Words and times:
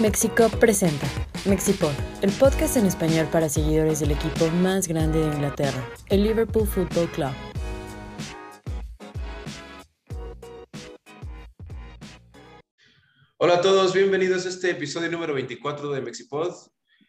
México 0.00 0.48
presenta 0.58 1.06
Mexipod, 1.44 1.92
el 2.22 2.32
podcast 2.32 2.78
en 2.78 2.86
español 2.86 3.28
para 3.30 3.50
seguidores 3.50 4.00
del 4.00 4.12
equipo 4.12 4.48
más 4.62 4.88
grande 4.88 5.18
de 5.18 5.26
Inglaterra, 5.26 5.86
el 6.08 6.22
Liverpool 6.22 6.66
Football 6.66 7.06
Club. 7.10 7.32
Hola 13.36 13.56
a 13.56 13.60
todos, 13.60 13.92
bienvenidos 13.92 14.46
a 14.46 14.48
este 14.48 14.70
episodio 14.70 15.10
número 15.10 15.34
24 15.34 15.90
de 15.90 16.00
Mexipod. 16.00 16.54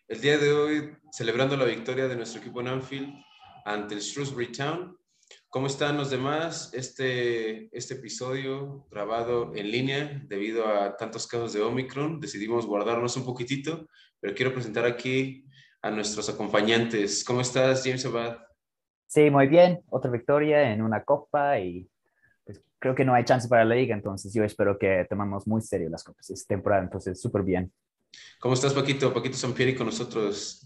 El 0.10 0.20
día 0.20 0.38
de 0.38 0.52
hoy 0.52 0.98
celebrando 1.14 1.56
la 1.56 1.64
victoria 1.64 2.10
de 2.10 2.18
nuestro 2.18 2.42
equipo 2.42 2.60
en 2.60 2.68
Anfield 2.68 3.14
ante 3.64 3.96
el 3.96 4.02
Shrewsbury 4.02 4.52
Town. 4.52 4.98
¿Cómo 5.52 5.68
están 5.68 5.98
los 5.98 6.10
demás? 6.10 6.74
Este, 6.74 7.68
este 7.78 7.96
episodio 7.96 8.88
grabado 8.90 9.54
en 9.54 9.70
línea 9.70 10.24
debido 10.26 10.66
a 10.66 10.96
tantos 10.96 11.28
casos 11.28 11.52
de 11.52 11.62
Omicron, 11.62 12.22
decidimos 12.22 12.66
guardarnos 12.66 13.18
un 13.18 13.26
poquitito, 13.26 13.86
pero 14.22 14.34
quiero 14.34 14.54
presentar 14.54 14.86
aquí 14.86 15.46
a 15.82 15.92
nuestros 15.92 16.30
acompañantes. 16.30 17.26
¿Cómo 17.26 17.42
estás, 17.42 17.84
James 17.84 18.06
Abad? 18.06 18.38
Sí, 19.08 19.30
muy 19.30 19.48
bien. 19.48 19.82
Otra 19.90 20.10
victoria 20.10 20.72
en 20.72 20.82
una 20.82 21.04
copa 21.04 21.60
y 21.60 21.86
pues, 22.46 22.64
creo 22.80 22.96
que 22.96 23.04
no 23.04 23.14
hay 23.14 23.26
chance 23.26 23.50
para 23.50 23.66
la 23.66 23.76
liga, 23.76 23.94
entonces 23.94 24.34
yo 24.34 24.46
espero 24.46 24.80
que 24.80 25.06
tomamos 25.10 25.46
muy 25.48 25.62
serio 25.62 25.90
las 25.90 26.06
copas 26.06 26.30
esta 26.30 26.56
temporada, 26.56 26.84
entonces 26.84 27.20
súper 27.20 27.44
bien. 27.44 27.74
¿Cómo 28.40 28.54
estás, 28.54 28.74
Paquito? 28.74 29.14
Paquito 29.14 29.36
Sampieri 29.36 29.76
con 29.76 29.88
nosotros. 29.88 30.66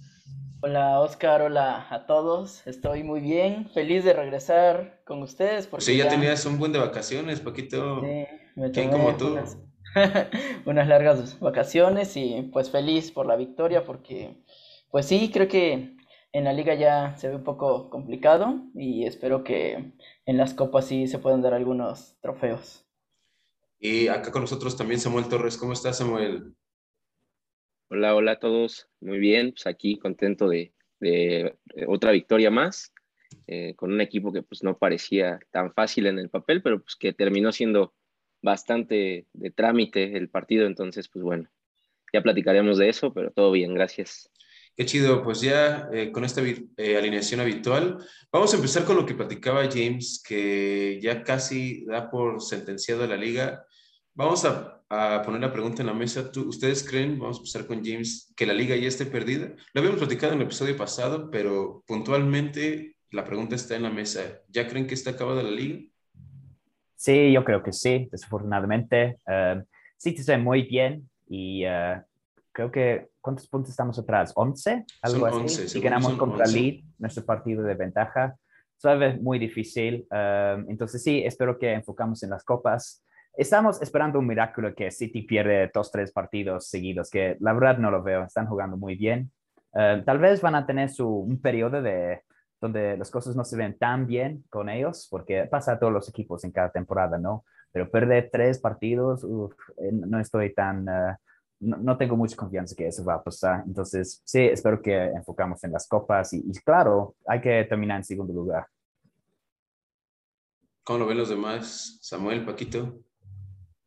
Hola 0.62 1.00
Oscar, 1.00 1.42
hola 1.42 1.86
a 1.90 2.06
todos. 2.06 2.66
Estoy 2.66 3.04
muy 3.04 3.20
bien, 3.20 3.70
feliz 3.70 4.04
de 4.04 4.14
regresar 4.14 5.02
con 5.06 5.22
ustedes. 5.22 5.68
Porque 5.68 5.86
sí, 5.86 5.98
ya, 5.98 6.08
tenías 6.08 6.46
un 6.46 6.58
buen 6.58 6.72
de 6.72 6.80
vacaciones, 6.80 7.40
Paquito. 7.40 8.02
Sí, 8.02 8.26
me 8.56 8.72
¿Quién 8.72 8.90
como 8.90 9.16
tú? 9.16 9.28
Unas, 9.34 9.58
unas, 10.66 10.88
largas 10.88 11.40
vacaciones 11.40 12.16
y 12.18 12.50
pues 12.54 12.72
feliz 12.72 13.12
por 13.12 13.26
la 13.26 13.36
victoria 13.36 13.86
porque 13.86 14.38
pues 14.90 15.06
sí, 15.06 15.30
creo 15.32 15.48
que 15.48 15.98
en 16.32 16.44
la 16.44 16.54
liga 16.54 16.74
ya 16.74 17.16
se 17.18 17.30
ve 17.30 17.36
un 17.36 17.44
poco 17.44 17.90
complicado 17.90 18.62
y 18.74 19.06
espero 19.06 19.44
que 19.44 19.94
en 20.26 20.38
las 20.38 20.54
copas 20.54 20.86
sí 20.86 21.08
se 21.08 21.20
puedan 21.20 21.42
dar 21.42 21.54
algunos 21.54 22.18
trofeos. 22.22 22.86
Y 23.80 24.08
acá 24.08 24.32
con 24.32 24.42
nosotros 24.42 24.76
también 24.76 25.00
Samuel 25.00 25.28
Torres. 25.28 25.58
¿Cómo 25.58 25.74
estás, 25.74 25.98
Samuel? 25.98 26.56
Hola, 27.88 28.16
hola 28.16 28.32
a 28.32 28.40
todos. 28.40 28.88
Muy 29.00 29.20
bien, 29.20 29.52
pues 29.52 29.68
aquí 29.68 30.00
contento 30.00 30.50
de, 30.50 30.74
otra 31.88 32.12
victoria 32.12 32.50
más, 32.50 32.92
eh, 33.46 33.76
con 33.76 33.94
un 33.94 34.02
equipo 34.02 34.34
que 34.34 34.42
pues 34.42 34.64
no 34.64 34.76
parecía 34.76 35.40
tan 35.52 35.72
fácil 35.72 36.08
en 36.08 36.18
el 36.18 36.30
papel, 36.30 36.64
pero 36.64 36.82
pues 36.82 36.96
que 36.96 37.14
terminó 37.14 37.52
siendo 37.52 37.94
bastante 38.42 39.28
de 39.34 39.52
trámite 39.52 40.18
el 40.18 40.30
partido, 40.30 40.66
entonces 40.66 41.08
pues 41.10 41.22
bueno, 41.24 41.48
ya 42.12 42.24
platicaremos 42.24 42.80
de 42.80 42.90
eso, 42.90 43.14
pero 43.14 43.30
todo 43.30 43.52
bien, 43.52 43.76
gracias. 43.76 44.32
Qué 44.76 44.86
chido, 44.86 45.22
pues 45.24 45.42
ya 45.42 45.88
eh, 45.94 46.12
con 46.12 46.26
esta 46.26 46.42
eh, 46.42 46.98
alineación 46.98 47.40
habitual, 47.40 48.00
vamos 48.32 48.52
a 48.52 48.56
empezar 48.58 48.84
con 48.84 48.96
lo 48.96 49.06
que 49.06 49.14
platicaba 49.14 49.70
James, 49.72 50.24
que 50.28 51.00
ya 51.02 51.24
casi 51.24 51.86
da 51.86 52.10
por 52.10 52.42
sentenciado 52.42 53.06
la 53.06 53.16
liga. 53.16 53.64
Vamos 54.16 54.44
a 54.44 54.75
a 54.90 55.22
poner 55.24 55.42
la 55.42 55.52
pregunta 55.52 55.82
en 55.82 55.88
la 55.88 55.94
mesa. 55.94 56.30
¿Ustedes 56.36 56.88
creen, 56.88 57.18
vamos 57.20 57.38
a 57.38 57.40
empezar 57.40 57.66
con 57.66 57.84
James, 57.84 58.34
que 58.36 58.46
la 58.46 58.54
liga 58.54 58.76
ya 58.76 58.88
esté 58.88 59.06
perdida? 59.06 59.54
Lo 59.74 59.82
habíamos 59.82 60.00
platicado 60.00 60.34
en 60.34 60.40
el 60.40 60.46
episodio 60.46 60.78
pasado, 60.78 61.30
pero 61.32 61.84
puntualmente 61.88 62.96
la 63.12 63.24
pregunta 63.24 63.56
está 63.56 63.76
en 63.76 63.84
la 63.84 63.90
mesa. 63.90 64.22
¿Ya 64.50 64.68
creen 64.68 64.88
que 64.88 64.94
está 64.94 65.12
acabada 65.12 65.42
la 65.42 65.52
liga? 65.52 65.80
Sí, 66.96 67.32
yo 67.32 67.44
creo 67.44 67.64
que 67.64 67.74
sí, 67.74 68.08
desafortunadamente. 68.12 69.20
Uh, 69.28 69.64
sí, 69.98 70.16
está 70.18 70.38
muy 70.38 70.64
bien 70.64 71.10
y 71.28 71.66
uh, 71.66 72.02
creo 72.52 72.72
que, 72.72 73.08
¿cuántos 73.22 73.48
puntos 73.48 73.72
estamos 73.72 73.98
atrás? 74.00 74.34
¿11? 74.36 74.86
Algo 75.02 75.26
así. 75.26 75.78
y 75.78 75.82
ganamos 75.82 76.14
contra 76.14 76.46
Lead, 76.46 76.84
nuestro 76.98 77.26
partido 77.26 77.64
de 77.64 77.74
ventaja. 77.74 78.36
Es 78.84 79.22
muy 79.22 79.40
difícil. 79.40 80.06
Uh, 80.12 80.70
entonces 80.70 81.02
sí, 81.02 81.24
espero 81.26 81.58
que 81.58 81.74
enfocamos 81.74 82.22
en 82.24 82.30
las 82.30 82.44
copas 82.44 83.05
estamos 83.38 83.82
esperando 83.82 84.20
un 84.20 84.28
milagro 84.28 84.74
que 84.74 84.92
City 84.92 85.24
pierde 85.24 85.70
dos, 85.74 85.92
tres 85.92 86.12
partidos 86.12 86.68
seguidos, 86.68 87.10
que 87.10 87.38
la 87.40 87.54
verdad 87.54 87.78
no 87.78 87.92
lo 87.92 88.04
veo, 88.04 88.24
están 88.24 88.48
jugando 88.48 88.78
muy 88.78 88.96
bien. 88.96 89.32
Eh, 89.74 90.04
tal 90.06 90.20
vez 90.20 90.42
van 90.42 90.56
a 90.56 90.66
tener 90.66 90.90
su, 90.90 91.08
un 91.08 91.42
periodo 91.42 91.82
de 91.82 92.22
donde 92.62 92.98
las 92.98 93.12
cosas 93.12 93.36
no 93.36 93.44
se 93.44 93.58
ven 93.58 93.78
tan 93.78 94.08
bien 94.08 94.44
con 94.50 94.70
ellos, 94.70 95.08
porque 95.10 95.46
pasa 95.46 95.74
a 95.74 95.80
todos 95.80 95.94
los 95.94 96.10
equipos 96.10 96.44
en 96.44 96.52
cada 96.52 96.72
temporada, 96.72 97.18
¿no? 97.18 97.46
Pero 97.72 97.92
perder 97.92 98.30
tres 98.32 98.60
partidos, 98.60 99.24
eh, 99.24 99.92
no 99.92 100.20
estoy 100.20 100.54
tan, 100.54 100.88
eh, 100.88 101.16
no, 101.60 101.98
tengo 101.98 102.16
mucha 102.16 102.38
confianza 102.38 102.76
que 102.76 102.88
eso 102.88 103.04
va 103.04 103.16
a 103.16 103.24
pasar. 103.24 103.64
Entonces, 103.68 104.22
sí, 104.24 104.42
espero 104.42 104.82
que 104.82 104.96
enfocamos 104.96 105.64
en 105.64 105.74
las 105.74 105.88
copas 105.88 106.34
y, 106.34 106.38
y 106.40 106.54
claro, 106.64 107.16
hay 107.28 107.42
que 107.42 107.66
terminar 107.66 107.98
en 107.98 108.04
segundo 108.06 108.34
lugar. 108.34 108.66
¿Cómo 110.84 111.00
lo 111.00 111.08
ven 111.08 111.18
los 111.18 111.30
demás? 111.30 111.98
Samuel, 112.02 112.46
Paquito. 112.46 113.00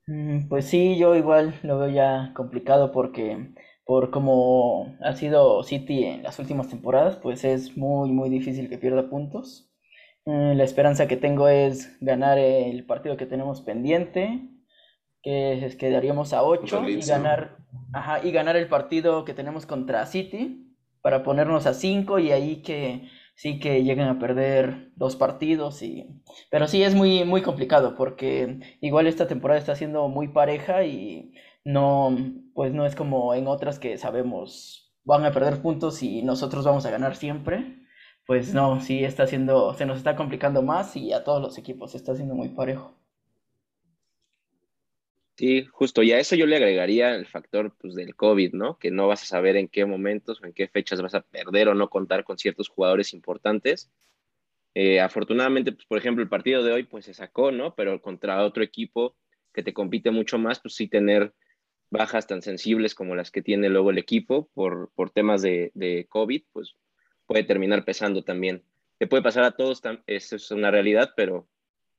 Mm, 0.08 0.48
pues 0.48 0.64
sí, 0.64 0.96
yo 0.98 1.14
igual 1.16 1.54
lo 1.62 1.78
veo 1.78 1.90
ya 1.90 2.32
complicado 2.34 2.92
porque 2.92 3.52
por 3.84 4.10
como 4.10 4.96
ha 5.02 5.12
sido 5.14 5.62
City 5.62 6.04
en 6.04 6.22
las 6.22 6.38
últimas 6.38 6.68
temporadas, 6.70 7.16
pues 7.16 7.44
es 7.44 7.76
muy 7.76 8.10
muy 8.10 8.30
difícil 8.30 8.70
que 8.70 8.78
pierda 8.78 9.10
puntos. 9.10 9.70
Mm, 10.24 10.52
la 10.56 10.64
esperanza 10.64 11.06
que 11.08 11.18
tengo 11.18 11.48
es 11.48 11.98
ganar 12.00 12.38
el 12.38 12.86
partido 12.86 13.18
que 13.18 13.26
tenemos 13.26 13.60
pendiente, 13.60 14.48
que 15.22 15.64
es, 15.66 15.76
quedaríamos 15.76 16.32
a 16.32 16.42
8 16.42 16.88
y 16.88 17.00
ganar, 17.02 17.58
y 18.24 18.32
ganar 18.32 18.56
el 18.56 18.68
partido 18.68 19.26
que 19.26 19.34
tenemos 19.34 19.66
contra 19.66 20.06
City 20.06 20.74
para 21.02 21.22
ponernos 21.22 21.66
a 21.66 21.74
5 21.74 22.18
y 22.18 22.32
ahí 22.32 22.62
que 22.62 23.08
sí 23.38 23.60
que 23.60 23.84
lleguen 23.84 24.08
a 24.08 24.18
perder 24.18 24.90
dos 24.96 25.14
partidos 25.14 25.82
y 25.82 26.08
pero 26.50 26.66
sí 26.66 26.82
es 26.82 26.94
muy 26.96 27.24
muy 27.24 27.40
complicado 27.42 27.94
porque 27.96 28.58
igual 28.80 29.06
esta 29.06 29.28
temporada 29.28 29.60
está 29.60 29.76
siendo 29.76 30.08
muy 30.08 30.28
pareja 30.28 30.84
y 30.84 31.32
no 31.64 32.16
pues 32.54 32.72
no 32.74 32.84
es 32.84 32.96
como 32.96 33.34
en 33.34 33.46
otras 33.46 33.78
que 33.78 33.96
sabemos 33.96 34.92
van 35.04 35.24
a 35.24 35.30
perder 35.32 35.62
puntos 35.62 36.02
y 36.02 36.22
nosotros 36.22 36.64
vamos 36.64 36.84
a 36.86 36.90
ganar 36.90 37.16
siempre. 37.16 37.76
Pues 38.26 38.52
no 38.54 38.80
sí 38.80 39.04
está 39.04 39.26
siendo 39.26 39.72
se 39.74 39.86
nos 39.86 39.98
está 39.98 40.16
complicando 40.16 40.62
más 40.62 40.96
y 40.96 41.12
a 41.12 41.24
todos 41.24 41.40
los 41.40 41.58
equipos 41.58 41.94
está 41.94 42.14
siendo 42.16 42.34
muy 42.34 42.50
parejo 42.50 42.97
Sí, 45.38 45.66
justo, 45.70 46.02
y 46.02 46.10
a 46.10 46.18
eso 46.18 46.34
yo 46.34 46.46
le 46.46 46.56
agregaría 46.56 47.14
el 47.14 47.24
factor 47.24 47.72
pues, 47.80 47.94
del 47.94 48.16
COVID, 48.16 48.54
¿no? 48.54 48.76
Que 48.76 48.90
no 48.90 49.06
vas 49.06 49.22
a 49.22 49.26
saber 49.26 49.56
en 49.56 49.68
qué 49.68 49.84
momentos 49.86 50.42
o 50.42 50.46
en 50.46 50.52
qué 50.52 50.66
fechas 50.66 51.00
vas 51.00 51.14
a 51.14 51.20
perder 51.20 51.68
o 51.68 51.74
no 51.74 51.88
contar 51.90 52.24
con 52.24 52.38
ciertos 52.38 52.68
jugadores 52.68 53.14
importantes. 53.14 53.88
Eh, 54.74 54.98
afortunadamente, 54.98 55.70
pues, 55.70 55.86
por 55.86 55.96
ejemplo, 55.96 56.24
el 56.24 56.28
partido 56.28 56.64
de 56.64 56.72
hoy 56.72 56.82
pues 56.82 57.04
se 57.04 57.14
sacó, 57.14 57.52
¿no? 57.52 57.76
Pero 57.76 58.02
contra 58.02 58.42
otro 58.42 58.64
equipo 58.64 59.14
que 59.54 59.62
te 59.62 59.72
compite 59.72 60.10
mucho 60.10 60.38
más, 60.38 60.58
pues 60.58 60.74
sí 60.74 60.88
tener 60.88 61.32
bajas 61.88 62.26
tan 62.26 62.42
sensibles 62.42 62.96
como 62.96 63.14
las 63.14 63.30
que 63.30 63.40
tiene 63.40 63.68
luego 63.68 63.90
el 63.90 63.98
equipo 63.98 64.50
por, 64.54 64.90
por 64.96 65.10
temas 65.10 65.40
de, 65.40 66.06
COVID, 66.08 66.42
pues 66.52 66.74
puede 67.26 67.44
terminar 67.44 67.84
pesando 67.84 68.24
también. 68.24 68.64
Te 68.98 69.06
puede 69.06 69.22
pasar 69.22 69.44
a 69.44 69.52
todos, 69.52 69.80
eso 70.08 70.34
es 70.34 70.50
una 70.50 70.72
realidad, 70.72 71.12
pero 71.16 71.46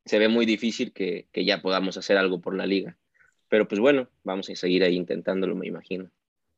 se 0.03 0.19
ve 0.19 0.27
muy 0.27 0.45
difícil 0.45 0.91
que, 0.91 1.29
que 1.31 1.45
ya 1.45 1.61
podamos 1.61 1.95
hacer 1.95 2.17
algo 2.17 2.41
por 2.41 2.53
la 2.53 2.65
liga. 2.65 2.97
Pero 3.49 3.67
pues 3.67 3.81
bueno, 3.81 4.07
vamos 4.23 4.49
a 4.49 4.55
seguir 4.55 4.83
ahí 4.83 4.95
intentándolo, 4.95 5.55
me 5.55 5.67
imagino. 5.67 6.09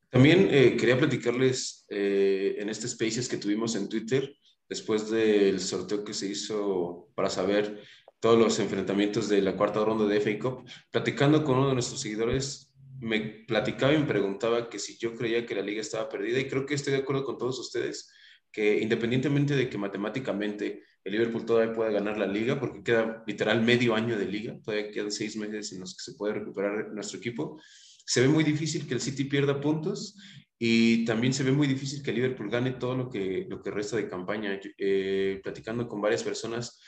También 0.10 0.50
eh, 0.52 0.76
quería 0.78 1.00
platicarles 1.00 1.86
eh, 1.90 2.58
en 2.60 2.70
este 2.70 2.88
Spaces 2.88 3.30
que 3.30 3.38
tuvimos 3.38 3.76
en 3.76 3.88
Twitter, 3.88 4.36
después 4.68 5.10
del 5.10 5.60
sorteo 5.60 6.04
que 6.04 6.14
se 6.14 6.28
hizo 6.28 7.10
para 7.16 7.30
saber 7.30 7.82
todos 8.20 8.38
los 8.38 8.60
enfrentamientos 8.60 9.30
de 9.30 9.42
la 9.42 9.56
cuarta 9.56 9.84
ronda 9.84 10.06
de 10.06 10.20
FA 10.20 10.38
Cup, 10.38 10.70
platicando 10.92 11.44
con 11.44 11.58
uno 11.58 11.70
de 11.70 11.74
nuestros 11.74 12.02
seguidores, 12.02 12.74
me 13.00 13.20
platicaba 13.48 13.94
y 13.94 13.98
me 13.98 14.06
preguntaba 14.06 14.70
que 14.70 14.78
si 14.78 14.98
yo 14.98 15.16
creía 15.16 15.46
que 15.46 15.56
la 15.56 15.62
liga 15.62 15.82
estaba 15.82 16.08
perdida 16.08 16.40
y 16.40 16.48
creo 16.48 16.66
que 16.66 16.76
estoy 16.76 16.94
de 16.94 17.00
acuerdo 17.00 17.24
con 17.24 17.38
todos 17.38 17.58
ustedes, 17.58 18.12
que 18.52 18.80
independientemente 18.80 19.56
de 19.56 19.70
que 19.70 19.78
matemáticamente 19.78 20.84
el 21.04 21.14
Liverpool 21.14 21.46
todavía 21.46 21.74
puede 21.74 21.94
ganar 21.94 22.18
la 22.18 22.28
liga 22.28 22.60
porque 22.60 22.84
queda 22.84 23.24
literal 23.26 23.62
medio 23.62 23.96
año 23.96 24.18
de 24.18 24.26
liga, 24.26 24.58
todavía 24.64 24.92
quedan 24.92 25.12
seis 25.12 25.36
meses 25.36 25.72
en 25.74 25.80
los 25.80 25.96
que 25.96 26.04
se 26.04 26.14
puede 26.14 26.34
recuperar 26.34 26.94
nuestro 26.94 27.18
equipo. 27.18 27.60
Se 28.06 28.22
ve 28.22 28.28
muy 28.28 28.44
difícil 28.44 28.88
que 28.88 28.94
el 28.94 29.02
City 29.02 29.24
pierda 29.24 29.60
puntos 29.60 30.16
y 30.60 31.06
también 31.06 31.34
se 31.34 31.44
ve 31.44 31.52
muy 31.52 31.66
difícil 31.66 32.04
que 32.04 32.12
el 32.12 32.18
Liverpool 32.18 32.50
gane 32.50 32.72
todo 32.74 32.96
lo 32.96 33.10
que, 33.10 33.48
lo 33.50 33.62
que 33.64 33.72
resta 33.72 33.98
de 33.98 34.08
campaña. 34.08 34.60
Eh, 34.78 35.40
platicando 35.44 35.88
con 35.88 36.02
varias 36.02 36.24
personas, 36.24 36.80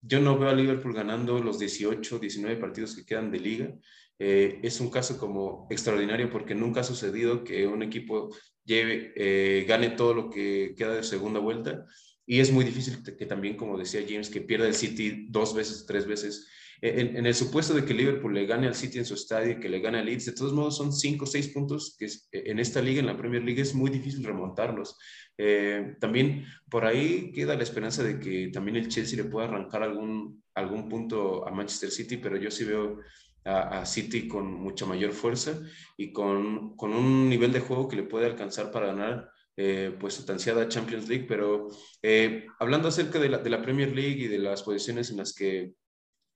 yo 0.00 0.20
no 0.20 0.38
veo 0.38 0.48
a 0.48 0.54
Liverpool 0.54 0.94
ganando 0.94 1.38
los 1.40 1.58
18, 1.58 2.18
19 2.18 2.56
partidos 2.56 2.96
que 2.96 3.04
quedan 3.04 3.30
de 3.30 3.40
liga. 3.40 3.74
Eh, 4.18 4.60
es 4.62 4.80
un 4.80 4.90
caso 4.90 5.18
como 5.18 5.66
extraordinario 5.70 6.30
porque 6.30 6.54
nunca 6.54 6.80
ha 6.80 6.84
sucedido 6.84 7.44
que 7.44 7.66
un 7.66 7.82
equipo 7.82 8.34
lleve, 8.64 9.12
eh, 9.14 9.64
gane 9.68 9.90
todo 9.90 10.14
lo 10.14 10.30
que 10.30 10.74
queda 10.76 10.94
de 10.94 11.02
segunda 11.02 11.38
vuelta 11.38 11.84
y 12.28 12.38
es 12.38 12.52
muy 12.52 12.64
difícil 12.64 13.02
que 13.02 13.26
también, 13.26 13.56
como 13.56 13.76
decía 13.76 14.04
James, 14.08 14.30
que 14.30 14.40
pierda 14.40 14.68
el 14.68 14.74
City 14.74 15.26
dos 15.28 15.52
veces, 15.52 15.84
tres 15.86 16.06
veces 16.06 16.46
en, 16.80 17.16
en, 17.16 17.26
el 17.26 17.34
supuesto 17.34 17.74
de 17.74 17.84
que 17.84 17.94
Liverpool 17.94 18.32
le 18.32 18.46
gane 18.46 18.68
al 18.68 18.74
City 18.74 18.98
en 18.98 19.04
su 19.04 19.14
estadio 19.14 19.52
y 19.52 19.60
que 19.60 19.68
le 19.68 19.80
gane 19.80 19.98
al 19.98 20.06
Leeds, 20.06 20.26
de 20.26 20.32
todos 20.32 20.52
modos 20.52 20.76
son 20.76 20.92
cinco 20.92 21.24
o 21.24 21.26
seis 21.26 21.48
puntos 21.48 21.96
que 21.98 22.08
en 22.30 22.60
esta 22.60 22.80
liga, 22.80 23.00
en 23.00 23.06
la 23.06 23.16
Premier 23.16 23.42
League, 23.42 23.60
es 23.60 23.74
muy 23.74 23.90
difícil 23.90 24.24
remontarlos. 24.24 24.96
Eh, 25.36 25.96
también 26.00 26.46
por 26.68 26.84
ahí 26.84 27.32
queda 27.32 27.56
la 27.56 27.64
esperanza 27.64 28.02
de 28.04 28.20
que 28.20 28.48
también 28.52 28.76
el 28.76 28.88
Chelsea 28.88 29.16
le 29.16 29.28
pueda 29.28 29.48
arrancar 29.48 29.82
algún, 29.82 30.42
algún 30.54 30.88
punto 30.88 31.46
a 31.46 31.50
Manchester 31.50 31.90
City, 31.90 32.16
pero 32.16 32.36
yo 32.36 32.50
sí 32.50 32.64
veo 32.64 33.00
a, 33.44 33.84
City 33.84 34.28
con 34.28 34.52
mucha 34.52 34.86
mayor 34.86 35.12
fuerza 35.12 35.60
y 35.96 36.12
con, 36.12 36.76
con, 36.76 36.92
un 36.92 37.28
nivel 37.28 37.50
de 37.52 37.60
juego 37.60 37.88
que 37.88 37.96
le 37.96 38.02
puede 38.02 38.26
alcanzar 38.26 38.70
para 38.70 38.88
ganar 38.88 39.30
eh, 39.58 39.94
pues 39.98 40.14
su 40.14 40.30
ansiada 40.30 40.68
Champions 40.68 41.08
League. 41.08 41.26
Pero 41.28 41.68
eh, 42.00 42.46
hablando 42.60 42.88
acerca 42.88 43.18
de 43.18 43.28
la, 43.28 43.38
de 43.38 43.50
la 43.50 43.60
Premier 43.60 43.94
League 43.94 44.22
y 44.22 44.28
de 44.28 44.38
las 44.38 44.62
posiciones 44.62 45.10
en 45.10 45.16
las 45.16 45.34
que 45.34 45.74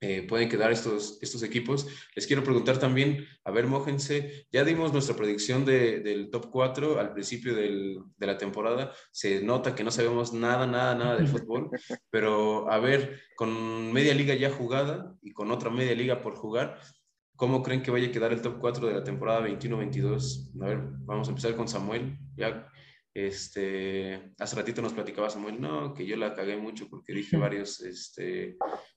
eh, 0.04 0.26
pueden 0.26 0.48
quedar 0.48 0.72
estos, 0.72 1.18
estos 1.22 1.44
equipos. 1.44 1.86
Les 2.16 2.26
quiero 2.26 2.42
preguntar 2.42 2.78
también, 2.78 3.24
a 3.44 3.52
ver, 3.52 3.68
mójense, 3.68 4.48
ya 4.50 4.64
dimos 4.64 4.92
nuestra 4.92 5.14
predicción 5.14 5.64
de, 5.64 6.00
del 6.00 6.28
top 6.28 6.50
4 6.50 6.98
al 6.98 7.12
principio 7.12 7.54
del, 7.54 8.00
de 8.16 8.26
la 8.26 8.36
temporada, 8.36 8.92
se 9.12 9.40
nota 9.44 9.76
que 9.76 9.84
no 9.84 9.92
sabemos 9.92 10.32
nada, 10.32 10.66
nada, 10.66 10.96
nada 10.96 11.16
de 11.16 11.26
fútbol, 11.28 11.70
pero 12.10 12.68
a 12.68 12.80
ver, 12.80 13.20
con 13.36 13.92
media 13.92 14.12
liga 14.12 14.34
ya 14.34 14.50
jugada 14.50 15.14
y 15.22 15.32
con 15.32 15.52
otra 15.52 15.70
media 15.70 15.94
liga 15.94 16.20
por 16.20 16.34
jugar, 16.34 16.80
¿cómo 17.36 17.62
creen 17.62 17.82
que 17.82 17.92
vaya 17.92 18.08
a 18.08 18.12
quedar 18.12 18.32
el 18.32 18.42
top 18.42 18.58
4 18.58 18.88
de 18.88 18.94
la 18.94 19.04
temporada 19.04 19.46
21-22? 19.46 20.50
A 20.62 20.66
ver, 20.66 20.80
vamos 21.04 21.28
a 21.28 21.30
empezar 21.30 21.54
con 21.54 21.68
Samuel, 21.68 22.18
ya 22.36 22.68
este, 23.14 24.32
hace 24.38 24.56
ratito 24.56 24.82
nos 24.82 24.94
platicaba 24.94 25.30
Samuel, 25.30 25.60
no, 25.60 25.94
que 25.94 26.06
yo 26.06 26.16
la 26.16 26.34
cagué 26.34 26.56
mucho 26.56 26.88
porque 26.88 27.12
dije 27.12 27.36
varios, 27.36 27.80
este, 27.80 28.56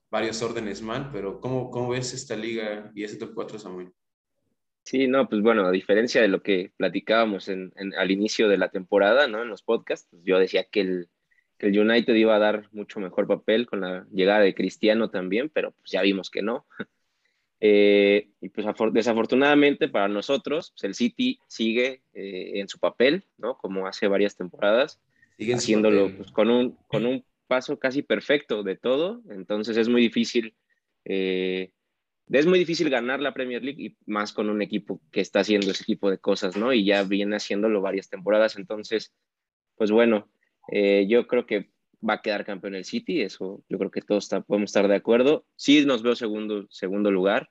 varios 0.10 0.42
órdenes 0.42 0.82
mal, 0.82 1.10
pero 1.12 1.40
¿cómo, 1.40 1.70
cómo 1.70 1.90
ves 1.90 2.14
esta 2.14 2.36
liga 2.36 2.92
y 2.96 3.04
ese 3.04 3.18
top 3.18 3.34
4, 3.34 3.60
Samuel? 3.60 3.92
Sí, 4.86 5.08
no, 5.08 5.28
pues 5.28 5.42
bueno, 5.42 5.66
a 5.66 5.72
diferencia 5.72 6.22
de 6.22 6.28
lo 6.28 6.44
que 6.44 6.72
platicábamos 6.78 7.50
en, 7.50 7.74
al 7.98 8.12
inicio 8.12 8.48
de 8.48 8.58
la 8.58 8.70
temporada, 8.70 9.28
¿no? 9.28 9.42
En 9.42 9.50
los 9.50 9.64
podcasts, 9.64 10.08
pues 10.12 10.22
yo 10.24 10.38
decía 10.38 10.66
que 10.72 10.82
el, 10.82 11.10
que 11.58 11.68
el 11.68 11.80
United 11.80 12.14
iba 12.14 12.36
a 12.36 12.40
dar 12.40 12.70
mucho 12.72 13.00
mejor 13.00 13.28
papel 13.28 13.66
con 13.66 13.82
la 13.82 14.06
llegada 14.12 14.42
de 14.42 14.54
Cristiano 14.54 15.10
también, 15.10 15.50
pero 15.50 15.72
pues 15.72 15.92
ya 15.92 16.04
vimos 16.04 16.30
que 16.30 16.44
no. 16.44 16.68
Eh, 17.68 18.30
y 18.42 18.50
pues 18.50 18.68
desafortunadamente 18.92 19.90
para 19.90 20.08
nosotros, 20.08 20.70
pues 20.70 20.84
el 20.84 20.94
City 20.94 21.40
sigue 21.48 22.04
eh, 22.14 22.60
en 22.60 22.68
su 22.68 22.78
papel, 22.78 23.26
¿no? 23.40 23.58
Como 23.58 23.88
hace 23.88 24.08
varias 24.08 24.36
temporadas, 24.36 25.02
sigue 25.36 25.56
haciéndolo 25.56 26.16
pues, 26.16 26.32
con, 26.32 26.52
un, 26.52 26.78
con 26.88 27.08
un 27.08 27.26
paso 27.48 27.80
casi 27.80 28.04
perfecto 28.04 28.62
de 28.62 28.76
todo, 28.76 29.24
entonces 29.32 29.78
es 29.78 29.90
muy 29.90 30.00
difícil, 30.00 30.54
eh, 31.06 31.72
es 32.30 32.46
muy 32.46 32.60
difícil 32.60 32.92
ganar 32.92 33.20
la 33.20 33.34
Premier 33.34 33.64
League 33.64 33.84
y 33.84 33.98
más 34.06 34.32
con 34.32 34.52
un 34.52 34.62
equipo 34.62 35.02
que 35.12 35.22
está 35.22 35.40
haciendo 35.40 35.72
ese 35.72 35.86
tipo 35.86 36.12
de 36.12 36.20
cosas, 36.20 36.56
¿no? 36.56 36.72
Y 36.72 36.86
ya 36.86 37.02
viene 37.02 37.36
haciéndolo 37.36 37.82
varias 37.82 38.10
temporadas, 38.10 38.58
entonces, 38.58 39.12
pues 39.76 39.90
bueno, 39.90 40.30
yo 41.08 41.26
creo 41.26 41.48
que 41.48 41.72
va 42.08 42.16
a 42.16 42.22
quedar 42.22 42.46
campeón 42.46 42.76
el 42.76 42.86
City, 42.86 43.22
eso 43.22 43.64
yo 43.70 43.80
creo 43.80 43.90
que 43.90 44.02
todos 44.02 44.30
podemos 44.48 44.70
estar 44.70 44.88
de 44.88 44.96
acuerdo. 44.96 45.46
Sí 45.56 45.86
nos 45.86 46.04
veo 46.04 46.16
segundo, 46.16 46.68
segundo 46.70 47.12
lugar, 47.12 47.50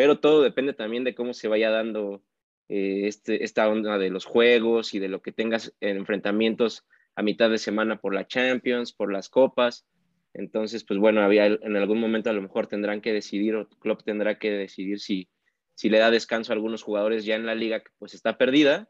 pero 0.00 0.18
todo 0.18 0.40
depende 0.40 0.72
también 0.72 1.04
de 1.04 1.14
cómo 1.14 1.34
se 1.34 1.46
vaya 1.46 1.68
dando 1.68 2.24
eh, 2.70 3.02
este, 3.06 3.44
esta 3.44 3.68
onda 3.68 3.98
de 3.98 4.08
los 4.08 4.24
juegos 4.24 4.94
y 4.94 4.98
de 4.98 5.08
lo 5.08 5.20
que 5.20 5.30
tengas 5.30 5.74
en 5.78 5.98
enfrentamientos 5.98 6.86
a 7.16 7.22
mitad 7.22 7.50
de 7.50 7.58
semana 7.58 8.00
por 8.00 8.14
la 8.14 8.26
Champions, 8.26 8.94
por 8.94 9.12
las 9.12 9.28
copas. 9.28 9.86
Entonces, 10.32 10.84
pues 10.84 10.98
bueno, 10.98 11.20
había, 11.20 11.44
en 11.44 11.76
algún 11.76 12.00
momento 12.00 12.30
a 12.30 12.32
lo 12.32 12.40
mejor 12.40 12.66
tendrán 12.66 13.02
que 13.02 13.12
decidir, 13.12 13.54
o 13.56 13.68
Klopp 13.68 14.02
tendrá 14.02 14.38
que 14.38 14.50
decidir 14.50 15.00
si, 15.00 15.28
si 15.74 15.90
le 15.90 15.98
da 15.98 16.10
descanso 16.10 16.50
a 16.50 16.54
algunos 16.54 16.82
jugadores 16.82 17.26
ya 17.26 17.34
en 17.34 17.44
la 17.44 17.54
liga 17.54 17.80
que 17.80 17.90
pues 17.98 18.14
está 18.14 18.38
perdida. 18.38 18.88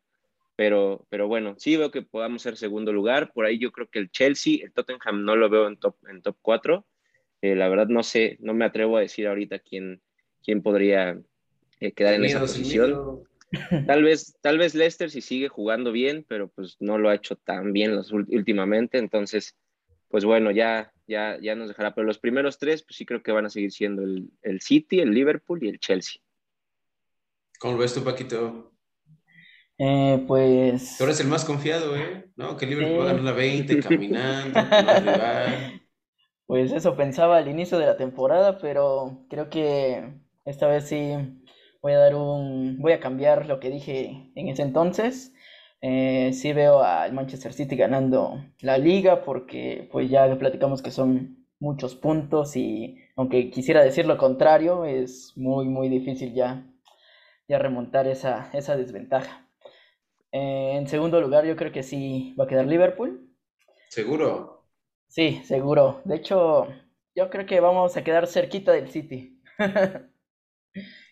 Pero, 0.55 1.09
pero 1.09 1.27
bueno, 1.27 1.57
sí 1.59 1.77
veo 1.77 1.91
que 1.91 2.03
podamos 2.03 2.43
ser 2.43 2.57
segundo 2.57 2.93
lugar. 2.93 3.33
Por 3.33 3.47
ahí 3.47 3.59
yo 3.59 3.73
creo 3.73 3.89
que 3.89 3.99
el 3.99 4.13
Chelsea, 4.13 4.63
el 4.63 4.73
Tottenham 4.73 5.25
no 5.25 5.35
lo 5.35 5.51
veo 5.51 5.67
en 5.67 5.77
top, 5.77 5.97
en 6.09 6.23
top 6.23 6.37
4. 6.41 6.87
Eh, 7.43 7.57
la 7.57 7.69
verdad 7.69 7.89
no 7.89 8.05
sé, 8.05 8.37
no 8.39 8.55
me 8.55 8.65
atrevo 8.65 8.97
a 8.97 9.01
decir 9.01 9.27
ahorita 9.27 9.59
quién, 9.59 10.01
quién 10.45 10.63
podría 10.63 11.21
eh, 11.81 11.93
quedar 11.93 12.15
en 12.15 12.25
esa 12.25 12.41
posición. 12.41 13.23
Tal 13.87 14.05
vez, 14.05 14.37
tal 14.41 14.59
vez 14.59 14.75
Leicester 14.75 15.11
si 15.11 15.21
sigue 15.21 15.49
jugando 15.49 15.91
bien, 15.91 16.25
pero 16.29 16.49
pues 16.49 16.77
no 16.79 16.99
lo 16.99 17.09
ha 17.09 17.15
hecho 17.15 17.37
tan 17.37 17.73
bien 17.73 17.97
los, 17.97 18.13
últimamente. 18.13 18.99
Entonces, 18.99 19.57
pues 20.09 20.25
bueno, 20.25 20.51
ya, 20.51 20.93
ya, 21.09 21.39
ya 21.41 21.55
nos 21.57 21.69
dejará. 21.69 21.95
Pero 21.95 22.07
los 22.07 22.19
primeros 22.19 22.59
tres, 22.59 22.83
pues 22.83 22.97
sí 22.97 23.05
creo 23.05 23.23
que 23.23 23.33
van 23.33 23.47
a 23.47 23.51
seguir 23.51 23.73
siendo 23.73 24.03
el, 24.03 24.31
el 24.43 24.61
City, 24.61 25.01
el 25.01 25.11
Liverpool 25.11 25.65
y 25.65 25.69
el 25.69 25.81
Chelsea. 25.81 26.21
¿Cómo 27.59 27.77
ves 27.77 27.93
tú, 27.93 28.05
Paquito? 28.05 28.73
Eh, 29.79 30.23
pues. 30.29 30.97
Tú 30.99 31.05
eres 31.05 31.21
el 31.21 31.29
más 31.29 31.45
confiado, 31.45 31.97
¿eh? 31.97 32.27
¿No? 32.37 32.57
Que 32.57 32.67
Liverpool 32.67 33.01
va 33.01 33.05
a 33.05 33.07
ganar 33.09 33.23
la 33.23 33.33
20 33.33 33.81
caminando, 33.81 34.61
Pues 36.47 36.73
eso 36.73 36.97
pensaba 36.97 37.37
al 37.37 37.49
inicio 37.49 37.79
de 37.79 37.87
la 37.87 37.97
temporada, 37.97 38.59
pero 38.59 39.25
creo 39.31 39.49
que 39.49 40.13
esta 40.45 40.67
vez 40.69 40.89
sí 40.89 41.13
voy 41.83 41.93
a 41.93 41.99
dar 41.99 42.15
un, 42.15 42.79
voy 42.81 42.93
a 42.93 43.01
cambiar 43.01 43.47
lo 43.47 43.61
que 43.61 43.71
dije 43.71 44.31
en 44.35 44.49
ese 44.49 44.63
entonces. 44.63 45.35
Eh, 45.83 46.33
sí 46.35 46.53
veo 46.53 46.83
al 46.83 47.13
Manchester 47.15 47.53
City 47.55 47.75
ganando 47.77 48.45
la 48.61 48.77
liga 48.77 49.23
porque 49.23 49.89
pues 49.91 50.11
ya 50.11 50.37
platicamos 50.39 50.83
que 50.83 50.91
son 50.91 51.47
muchos 51.59 51.95
puntos 51.95 52.55
y 52.57 52.99
aunque 53.17 53.51
quisiera 53.51 53.83
decir 53.83 54.07
lo 54.07 54.19
contrario, 54.19 54.85
es 54.85 55.33
muy 55.37 55.67
muy 55.69 55.89
difícil 55.89 56.35
ya, 56.35 56.67
ya 57.49 57.59
remontar 57.59 58.07
esa, 58.09 58.51
esa 58.53 58.77
desventaja. 58.77 59.47
Eh, 60.33 60.77
en 60.77 60.87
segundo 60.89 61.21
lugar 61.21 61.45
yo 61.47 61.57
creo 61.57 61.73
que 61.73 61.83
sí 61.83 62.35
va 62.39 62.45
a 62.45 62.49
quedar 62.49 62.67
Liverpool. 62.67 63.29
¿Seguro? 63.89 64.65
Sí, 65.09 65.43
seguro. 65.45 66.01
De 66.05 66.17
hecho, 66.17 66.69
yo 67.15 67.31
creo 67.31 67.47
que 67.47 67.61
vamos 67.61 67.97
a 67.97 68.05
quedar 68.05 68.27
cerquita 68.27 68.73
del 68.73 68.89
City. 68.91 69.41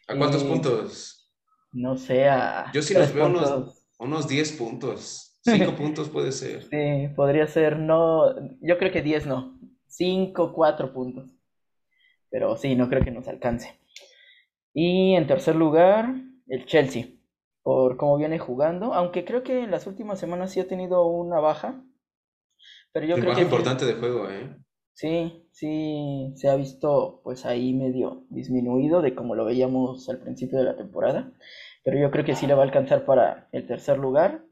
¿A 0.09 0.17
cuántos 0.17 0.43
puntos? 0.43 1.31
No 1.73 1.97
sé, 1.97 2.29
a 2.29 2.73
Yo 2.73 2.83
sí 2.83 2.95
los 2.95 3.13
veo 3.13 3.27
unos, 3.27 3.87
unos 3.99 4.27
10 4.27 4.53
puntos. 4.53 5.39
5 5.45 5.77
puntos 5.77 6.09
puede 6.09 6.33
ser. 6.33 6.65
Sí, 6.65 7.09
podría 7.15 7.47
ser, 7.47 7.79
no, 7.79 8.35
yo 8.61 8.79
creo 8.79 8.91
que 8.91 9.03
10 9.03 9.27
no. 9.27 9.59
5, 9.87 10.53
4 10.55 10.93
puntos. 10.93 11.31
Pero 12.31 12.57
sí, 12.57 12.75
no 12.75 12.89
creo 12.89 13.05
que 13.05 13.11
nos 13.11 13.29
alcance. 13.29 13.79
Y 14.75 15.15
en 15.15 15.27
tercer 15.27 15.57
lugar, 15.57 16.15
el 16.47 16.67
Chelsea, 16.67 17.07
por 17.63 17.97
cómo 17.97 18.17
viene 18.17 18.39
jugando, 18.39 18.95
aunque 18.95 19.25
creo 19.25 19.43
que 19.43 19.65
en 19.65 19.71
las 19.71 19.87
últimas 19.87 20.19
semanas 20.19 20.53
sí 20.53 20.61
ha 20.61 20.69
tenido 20.69 21.07
una 21.07 21.39
baja. 21.39 21.83
Pero 22.93 23.07
yo 23.07 23.17
creo 23.17 23.35
que 23.35 23.43
importante 23.43 23.85
de 23.85 23.95
juego, 23.95 24.29
¿eh? 24.31 24.57
Sí, 24.95 25.48
sí, 25.59 26.33
se 26.37 26.49
ha 26.49 26.55
visto 26.55 27.21
pues 27.25 27.45
ahí 27.45 27.75
medio 27.75 28.25
disminuido 28.31 29.03
de 29.03 29.15
como 29.15 29.35
lo 29.35 29.45
veíamos 29.45 30.09
al 30.09 30.21
principio 30.21 30.59
de 30.59 30.65
la 30.65 30.77
temporada, 30.77 31.33
pero 31.85 31.99
yo 31.99 32.11
creo 32.11 32.25
que 32.25 32.37
sí 32.37 32.47
le 32.47 32.55
va 32.55 32.61
a 32.63 32.67
alcanzar 32.67 33.05
para 33.05 33.49
el 33.53 33.67
tercer 33.67 33.99
lugar. 33.99 34.45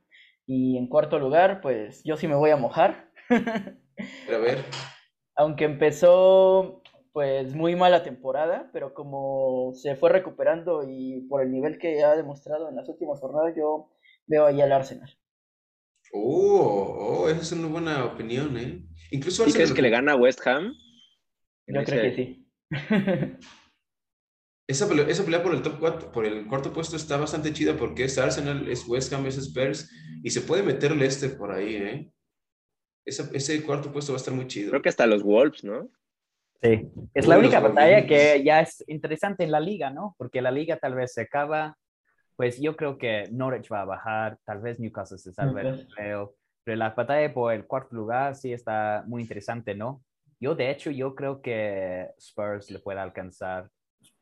Y 0.48 0.78
en 0.78 0.88
cuarto 0.88 1.18
lugar, 1.18 1.60
pues 1.60 2.02
yo 2.04 2.16
sí 2.16 2.28
me 2.28 2.36
voy 2.36 2.50
a 2.50 2.56
mojar. 2.56 3.10
A 3.30 4.38
ver. 4.38 4.64
Aunque 5.34 5.64
empezó 5.64 6.82
pues 7.12 7.54
muy 7.54 7.76
mala 7.76 8.02
temporada, 8.02 8.68
pero 8.72 8.92
como 8.92 9.72
se 9.74 9.96
fue 9.96 10.10
recuperando 10.10 10.82
y 10.86 11.26
por 11.28 11.42
el 11.42 11.50
nivel 11.50 11.78
que 11.78 12.02
ha 12.04 12.14
demostrado 12.14 12.68
en 12.68 12.76
las 12.76 12.88
últimas 12.88 13.20
jornadas, 13.20 13.54
yo 13.56 13.90
veo 14.26 14.46
ahí 14.46 14.60
al 14.60 14.72
Arsenal. 14.72 15.10
Oh, 16.12 17.22
oh, 17.22 17.28
esa 17.28 17.40
es 17.40 17.52
una 17.52 17.68
buena 17.68 18.04
opinión, 18.04 18.56
¿eh? 18.58 18.86
Incluso 19.10 19.48
¿Y 19.48 19.52
crees 19.52 19.72
que 19.72 19.82
le 19.82 19.90
gana 19.90 20.12
a 20.12 20.16
West 20.16 20.46
Ham? 20.46 20.74
Yo 21.66 21.84
creo 21.84 22.02
que 22.02 22.14
sí. 22.14 22.48
esa, 24.68 24.88
pelea, 24.88 25.08
esa 25.08 25.24
pelea 25.24 25.42
por 25.42 25.54
el 25.54 25.62
top 25.62 25.78
4, 25.78 26.12
por 26.12 26.26
el 26.26 26.46
cuarto 26.46 26.72
puesto 26.72 26.96
está 26.96 27.16
bastante 27.16 27.52
chida 27.52 27.76
porque 27.76 28.04
es 28.04 28.18
Arsenal, 28.18 28.68
es 28.68 28.86
West 28.86 29.12
Ham, 29.12 29.26
es 29.26 29.38
Spurs 29.38 29.90
y 30.22 30.30
se 30.30 30.40
puede 30.40 30.62
meter 30.62 30.94
Leicester 30.94 31.36
por 31.36 31.52
ahí, 31.52 31.76
¿eh? 31.76 32.10
ese 33.06 33.62
cuarto 33.62 33.92
puesto 33.92 34.12
va 34.12 34.16
a 34.16 34.18
estar 34.18 34.34
muy 34.34 34.46
chido. 34.46 34.70
Creo 34.70 34.82
que 34.82 34.88
hasta 34.88 35.06
los 35.06 35.22
Wolves, 35.22 35.62
¿no? 35.62 35.88
Sí, 36.60 36.90
es 37.14 37.26
la 37.26 37.38
única 37.38 37.60
batalla 37.60 38.06
que 38.06 38.42
ya 38.42 38.60
es 38.60 38.82
interesante 38.88 39.44
en 39.44 39.52
la 39.52 39.60
liga, 39.60 39.90
¿no? 39.90 40.14
Porque 40.18 40.42
la 40.42 40.50
liga 40.50 40.78
tal 40.78 40.94
vez 40.94 41.12
se 41.12 41.22
acaba, 41.22 41.76
pues 42.34 42.60
yo 42.60 42.76
creo 42.76 42.98
que 42.98 43.28
Norwich 43.30 43.70
va 43.70 43.82
a 43.82 43.84
bajar, 43.84 44.38
tal 44.44 44.60
vez 44.60 44.80
Newcastle 44.80 45.18
se 45.18 45.32
salve, 45.32 45.86
creo. 45.94 46.34
Pero 46.64 46.78
la 46.78 46.90
batalla 46.90 47.32
por 47.32 47.52
el 47.52 47.66
cuarto 47.66 47.94
lugar 47.94 48.34
sí 48.34 48.52
está 48.52 49.04
muy 49.06 49.22
interesante, 49.22 49.74
¿no? 49.74 50.02
Yo, 50.40 50.54
de 50.54 50.70
hecho, 50.70 50.90
yo 50.90 51.14
creo 51.14 51.40
que 51.40 52.10
Spurs 52.18 52.70
le 52.70 52.78
puede 52.78 53.00
alcanzar 53.00 53.68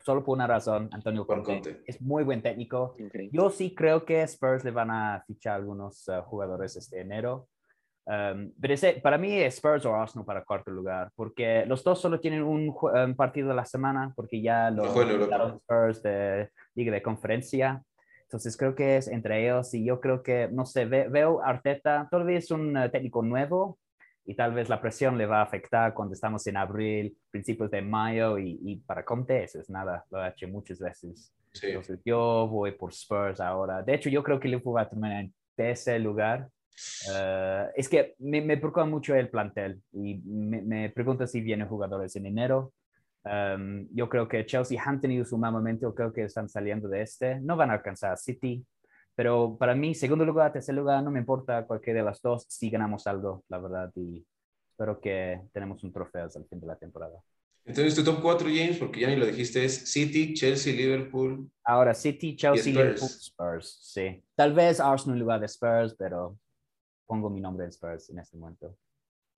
solo 0.00 0.22
por 0.22 0.36
una 0.36 0.46
razón, 0.46 0.88
Antonio 0.92 1.26
Conte, 1.26 1.82
es 1.86 2.00
muy 2.00 2.24
buen 2.24 2.42
técnico. 2.42 2.94
Yo 3.32 3.50
sí 3.50 3.74
creo 3.74 4.04
que 4.04 4.22
Spurs 4.22 4.64
le 4.64 4.70
van 4.70 4.90
a 4.90 5.24
fichar 5.26 5.54
algunos 5.54 6.06
eh, 6.08 6.20
jugadores 6.26 6.76
este 6.76 7.00
enero, 7.00 7.48
Um, 8.06 8.52
pero 8.60 8.74
ese, 8.74 8.94
para 8.94 9.16
mí 9.16 9.32
es 9.32 9.54
Spurs 9.54 9.86
o 9.86 9.94
Arsenal 9.94 10.26
para 10.26 10.44
cuarto 10.44 10.70
lugar, 10.70 11.10
porque 11.14 11.64
los 11.66 11.82
dos 11.82 12.00
solo 12.00 12.20
tienen 12.20 12.42
un, 12.42 12.74
partido 13.16 13.48
de 13.48 13.54
la 13.54 13.64
semana, 13.64 14.12
porque 14.14 14.42
ya 14.42 14.70
los 14.70 14.88
Spurs 14.88 16.02
de 16.02 16.50
Liga 16.74 16.92
de 16.92 17.02
Conferencia. 17.02 17.82
Entonces 18.24 18.56
creo 18.56 18.74
que 18.74 18.96
es 18.96 19.08
entre 19.08 19.44
ellos 19.44 19.72
y 19.74 19.84
yo 19.84 20.00
creo 20.00 20.22
que, 20.22 20.48
no 20.50 20.66
sé, 20.66 20.84
veo 20.86 21.40
Arteta, 21.42 22.08
todavía 22.10 22.38
es 22.38 22.50
un 22.50 22.76
eh, 22.76 22.88
técnico 22.88 23.22
nuevo 23.22 23.78
y 24.26 24.34
tal 24.34 24.54
vez 24.54 24.68
la 24.68 24.80
presión 24.80 25.18
le 25.18 25.26
va 25.26 25.40
a 25.40 25.44
afectar 25.44 25.94
cuando 25.94 26.14
estamos 26.14 26.46
en 26.46 26.56
abril, 26.56 27.16
principios 27.30 27.70
de 27.70 27.82
mayo 27.82 28.38
y, 28.38 28.58
y 28.62 28.76
para 28.76 29.04
Conte 29.04 29.44
eso 29.44 29.60
es 29.60 29.68
nada, 29.68 30.04
lo 30.10 30.18
ha 30.18 30.28
hecho 30.28 30.48
muchas 30.48 30.78
veces. 30.78 31.32
Entonces 31.62 32.00
yo 32.04 32.48
voy 32.48 32.72
por 32.72 32.92
Spurs 32.92 33.40
ahora. 33.40 33.82
De 33.82 33.94
hecho, 33.94 34.08
yo 34.10 34.22
creo 34.22 34.40
que 34.40 34.48
Liverpool 34.48 34.76
va 34.76 34.82
a 34.82 34.88
terminar 34.88 35.20
en 35.20 35.34
tercer 35.54 36.00
lugar 36.00 36.48
Uh, 37.08 37.70
es 37.76 37.88
que 37.88 38.14
me, 38.18 38.40
me, 38.40 38.56
preocupa 38.56 38.84
mucho 38.84 39.14
el 39.14 39.28
plantel 39.28 39.80
y 39.92 40.16
me, 40.24 40.60
me 40.62 40.90
pregunto 40.90 41.26
si 41.26 41.40
vienen 41.40 41.68
jugadores 41.68 42.16
en 42.16 42.26
enero. 42.26 42.72
Um, 43.24 43.88
yo 43.92 44.08
creo 44.08 44.28
que 44.28 44.44
Chelsea 44.44 44.82
han 44.84 45.00
tenido 45.00 45.24
su 45.24 45.38
mal 45.38 45.52
momento, 45.52 45.94
creo 45.94 46.12
que 46.12 46.24
están 46.24 46.48
saliendo 46.48 46.88
de 46.88 47.02
este. 47.02 47.40
No 47.40 47.56
van 47.56 47.70
a 47.70 47.74
alcanzar 47.74 48.12
a 48.12 48.16
City, 48.16 48.64
pero 49.14 49.56
para 49.58 49.74
mí, 49.74 49.94
segundo 49.94 50.24
lugar, 50.24 50.52
tercer 50.52 50.74
lugar, 50.74 51.02
no 51.02 51.10
me 51.10 51.20
importa 51.20 51.66
cualquiera 51.66 52.00
de 52.00 52.06
las 52.06 52.20
dos 52.20 52.46
si 52.48 52.70
ganamos 52.70 53.06
algo, 53.06 53.44
la 53.48 53.58
verdad. 53.58 53.92
Y 53.94 54.24
espero 54.70 55.00
que 55.00 55.40
tenemos 55.52 55.82
un 55.84 55.92
trofeo 55.92 56.24
hasta 56.26 56.38
el 56.38 56.46
fin 56.46 56.60
de 56.60 56.66
la 56.66 56.76
temporada. 56.76 57.22
Entonces, 57.66 57.94
tu 57.94 58.04
top 58.04 58.20
4, 58.20 58.48
James, 58.48 58.76
porque 58.76 59.00
ya 59.00 59.08
ni 59.08 59.16
lo 59.16 59.24
dijiste, 59.24 59.64
es 59.64 59.90
City, 59.90 60.34
Chelsea, 60.34 60.74
Liverpool. 60.74 61.50
Ahora, 61.64 61.94
City, 61.94 62.36
Chelsea, 62.36 62.72
Liverpool, 62.72 63.08
Spurs. 63.08 63.78
Sí. 63.80 64.22
Tal 64.34 64.52
vez 64.52 64.80
Arsenal 64.80 65.16
en 65.16 65.20
lugar 65.20 65.40
de 65.40 65.46
Spurs, 65.46 65.94
pero 65.96 66.38
pongo 67.06 67.30
mi 67.30 67.40
nombre 67.40 67.64
en 67.64 67.70
Spurs 67.70 68.10
en 68.10 68.18
este 68.18 68.36
momento. 68.36 68.76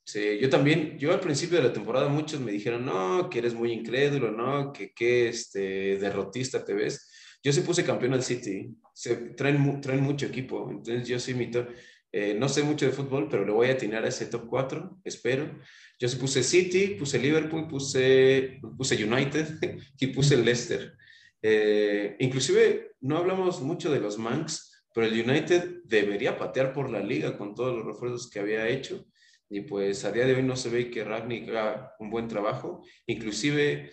Sí, 0.04 0.38
yo 0.40 0.48
también, 0.48 0.98
yo 0.98 1.12
al 1.12 1.20
principio 1.20 1.58
de 1.58 1.64
la 1.64 1.72
temporada 1.72 2.08
muchos 2.08 2.40
me 2.40 2.52
dijeron, 2.52 2.84
no, 2.84 3.28
que 3.28 3.38
eres 3.38 3.54
muy 3.54 3.72
incrédulo, 3.72 4.30
no, 4.30 4.72
que 4.72 4.92
qué 4.92 5.28
este, 5.28 5.98
derrotista 5.98 6.64
te 6.64 6.74
ves. 6.74 7.10
Yo 7.46 7.52
se 7.52 7.62
puse 7.62 7.84
campeón 7.84 8.12
al 8.12 8.24
City, 8.24 8.76
se, 8.92 9.14
traen, 9.36 9.80
traen 9.80 10.02
mucho 10.02 10.26
equipo, 10.26 10.68
entonces 10.68 11.06
yo 11.06 11.20
sí 11.20 11.32
mito, 11.32 11.64
eh, 12.10 12.34
no 12.36 12.48
sé 12.48 12.64
mucho 12.64 12.86
de 12.86 12.90
fútbol, 12.90 13.28
pero 13.30 13.44
le 13.44 13.52
voy 13.52 13.68
a 13.68 13.74
atinar 13.74 14.04
a 14.04 14.08
ese 14.08 14.26
top 14.26 14.48
4, 14.48 15.02
espero. 15.04 15.56
Yo 15.96 16.08
se 16.08 16.16
puse 16.16 16.42
City, 16.42 16.96
puse 16.98 17.20
Liverpool, 17.20 17.68
puse, 17.68 18.58
puse 18.76 18.96
United 19.04 19.60
y 20.00 20.08
puse 20.08 20.36
Leicester. 20.36 20.96
Eh, 21.40 22.16
inclusive 22.18 22.96
no 23.00 23.16
hablamos 23.16 23.62
mucho 23.62 23.92
de 23.92 24.00
los 24.00 24.18
Manx, 24.18 24.84
pero 24.92 25.06
el 25.06 25.12
United 25.12 25.82
debería 25.84 26.36
patear 26.36 26.72
por 26.72 26.90
la 26.90 26.98
liga 26.98 27.38
con 27.38 27.54
todos 27.54 27.76
los 27.76 27.86
refuerzos 27.86 28.28
que 28.28 28.40
había 28.40 28.66
hecho 28.66 29.06
y 29.48 29.60
pues 29.62 30.04
a 30.04 30.12
día 30.12 30.26
de 30.26 30.34
hoy 30.34 30.42
no 30.42 30.56
se 30.56 30.70
ve 30.70 30.90
que 30.90 31.04
Ragnick 31.04 31.48
haga 31.50 31.94
un 32.00 32.10
buen 32.10 32.26
trabajo. 32.26 32.84
Inclusive 33.06 33.92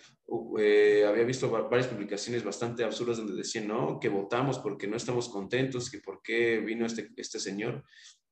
eh, 0.60 1.06
había 1.08 1.24
visto 1.24 1.50
varias 1.50 1.88
publicaciones 1.88 2.44
bastante 2.44 2.84
absurdas 2.84 3.18
donde 3.18 3.36
decían, 3.36 3.68
no, 3.68 4.00
que 4.00 4.10
votamos 4.10 4.60
porque 4.60 4.88
no 4.88 4.98
estamos 4.98 5.30
contentos, 5.30 5.92
que 5.92 6.00
por 6.00 6.22
qué 6.24 6.60
vino 6.60 6.86
este, 6.86 7.10
este 7.18 7.40
señor. 7.40 7.84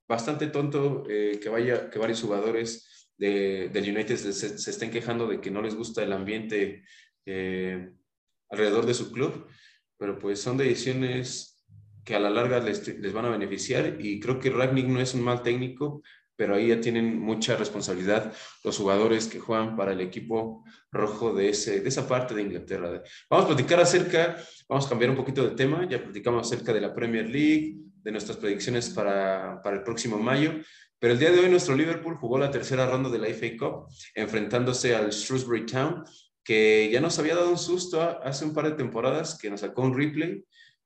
Bastante 0.08 0.48
tonto 0.48 1.04
eh, 1.10 1.40
que, 1.42 1.50
vaya, 1.50 1.90
que 1.90 2.00
varios 2.00 2.22
jugadores 2.22 3.10
de, 3.18 3.70
del 3.70 3.96
United 3.96 4.18
se, 4.18 4.72
estén 4.72 4.90
quejando 4.90 5.28
de 5.28 5.40
que 5.40 5.52
no 5.52 5.62
les 5.62 5.76
gusta 5.76 6.04
el 6.04 6.14
ambiente 6.14 6.84
eh, 7.26 7.92
alrededor 8.50 8.88
de 8.88 8.96
su 8.96 9.12
club, 9.12 9.48
pero 9.98 10.18
pues 10.18 10.42
son 10.42 10.58
decisiones 10.58 11.64
que 12.04 12.16
a 12.16 12.20
la 12.20 12.32
larga 12.32 12.60
les, 12.60 12.88
les, 13.00 13.14
van 13.14 13.26
a 13.26 13.30
beneficiar 13.30 13.98
y 14.00 14.20
creo 14.20 14.40
que 14.40 14.50
Ragnick 14.50 14.88
no 14.88 15.00
es 15.00 15.14
un 15.14 15.22
mal 15.22 15.44
técnico, 15.44 16.02
pero 16.42 16.56
ahí 16.56 16.70
ya 16.70 16.82
tienen 16.82 17.20
mucha 17.20 17.56
responsabilidad 17.56 18.34
los 18.64 18.76
jugadores 18.76 19.28
que 19.28 19.40
juegan 19.40 19.76
para 19.76 19.92
el 19.92 20.02
equipo 20.02 20.66
rojo 20.92 21.36
de, 21.36 21.50
ese, 21.50 21.82
de 21.82 21.88
esa 21.88 22.08
parte 22.08 22.34
de 22.34 22.42
Inglaterra. 22.42 23.04
Vamos 23.30 23.46
a 23.46 23.48
platicar 23.50 23.80
acerca, 23.80 24.38
vamos 24.68 24.88
a 24.88 24.90
cambiar 24.90 25.12
un 25.12 25.18
poquito 25.18 25.48
de 25.48 25.56
tema, 25.56 25.88
ya 25.88 26.02
platicamos 26.02 26.48
acerca 26.48 26.74
de 26.74 26.82
la 26.82 26.96
Premier 26.96 27.30
League, 27.30 27.76
de 28.02 28.12
nuestras 28.12 28.38
predicciones 28.38 28.90
para, 28.90 29.62
para 29.62 29.76
el 29.76 29.84
próximo 29.84 30.18
mayo, 30.18 30.54
pero 30.98 31.14
el 31.14 31.20
día 31.20 31.30
de 31.30 31.42
hoy 31.42 31.50
nuestro 31.52 31.76
Liverpool 31.76 32.18
jugó 32.18 32.40
la 32.40 32.50
tercera 32.50 32.88
ronda 32.90 33.12
de 33.12 33.20
la 33.20 33.28
FA 33.28 33.56
Cup, 33.60 33.94
enfrentándose 34.16 34.96
al 34.96 35.12
Shrewsbury 35.12 35.68
Town, 35.68 36.04
que 36.44 36.90
ya 36.92 37.02
nos 37.02 37.20
había 37.20 37.36
dado 37.36 37.52
un 37.52 37.60
susto 37.60 38.02
hace 38.02 38.46
un 38.46 38.56
par 38.56 38.66
de 38.66 38.72
temporadas, 38.72 39.38
que 39.38 39.52
nos 39.52 39.60
sacó 39.60 39.84
un 39.84 39.96
replay 39.96 40.44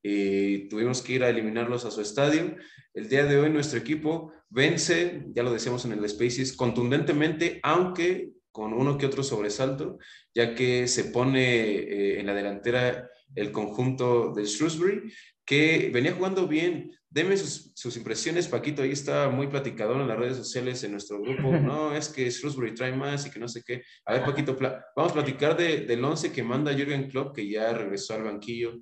y 0.08 0.70
tuvimos 0.70 1.02
que 1.02 1.14
ir 1.14 1.24
a 1.24 1.30
eliminarlos 1.30 1.84
a 1.84 1.90
su 1.90 2.00
estadio. 2.00 2.56
El 2.94 3.10
día 3.10 3.26
de 3.26 3.40
hoy 3.40 3.50
nuestro 3.50 3.80
equipo 3.80 4.32
vence, 4.50 5.26
ya 5.34 5.42
lo 5.42 5.52
decíamos 5.52 5.84
en 5.86 5.94
el 5.94 6.08
Spaces, 6.08 6.54
contundentemente, 6.54 7.60
aunque 7.64 8.30
con 8.52 8.74
uno 8.74 9.00
que 9.00 9.08
otro 9.08 9.24
sobresalto, 9.24 9.98
ya 10.32 10.54
que 10.54 10.88
se 10.88 11.06
pone 11.06 11.42
eh, 11.42 12.20
en 12.20 12.28
la 12.28 12.36
delantera 12.36 13.10
el 13.34 13.52
conjunto 13.52 14.32
de 14.32 14.46
Shrewsbury, 14.46 15.12
que 15.44 15.90
venía 15.92 16.14
jugando 16.14 16.48
bien. 16.48 16.92
Deme 17.10 17.36
sus, 17.36 17.72
sus, 17.74 17.98
impresiones, 17.98 18.48
Paquito, 18.48 18.84
ahí 18.84 18.92
está 18.92 19.30
muy 19.30 19.48
platicador 19.48 20.00
en 20.00 20.08
las 20.08 20.20
redes 20.20 20.38
sociales, 20.38 20.84
en 20.84 20.92
nuestro 20.92 21.20
grupo. 21.20 21.52
No, 21.60 21.96
es 21.96 22.10
que 22.10 22.30
Shrewsbury 22.30 22.76
trae 22.76 22.96
más 22.96 23.26
y 23.26 23.32
que 23.32 23.40
no 23.40 23.48
sé 23.48 23.64
qué. 23.66 23.82
A 24.06 24.14
ver, 24.14 24.24
Paquito, 24.24 24.56
vamos 24.96 25.12
a 25.12 25.16
platicar 25.16 25.58
de, 25.58 25.80
del 25.80 26.06
once 26.06 26.32
que 26.32 26.44
manda 26.44 26.76
Jürgen 26.76 27.10
Klopp, 27.10 27.36
que 27.36 27.50
ya 27.50 27.74
regresó 27.74 28.14
al 28.14 28.24
banquillo 28.24 28.76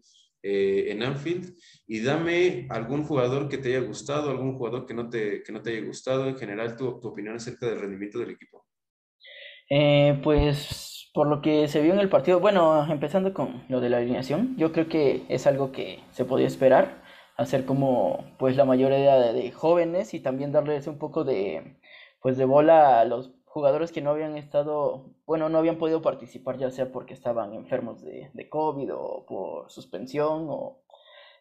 eh, 0.44 0.92
en 0.92 1.02
Anfield 1.02 1.56
y 1.88 2.02
dame 2.02 2.68
algún 2.70 3.04
jugador 3.04 3.48
que 3.48 3.58
te 3.58 3.70
haya 3.70 3.88
gustado, 3.88 4.30
algún 4.30 4.58
jugador 4.58 4.86
que 4.86 4.94
no 4.94 5.10
te, 5.10 5.42
que 5.42 5.54
no 5.54 5.62
te 5.62 5.72
haya 5.72 5.86
gustado, 5.86 6.28
en 6.28 6.36
general 6.36 6.76
tu, 6.76 7.00
tu 7.00 7.08
opinión 7.08 7.36
acerca 7.36 7.66
del 7.66 7.80
rendimiento 7.80 8.20
del 8.20 8.32
equipo. 8.32 8.66
Eh, 9.70 10.20
pues 10.22 11.10
por 11.14 11.28
lo 11.28 11.42
que 11.42 11.68
se 11.68 11.82
vio 11.82 11.94
en 11.94 12.00
el 12.00 12.10
partido, 12.10 12.40
bueno, 12.40 12.86
empezando 12.92 13.34
con 13.34 13.64
lo 13.70 13.80
de 13.80 13.90
la 13.90 13.98
alineación, 13.98 14.58
yo 14.58 14.74
creo 14.74 14.90
que 14.90 15.24
es 15.30 15.48
algo 15.48 15.72
que 15.72 16.00
se 16.12 16.26
podía 16.26 16.48
esperar, 16.48 17.04
hacer 17.38 17.66
como 17.66 18.36
pues 18.38 18.58
la 18.58 18.66
mayoría 18.66 19.16
de, 19.16 19.34
de 19.34 19.52
jóvenes 19.52 20.14
y 20.14 20.20
también 20.20 20.52
darles 20.52 20.88
un 20.88 20.98
poco 20.98 21.24
de 21.24 21.78
pues 22.22 22.38
de 22.38 22.46
bola 22.46 23.00
a 23.00 23.06
los 23.06 23.34
jugadores 23.54 23.92
que 23.92 24.02
no 24.02 24.10
habían 24.10 24.36
estado, 24.36 25.06
bueno, 25.28 25.48
no 25.48 25.60
habían 25.60 25.78
podido 25.78 26.02
participar, 26.02 26.58
ya 26.58 26.72
sea 26.72 26.92
porque 26.92 27.14
estaban 27.14 27.54
enfermos 27.54 28.02
de, 28.02 28.32
de 28.34 28.50
COVID 28.50 28.96
o 28.96 29.26
por 29.28 29.70
suspensión 29.70 30.48
o 30.50 30.82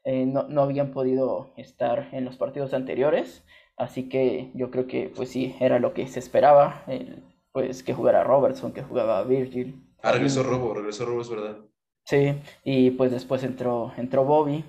eh, 0.05 0.27
no, 0.27 0.43
no, 0.43 0.61
habían 0.61 0.93
podido 0.93 1.55
estar 1.57 2.11
en 2.13 2.27
los 2.27 2.37
partidos 2.37 2.75
anteriores. 2.75 3.47
Así 3.79 4.11
que 4.11 4.51
yo 4.53 4.71
creo 4.71 4.87
que, 4.87 5.11
pues 5.17 5.31
sí, 5.31 5.57
era 5.59 5.79
lo 5.79 5.95
que 5.95 6.07
se 6.07 6.19
esperaba, 6.19 6.85
el, 6.87 7.23
pues 7.51 7.83
que 7.83 7.95
jugara 7.95 8.25
Robertson, 8.25 8.75
que 8.75 8.83
jugaba 8.83 9.25
Virgil. 9.25 9.83
Ah, 10.03 10.13
regresó 10.13 10.43
Robo, 10.43 10.75
regresó 10.75 11.07
Robo, 11.07 11.23
es 11.23 11.31
verdad. 11.31 11.57
Sí, 12.05 12.35
y 12.63 12.91
pues 12.91 13.11
después 13.11 13.43
entró, 13.43 13.91
entró 13.97 14.27
Bobby. 14.27 14.63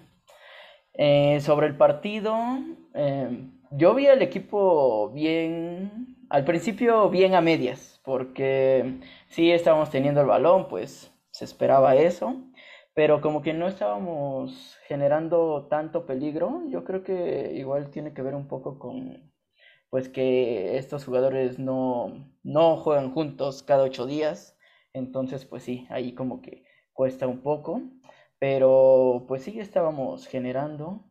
Eh, 0.94 1.42
sobre 1.42 1.68
el 1.68 1.76
partido, 1.76 2.38
eh, 2.94 3.50
yo 3.72 3.96
vi 3.96 4.08
al 4.08 4.22
equipo 4.22 5.10
bien, 5.10 6.16
al 6.34 6.46
principio 6.46 7.12
bien 7.12 7.36
a 7.36 7.42
medias, 7.42 8.02
porque 8.04 9.00
sí 9.28 9.52
estábamos 9.52 9.92
teniendo 9.92 10.22
el 10.22 10.26
balón, 10.26 10.68
pues 10.68 11.12
se 11.30 11.46
esperaba 11.46 11.96
eso, 11.96 12.36
pero 12.96 13.22
como 13.22 13.44
que 13.44 13.54
no 13.54 13.68
estábamos 13.68 14.76
generando 14.88 15.68
tanto 15.70 16.08
peligro, 16.08 16.64
yo 16.70 16.84
creo 16.86 17.04
que 17.04 17.54
igual 17.54 17.92
tiene 17.92 18.16
que 18.16 18.24
ver 18.24 18.34
un 18.34 18.48
poco 18.48 18.80
con 18.80 19.32
pues 19.92 20.10
que 20.10 20.80
estos 20.80 21.06
jugadores 21.06 21.60
no, 21.60 22.34
no 22.42 22.78
juegan 22.78 23.14
juntos 23.14 23.62
cada 23.62 23.84
ocho 23.84 24.08
días, 24.08 24.58
entonces 24.92 25.46
pues 25.46 25.62
sí, 25.62 25.86
ahí 25.92 26.16
como 26.16 26.42
que 26.42 26.64
cuesta 26.94 27.28
un 27.28 27.44
poco, 27.44 27.80
pero 28.40 29.26
pues 29.28 29.44
sí 29.44 29.60
estábamos 29.60 30.26
generando 30.26 31.06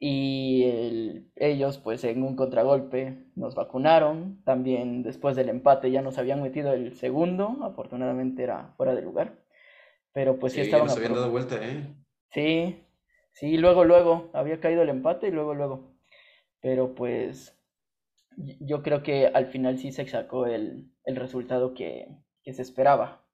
y 0.00 1.26
ellos 1.34 1.78
pues 1.78 2.04
en 2.04 2.22
un 2.22 2.36
contragolpe 2.36 3.24
nos 3.34 3.54
vacunaron, 3.54 4.42
también 4.44 5.02
después 5.02 5.34
del 5.34 5.48
empate 5.48 5.90
ya 5.90 6.02
nos 6.02 6.18
habían 6.18 6.42
metido 6.42 6.72
el 6.72 6.94
segundo, 6.94 7.58
afortunadamente 7.62 8.42
era 8.44 8.74
fuera 8.76 8.94
de 8.94 9.02
lugar, 9.02 9.38
pero 10.12 10.38
pues 10.38 10.52
sí, 10.52 10.60
estaban... 10.60 10.86
Nos 10.86 10.96
habían 10.96 11.14
dado 11.14 11.30
vuelta, 11.30 11.56
¿eh? 11.60 11.94
Sí, 12.30 12.84
sí, 13.32 13.56
luego, 13.56 13.84
luego, 13.84 14.30
había 14.34 14.60
caído 14.60 14.82
el 14.82 14.88
empate 14.88 15.28
y 15.28 15.30
luego, 15.32 15.54
luego, 15.54 15.96
pero 16.60 16.94
pues 16.94 17.58
yo 18.36 18.82
creo 18.82 19.02
que 19.02 19.26
al 19.26 19.46
final 19.46 19.78
sí 19.78 19.90
se 19.90 20.06
sacó 20.06 20.46
el, 20.46 20.92
el 21.04 21.16
resultado 21.16 21.74
que, 21.74 22.08
que 22.44 22.52
se 22.52 22.62
esperaba. 22.62 23.27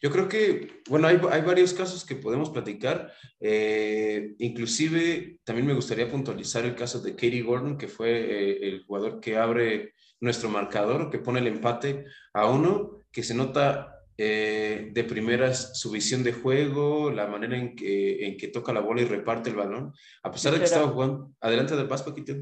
Yo 0.00 0.10
creo 0.10 0.28
que, 0.28 0.82
bueno, 0.88 1.08
hay, 1.08 1.20
hay 1.30 1.42
varios 1.42 1.72
casos 1.72 2.04
que 2.04 2.16
podemos 2.16 2.50
platicar. 2.50 3.12
Eh, 3.40 4.34
inclusive, 4.38 5.38
también 5.44 5.66
me 5.66 5.74
gustaría 5.74 6.10
puntualizar 6.10 6.64
el 6.64 6.74
caso 6.74 7.00
de 7.00 7.12
Katie 7.12 7.42
Gordon, 7.42 7.78
que 7.78 7.88
fue 7.88 8.10
eh, 8.10 8.58
el 8.68 8.84
jugador 8.84 9.20
que 9.20 9.36
abre 9.36 9.94
nuestro 10.20 10.48
marcador, 10.48 11.10
que 11.10 11.18
pone 11.18 11.40
el 11.40 11.46
empate 11.46 12.04
a 12.32 12.50
uno, 12.50 12.98
que 13.10 13.22
se 13.22 13.34
nota 13.34 13.94
eh, 14.16 14.90
de 14.92 15.04
primeras 15.04 15.78
su 15.78 15.90
visión 15.90 16.22
de 16.22 16.32
juego, 16.32 17.10
la 17.10 17.26
manera 17.26 17.56
en 17.56 17.74
que, 17.74 18.26
en 18.26 18.36
que 18.36 18.48
toca 18.48 18.72
la 18.72 18.80
bola 18.80 19.02
y 19.02 19.06
reparte 19.06 19.50
el 19.50 19.56
balón. 19.56 19.92
A 20.22 20.30
pesar 20.30 20.52
de 20.52 20.58
que 20.58 20.64
estaba 20.64 20.88
jugando... 20.88 21.32
Adelante 21.40 21.76
de 21.76 21.84
paz, 21.84 22.02
Paquito. 22.02 22.34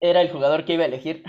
era 0.00 0.20
el 0.20 0.30
jugador 0.30 0.64
que 0.64 0.74
iba 0.74 0.84
a 0.84 0.88
elegir. 0.88 1.22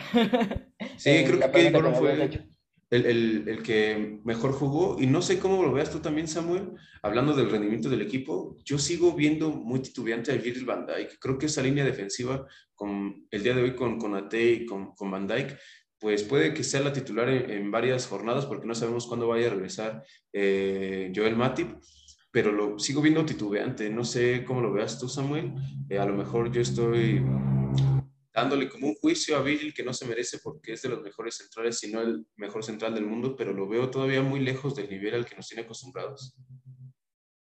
Sí, 0.97 1.23
creo 1.25 1.39
que 1.39 1.51
Kevin 1.51 1.73
Gordon 1.73 1.95
fue 1.95 2.47
el, 2.89 3.47
el, 3.47 3.63
que 3.63 4.19
mejor 4.23 4.51
jugó. 4.53 4.97
Y 4.99 5.07
no 5.07 5.21
sé 5.21 5.39
cómo 5.39 5.63
lo 5.63 5.73
veas 5.73 5.91
tú 5.91 5.99
también, 5.99 6.27
Samuel, 6.27 6.71
hablando 7.01 7.33
del 7.33 7.49
rendimiento 7.49 7.89
del 7.89 8.01
equipo. 8.01 8.57
Yo 8.63 8.77
sigo 8.77 9.13
viendo 9.13 9.49
muy 9.49 9.79
titubeante 9.79 10.31
a 10.31 10.35
Virgil 10.35 10.65
van 10.65 10.85
Dijk. 10.85 11.19
Creo 11.19 11.37
que 11.37 11.47
esa 11.47 11.61
línea 11.61 11.85
defensiva, 11.85 12.45
con 12.75 13.27
el 13.31 13.43
día 13.43 13.55
de 13.55 13.63
hoy 13.63 13.75
con, 13.75 13.99
con 13.99 14.15
Ate 14.15 14.51
y 14.51 14.65
con, 14.65 14.93
con 14.95 15.11
Van 15.11 15.27
Dijk, 15.27 15.57
pues 15.99 16.23
puede 16.23 16.53
que 16.53 16.63
sea 16.63 16.81
la 16.81 16.93
titular 16.93 17.27
en, 17.29 17.71
varias 17.71 18.05
jornadas 18.07 18.45
porque 18.45 18.67
no 18.67 18.75
sabemos 18.75 19.07
cuándo 19.07 19.27
vaya 19.27 19.47
a 19.47 19.51
regresar 19.51 20.03
eh, 20.31 21.11
Joel 21.15 21.35
Matip, 21.35 21.69
pero 22.31 22.51
lo 22.51 22.77
sigo 22.77 23.01
viendo 23.01 23.25
titubeante. 23.25 23.89
No 23.89 24.03
sé 24.03 24.43
cómo 24.45 24.61
lo 24.61 24.71
veas 24.71 24.99
tú, 24.99 25.09
Samuel. 25.09 25.53
Eh, 25.89 25.97
a 25.97 26.05
lo 26.05 26.15
mejor 26.15 26.51
yo 26.51 26.61
estoy 26.61 27.23
dándole 28.37 28.69
como 28.69 28.89
un 28.89 28.93
juicio 28.93 29.35
a 29.35 29.41
Virgil 29.41 29.73
que 29.73 29.81
no 29.81 29.93
se 29.93 30.05
merece 30.05 30.37
porque 30.43 30.73
es 30.73 30.83
de 30.83 30.89
los 30.89 31.01
mejores 31.01 31.37
centrales, 31.37 31.79
si 31.79 31.91
no 31.91 32.01
el 32.01 32.23
mejor 32.35 32.63
central 32.63 32.93
del 32.93 33.07
mundo, 33.07 33.35
pero 33.35 33.51
lo 33.51 33.67
veo 33.67 33.89
todavía 33.89 34.21
muy 34.21 34.39
lejos 34.39 34.75
del 34.75 34.91
nivel 34.91 35.15
al 35.15 35.25
que 35.25 35.35
nos 35.35 35.47
tiene 35.47 35.63
acostumbrados. 35.63 36.35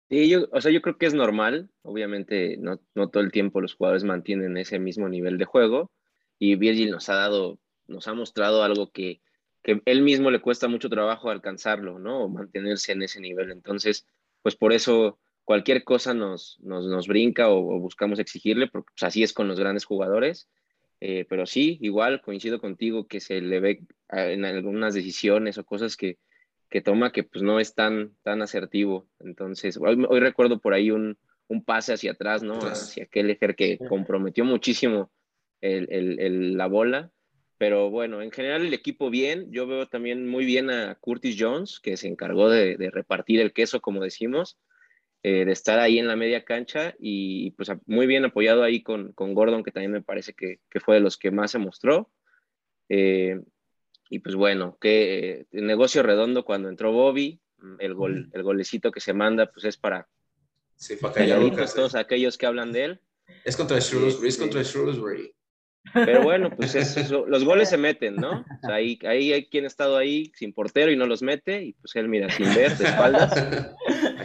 Sí, 0.10 0.28
yo, 0.28 0.48
o 0.52 0.60
sea, 0.60 0.72
yo 0.72 0.82
creo 0.82 0.98
que 0.98 1.06
es 1.06 1.14
normal. 1.14 1.70
Obviamente, 1.84 2.58
no, 2.58 2.82
no 2.96 3.08
todo 3.12 3.22
el 3.22 3.32
tiempo 3.32 3.62
los 3.62 3.76
jugadores 3.76 4.04
mantienen 4.04 4.58
ese 4.58 4.80
mismo 4.80 5.08
nivel 5.08 5.38
de 5.38 5.46
juego. 5.46 5.92
Y 6.40 6.56
Virgil 6.56 6.90
nos 6.90 7.08
ha 7.10 7.14
dado, 7.14 7.60
nos 7.86 8.08
ha 8.08 8.16
mostrado 8.16 8.64
algo 8.64 8.92
que, 8.92 9.22
que 9.62 9.84
él 9.86 10.02
mismo 10.02 10.32
le 10.32 10.42
cuesta 10.42 10.68
mucho 10.68 10.90
trabajo 10.90 11.30
alcanzarlo, 11.30 12.00
¿no? 12.00 12.24
O 12.24 12.30
mantenerse 12.30 12.94
en 12.94 13.04
ese 13.04 13.20
nivel. 13.20 13.52
Entonces, 13.52 14.08
pues 14.42 14.56
por 14.56 14.74
eso 14.74 15.20
cualquier 15.44 15.84
cosa 15.84 16.16
nos, 16.16 16.58
nos, 16.62 16.88
nos 16.88 17.08
brinca 17.08 17.50
o, 17.50 17.60
o, 17.60 17.80
buscamos 17.80 18.18
exigirle, 18.18 18.68
porque 18.68 18.92
pues, 18.96 19.04
así 19.04 19.22
es 19.22 19.34
con 19.34 19.48
los 19.48 19.60
grandes 19.60 19.86
jugadores. 19.86 20.50
Eh, 21.02 21.26
pero 21.30 21.46
sí, 21.46 21.78
igual 21.82 22.22
coincido 22.22 22.60
contigo 22.60 23.08
que 23.08 23.20
se 23.20 23.42
le 23.42 23.60
ve 23.60 23.82
ah, 24.10 24.30
en 24.30 24.44
algunas 24.44 24.94
decisiones 24.94 25.58
o 25.58 25.66
cosas 25.66 25.96
que, 25.96 26.18
que 26.70 26.82
toma 26.82 27.12
que 27.12 27.24
pues 27.24 27.42
no 27.42 27.60
es 27.60 27.74
tan, 27.74 28.16
tan 28.24 28.42
asertivo. 28.42 29.08
Entonces, 29.20 29.78
hoy, 29.78 30.06
hoy 30.08 30.20
recuerdo 30.20 30.60
por 30.60 30.74
ahí 30.74 30.92
un, 30.92 31.18
un, 31.48 31.64
pase 31.64 31.94
hacia 31.94 32.12
atrás, 32.12 32.44
¿no? 32.44 32.60
Hacia 32.60 33.06
aquel 33.06 33.30
ejer 33.30 33.56
que 33.56 33.78
comprometió 33.78 34.44
muchísimo 34.44 35.12
el, 35.62 35.88
el, 35.92 36.58
la 36.58 36.68
bola. 36.68 37.12
Pero 37.58 37.90
bueno, 37.90 38.22
en 38.22 38.32
general 38.32 38.66
el 38.66 38.74
equipo 38.74 39.10
bien. 39.10 39.52
Yo 39.52 39.68
veo 39.68 39.88
también 39.88 40.28
muy 40.28 40.46
bien 40.46 40.70
a 40.70 40.96
Curtis 40.96 41.36
Jones, 41.38 41.80
que 41.82 41.98
se 41.98 42.08
encargó 42.08 42.50
de, 42.50 42.78
de 42.78 42.90
repartir 42.90 43.40
el 43.42 43.52
queso, 43.54 43.82
como 43.82 44.02
decimos. 44.02 44.58
Eh, 45.22 45.44
de 45.44 45.52
estar 45.52 45.80
ahí 45.80 46.00
en 46.00 46.08
la 46.08 46.16
media 46.16 46.46
cancha 46.46 46.96
y 46.98 47.52
pues 47.52 47.70
muy 47.86 48.08
bien 48.08 48.24
apoyado 48.24 48.64
ahí 48.64 48.82
con, 48.82 49.12
con 49.12 49.34
Gordon, 49.34 49.64
que 49.64 49.72
también 49.72 49.92
me 49.92 50.02
parece 50.02 50.34
que, 50.34 50.62
que, 50.70 50.80
fue 50.80 50.96
de 50.96 51.02
los 51.02 51.18
que 51.18 51.30
más 51.30 51.52
se 51.52 51.58
mostró. 51.58 52.10
Eh, 52.88 53.38
y 54.10 54.20
pues 54.20 54.36
bueno, 54.36 54.78
que 54.80 55.46
el 55.52 55.68
negocio 55.68 56.04
redondo 56.04 56.46
cuando 56.46 56.70
entró 56.70 56.94
Bobby, 56.94 57.42
el, 57.80 57.96
gol, 57.96 58.30
el 58.32 58.44
golecito 58.44 58.92
que 58.92 59.02
se 59.02 59.12
manda 59.12 59.52
pues 59.52 59.66
es 59.66 59.76
para, 59.76 60.08
sí, 60.78 60.96
para 60.96 61.14
callar 61.14 61.42
todos 61.76 61.96
aquellos 61.96 62.38
que 62.38 62.46
hablan 62.46 62.72
de 62.72 62.86
él. 62.86 63.02
Es 63.44 63.58
contra 63.58 63.78
Shrewsbury, 63.78 64.30
es 64.30 64.38
contra 64.38 64.64
Shrewsbury. 64.64 65.36
Pero 65.94 66.24
bueno, 66.24 66.50
pues 66.56 67.10
los 67.10 67.44
goles 67.44 67.70
se 67.70 67.78
meten, 67.78 68.16
¿no? 68.16 68.42
O 68.42 68.68
sea, 68.68 68.76
ahí, 68.76 69.00
ahí, 69.04 69.34
hay 69.34 69.46
quien 69.46 69.64
ha 69.64 69.68
estado 69.68 69.98
ahí 69.98 70.32
sin 70.36 70.54
portero 70.54 70.92
y 70.92 70.98
no 70.98 71.06
los 71.06 71.22
mete, 71.22 71.64
y 71.64 71.74
pues 71.74 71.96
él 71.96 72.10
mira 72.10 72.30
sin 72.30 72.54
ver, 72.54 72.78
de 72.78 72.86
espaldas. 72.86 73.32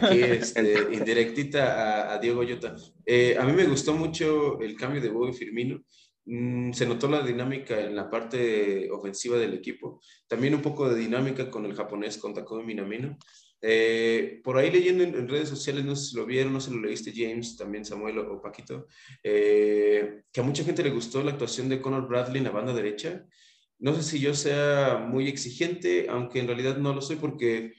Aquí, 0.01 0.21
este, 0.21 0.75
indirectita 0.91 2.13
a, 2.13 2.19
Diego 2.19 2.43
Yota. 2.43 2.75
Eh, 3.05 3.35
a 3.39 3.45
mí 3.45 3.53
me 3.53 3.65
gustó 3.65 3.93
mucho 3.93 4.59
el 4.61 4.75
cambio 4.75 5.01
de 5.01 5.09
Bobby 5.09 5.33
Firmino. 5.33 5.81
Mm, 6.25 6.71
se 6.73 6.87
notó 6.87 7.07
la 7.07 7.21
dinámica 7.21 7.79
en 7.79 7.95
la 7.95 8.09
parte 8.09 8.89
ofensiva 8.91 9.37
del 9.37 9.53
equipo. 9.53 10.01
También 10.27 10.55
un 10.55 10.61
poco 10.61 10.89
de 10.89 10.99
dinámica 10.99 11.49
con 11.49 11.65
el 11.65 11.75
japonés, 11.75 12.17
con 12.17 12.33
Takumi 12.33 12.63
Minamino. 12.63 13.17
Eh, 13.67 14.41
por 14.43 14.59
ahí 14.59 14.69
leyendo 14.69 15.03
en, 15.03 15.27
redes 15.27 15.49
sociales, 15.49 15.83
no 15.83 15.95
sé 15.95 16.11
si 16.11 16.15
lo 16.15 16.27
vieron, 16.27 16.53
no 16.53 16.61
sé 16.61 16.69
si 16.69 16.75
lo 16.75 16.83
leíste 16.83 17.11
James, 17.15 17.57
también 17.57 17.83
Samuel 17.83 18.19
o, 18.19 18.39
Paquito, 18.39 18.85
eh, 19.23 20.21
que 20.31 20.39
a 20.39 20.43
mucha 20.43 20.63
gente 20.63 20.83
le 20.83 20.91
gustó 20.91 21.23
la 21.23 21.31
actuación 21.31 21.67
de 21.67 21.81
Conor 21.81 22.07
Bradley 22.07 22.37
en 22.37 22.43
la 22.43 22.51
banda 22.51 22.73
derecha. 22.73 23.25
No 23.79 23.95
sé 23.95 24.03
si 24.03 24.19
yo 24.19 24.35
sea 24.35 25.03
muy 25.09 25.27
exigente, 25.27 26.05
aunque 26.09 26.39
en 26.39 26.45
realidad 26.45 26.77
no 26.77 26.93
lo 26.93 27.01
soy 27.01 27.15
porque 27.15 27.73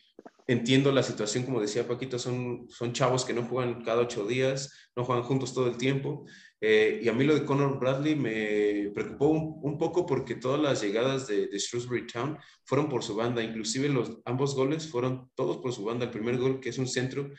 entiendo 0.48 0.90
la 0.90 1.04
situación, 1.04 1.44
como 1.44 1.60
decía 1.60 1.86
Paquito, 1.86 2.18
son, 2.18 2.66
son 2.68 2.92
chavos 2.92 3.24
que 3.24 3.32
no 3.32 3.44
juegan 3.44 3.84
cada 3.84 4.02
ocho 4.02 4.26
días, 4.26 4.90
no 4.96 5.04
juegan 5.04 5.22
juntos 5.22 5.54
todo 5.54 5.68
el 5.68 5.76
tiempo. 5.76 6.26
Eh, 6.68 6.98
y 7.00 7.08
a 7.08 7.12
mí 7.12 7.22
lo 7.22 7.32
de 7.32 7.44
Conor 7.44 7.78
Bradley 7.78 8.16
me 8.16 8.90
preocupó 8.92 9.28
un, 9.28 9.78
poco 9.78 10.04
porque 10.04 10.34
todas 10.34 10.60
las 10.60 10.82
llegadas 10.82 11.28
de, 11.28 11.46
de, 11.46 11.58
Shrewsbury 11.60 12.08
Town 12.08 12.36
fueron 12.64 12.88
por 12.88 13.04
su 13.04 13.14
banda, 13.14 13.40
inclusive 13.40 13.88
los, 13.88 14.18
ambos 14.24 14.56
goles 14.56 14.88
fueron 14.88 15.30
todos 15.36 15.58
por 15.58 15.72
su 15.72 15.84
banda. 15.84 16.06
El 16.06 16.10
primer 16.10 16.38
gol, 16.38 16.58
que 16.58 16.70
es 16.70 16.78
un 16.78 16.88
centro, 16.88 17.30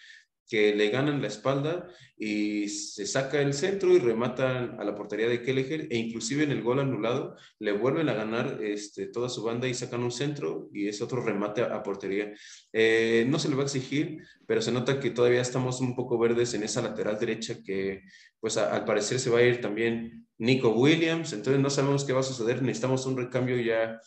que 0.47 0.73
le 0.73 0.89
ganan 0.89 1.21
la 1.21 1.27
espalda 1.27 1.87
y 2.17 2.69
se 2.69 3.05
saca 3.05 3.41
el 3.41 3.53
centro 3.53 3.93
y 3.93 3.99
rematan 3.99 4.79
a 4.79 4.83
la 4.83 4.95
portería 4.95 5.27
de 5.27 5.41
Kelleher 5.41 5.87
e 5.91 5.97
inclusive 5.97 6.43
en 6.43 6.51
el 6.51 6.63
gol 6.63 6.79
anulado 6.79 7.35
le 7.59 7.73
vuelven 7.73 8.09
a 8.09 8.13
ganar 8.13 8.59
este, 8.61 9.07
toda 9.07 9.29
su 9.29 9.43
banda 9.43 9.67
y 9.67 9.73
sacan 9.73 10.03
un 10.03 10.11
centro 10.11 10.69
y 10.73 10.87
es 10.87 11.01
otro 11.01 11.23
remate 11.23 11.61
a, 11.61 11.83
portería. 11.83 12.33
Eh, 12.73 13.25
no 13.27 13.39
se 13.39 13.49
le 13.49 13.55
va 13.55 13.63
a 13.63 13.65
exigir, 13.65 14.19
pero 14.47 14.61
se 14.61 14.71
nota 14.71 14.99
que 14.99 15.11
todavía 15.11 15.41
estamos 15.41 15.81
un 15.81 15.95
poco 15.95 16.17
verdes 16.17 16.53
en 16.53 16.63
esa 16.63 16.81
lateral 16.81 17.19
derecha 17.19 17.57
que 17.63 18.03
pues 18.39 18.57
al 18.57 18.85
parecer 18.85 19.19
se 19.19 19.29
va 19.29 19.39
a 19.39 19.43
ir 19.43 19.61
también 19.61 20.27
Nico 20.37 20.69
Williams, 20.69 21.33
entonces 21.33 21.61
no 21.61 21.69
sabemos 21.69 22.05
qué 22.05 22.13
va 22.13 22.19
a 22.19 22.23
suceder, 22.23 22.61
necesitamos 22.61 23.05
un 23.05 23.17
recambio 23.17 23.59
ya 23.59 23.99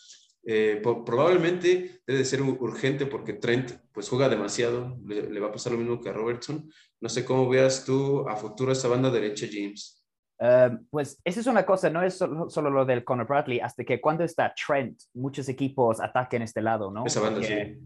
eh, 0.44 0.80
probablemente 0.82 2.02
debe 2.06 2.24
ser 2.24 2.42
urgente 2.42 3.06
porque 3.06 3.34
Trent 3.34 3.72
pues 3.92 4.08
juega 4.08 4.28
demasiado, 4.28 4.98
le, 5.06 5.40
va 5.40 5.48
a 5.48 5.52
pasar 5.52 5.72
lo 5.72 5.78
mismo 5.78 6.00
que 6.00 6.08
a 6.08 6.12
Robertson. 6.12 6.70
No 7.00 7.08
sé 7.08 7.24
cómo 7.24 7.48
veas 7.48 7.84
tú 7.84 8.28
a 8.28 8.36
futuro 8.36 8.72
esa 8.72 8.88
banda 8.88 9.10
derecha, 9.10 9.46
James. 9.50 10.02
Uh, 10.38 10.78
pues 10.88 11.20
esa 11.22 11.40
es 11.40 11.46
una 11.46 11.66
cosa, 11.66 11.90
no 11.90 12.02
es 12.02 12.16
solo, 12.16 12.48
solo, 12.48 12.70
lo 12.70 12.86
del 12.86 13.04
Conor 13.04 13.26
Bradley, 13.26 13.60
hasta 13.60 13.84
que 13.84 14.00
cuando 14.00 14.24
está 14.24 14.54
Trent, 14.54 14.98
muchos 15.12 15.50
equipos 15.50 16.00
ataquen 16.00 16.40
este 16.40 16.62
lado, 16.62 16.90
¿no? 16.90 17.04
Esa 17.04 17.20
banda, 17.20 17.42
sí 17.42 17.76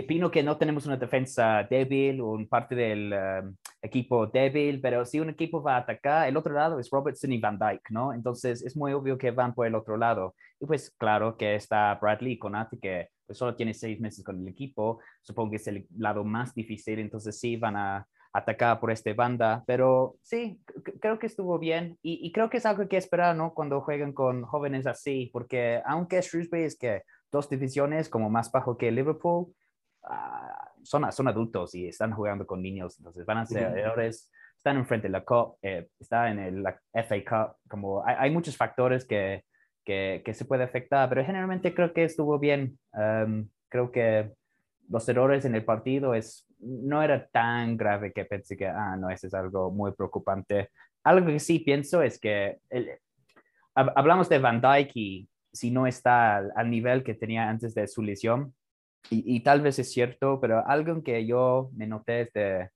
opino 0.00 0.30
que 0.30 0.42
no 0.42 0.56
tenemos 0.56 0.86
una 0.86 0.96
defensa 0.96 1.66
débil 1.68 2.20
o 2.20 2.30
un 2.30 2.48
parte 2.48 2.74
del 2.74 3.12
um, 3.12 3.56
equipo 3.82 4.26
débil, 4.26 4.80
pero 4.80 5.04
si 5.04 5.20
un 5.20 5.30
equipo 5.30 5.62
va 5.62 5.76
a 5.76 5.80
atacar, 5.80 6.28
el 6.28 6.36
otro 6.36 6.52
lado 6.52 6.78
es 6.78 6.90
Robertson 6.90 7.32
y 7.32 7.38
Van 7.38 7.58
Dyke, 7.58 7.90
¿no? 7.90 8.12
Entonces 8.12 8.62
es 8.62 8.76
muy 8.76 8.92
obvio 8.92 9.18
que 9.18 9.30
van 9.30 9.54
por 9.54 9.66
el 9.66 9.74
otro 9.74 9.96
lado. 9.96 10.34
Y 10.60 10.66
pues 10.66 10.90
claro 10.96 11.36
que 11.36 11.54
está 11.54 11.94
Bradley 12.00 12.38
Conati, 12.38 12.78
que 12.78 13.08
pues, 13.26 13.38
solo 13.38 13.54
tiene 13.54 13.74
seis 13.74 14.00
meses 14.00 14.24
con 14.24 14.40
el 14.40 14.48
equipo, 14.48 15.00
supongo 15.22 15.50
que 15.50 15.56
es 15.56 15.66
el 15.68 15.86
lado 15.96 16.24
más 16.24 16.54
difícil, 16.54 16.98
entonces 16.98 17.38
sí 17.38 17.56
van 17.56 17.76
a 17.76 18.06
atacar 18.32 18.78
por 18.78 18.90
esta 18.90 19.12
banda, 19.14 19.64
pero 19.66 20.16
sí, 20.22 20.60
creo 21.00 21.18
que 21.18 21.26
estuvo 21.26 21.58
bien 21.58 21.98
y, 22.02 22.26
y, 22.26 22.30
creo 22.30 22.50
que 22.50 22.58
es 22.58 22.66
algo 22.66 22.86
que 22.86 22.98
esperar, 22.98 23.34
¿no? 23.34 23.54
Cuando 23.54 23.80
juegan 23.80 24.12
con 24.12 24.42
jóvenes 24.42 24.86
así, 24.86 25.30
porque 25.32 25.80
aunque 25.86 26.20
Shrewsbury 26.20 26.64
es 26.64 26.76
que 26.78 27.02
dos 27.32 27.48
divisiones 27.48 28.08
como 28.08 28.28
más 28.30 28.52
bajo 28.52 28.76
que 28.76 28.90
Liverpool, 28.90 29.46
Ah, 30.04 30.70
son, 30.82 31.10
son 31.12 31.28
adultos 31.28 31.74
y 31.74 31.88
están 31.88 32.12
jugando 32.12 32.46
con 32.46 32.62
niños, 32.62 32.98
entonces 32.98 33.26
van 33.26 33.38
a 33.38 33.46
ser 33.46 33.76
errores, 33.76 34.30
están 34.56 34.76
enfrente 34.76 35.08
de 35.08 35.12
la 35.12 35.24
Cup, 35.24 35.56
eh, 35.62 35.88
está 35.98 36.30
en 36.30 36.38
el, 36.38 36.62
la 36.62 36.80
FA 36.92 37.16
Cup, 37.24 37.56
como 37.68 38.04
hay, 38.04 38.16
hay 38.18 38.30
muchos 38.30 38.56
factores 38.56 39.04
que, 39.04 39.44
que, 39.84 40.22
que, 40.24 40.34
se 40.34 40.44
puede 40.44 40.64
afectar, 40.64 41.08
pero 41.08 41.24
generalmente 41.24 41.74
creo 41.74 41.92
que 41.92 42.04
estuvo 42.04 42.38
bien. 42.38 42.78
Um, 42.92 43.48
creo 43.68 43.90
que 43.90 44.32
los 44.88 45.08
errores 45.08 45.44
en 45.44 45.54
el 45.54 45.64
partido 45.64 46.14
es, 46.14 46.46
no 46.60 47.02
era 47.02 47.26
tan 47.28 47.76
grave 47.76 48.12
que 48.12 48.24
pensé 48.24 48.56
que, 48.56 48.66
ah, 48.66 48.96
no, 48.98 49.10
eso 49.10 49.26
es 49.26 49.34
algo 49.34 49.70
muy 49.70 49.92
preocupante. 49.92 50.70
Algo 51.04 51.26
que 51.26 51.38
sí 51.38 51.60
pienso 51.60 52.02
es 52.02 52.18
que 52.18 52.58
el, 52.70 52.90
hablamos 53.74 54.28
de 54.28 54.38
Van 54.38 54.60
Dijk 54.60 54.90
y 54.94 55.28
si 55.52 55.70
no 55.70 55.86
está 55.86 56.36
al, 56.36 56.52
al, 56.56 56.70
nivel 56.70 57.02
que 57.02 57.14
tenía 57.14 57.48
antes 57.48 57.74
de 57.74 57.86
su 57.86 58.02
lesión, 58.02 58.54
y, 59.10 59.40
tal 59.40 59.62
vez 59.62 59.78
es 59.78 59.90
cierto, 59.90 60.38
pero 60.40 60.66
algo 60.66 61.02
que 61.02 61.24
yo 61.24 61.70
me 61.74 61.86
noté 61.86 62.30
desde 62.32 62.70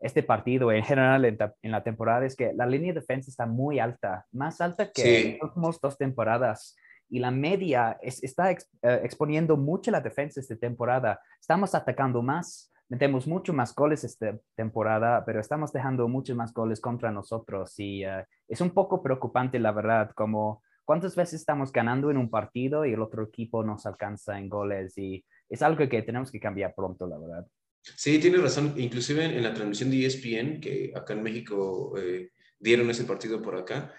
este 0.00 0.22
partido 0.22 0.70
en 0.70 0.84
general 0.84 1.24
en, 1.24 1.38
la 1.62 1.82
temporada 1.82 2.24
es 2.26 2.36
que 2.36 2.52
la 2.52 2.66
línea 2.66 2.92
de 2.92 3.00
defensa 3.00 3.30
está 3.30 3.46
muy 3.46 3.78
alta, 3.78 4.26
más 4.32 4.60
alta 4.60 4.90
que 4.92 5.20
en 5.20 5.32
las 5.34 5.42
últimas 5.42 5.80
dos 5.80 5.96
temporadas. 5.96 6.76
Y 7.10 7.20
la 7.20 7.30
media 7.30 7.98
está 8.02 8.50
eh, 8.50 8.58
exponiendo 8.82 9.56
mucho 9.56 9.90
la 9.90 10.00
defensa 10.00 10.40
esta 10.40 10.56
temporada. 10.56 11.18
Estamos 11.40 11.74
atacando 11.74 12.20
más, 12.20 12.70
metemos 12.88 13.26
mucho 13.26 13.54
más 13.54 13.74
goles 13.74 14.04
esta 14.04 14.38
temporada, 14.54 15.24
pero 15.24 15.40
estamos 15.40 15.72
dejando 15.72 16.06
muchos 16.06 16.36
más 16.36 16.52
goles 16.52 16.80
contra 16.80 17.10
nosotros. 17.10 17.72
Y 17.78 18.04
uh, 18.04 18.24
es 18.46 18.60
un 18.60 18.70
poco 18.70 19.02
preocupante, 19.02 19.58
la 19.58 19.72
verdad, 19.72 20.10
como 20.14 20.62
cuántas 20.84 21.16
veces 21.16 21.40
estamos 21.40 21.72
ganando 21.72 22.10
en 22.10 22.18
un 22.18 22.30
partido 22.30 22.84
y 22.84 22.92
el 22.92 23.00
otro 23.00 23.22
equipo 23.24 23.64
nos 23.64 23.86
alcanza 23.86 24.38
en 24.38 24.50
goles. 24.50 24.96
Y 24.98 25.24
es 25.48 25.62
algo 25.62 25.88
que 25.88 26.02
tenemos 26.02 26.30
que 26.30 26.40
cambiar 26.40 26.74
pronto, 26.74 27.06
la 27.06 27.18
verdad. 27.18 27.46
Sí, 27.80 28.18
tiene 28.18 28.38
razón. 28.38 28.74
Inclusive 28.76 29.24
en, 29.24 29.42
la 29.42 29.54
transmisión 29.54 29.90
de 29.90 30.06
ESPN, 30.06 30.60
que 30.60 30.92
acá 30.94 31.14
en 31.14 31.22
México 31.22 31.94
eh, 31.98 32.30
dieron 32.58 32.90
ese 32.90 33.04
partido 33.04 33.40
por 33.40 33.56
acá, 33.56 33.94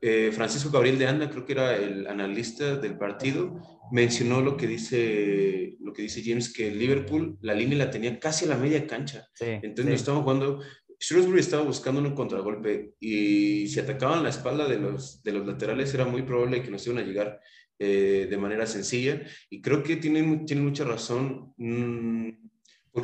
eh, 0.00 0.30
Francisco 0.32 0.70
Gabriel 0.70 0.98
de 0.98 1.06
Anda, 1.06 1.30
creo 1.30 1.44
que 1.44 1.52
era 1.52 1.76
el 1.76 2.06
analista 2.06 2.76
del 2.76 2.98
partido, 2.98 3.60
mencionó 3.90 4.40
lo 4.40 4.56
que 4.56 4.66
dice, 4.66 5.76
lo 5.80 5.92
que 5.92 6.02
dice 6.02 6.22
James, 6.24 6.52
que 6.52 6.70
Liverpool 6.70 7.38
la 7.40 7.54
línea 7.54 7.78
la 7.78 7.90
tenía 7.90 8.18
casi 8.18 8.44
a 8.44 8.48
la 8.48 8.56
media 8.56 8.86
cancha. 8.86 9.28
Entonces 9.40 9.86
sí. 9.86 9.92
estamos 9.94 10.22
jugando, 10.22 10.60
Shrewsbury 11.00 11.40
estaba 11.40 11.62
buscando 11.62 12.00
un 12.00 12.14
contragolpe 12.14 12.94
y 13.00 13.68
si 13.68 13.80
atacaban 13.80 14.22
la 14.22 14.28
espalda 14.28 14.68
de 14.68 14.78
los, 14.78 15.22
de 15.22 15.32
los 15.32 15.46
laterales 15.46 15.92
era 15.94 16.04
muy 16.04 16.22
probable 16.22 16.62
que 16.62 16.70
nos 16.70 16.86
iban 16.86 16.98
a 16.98 17.06
llegar 17.06 17.40
eh, 17.78 18.26
de 18.30 18.38
manera 18.38 18.66
sencilla 18.66 19.20
y 19.50 19.60
creo 19.60 19.82
que 19.82 19.96
tienen, 19.96 20.46
tienen 20.46 20.64
mucha 20.64 20.84
razón. 20.84 21.52
Mm, 21.58 22.30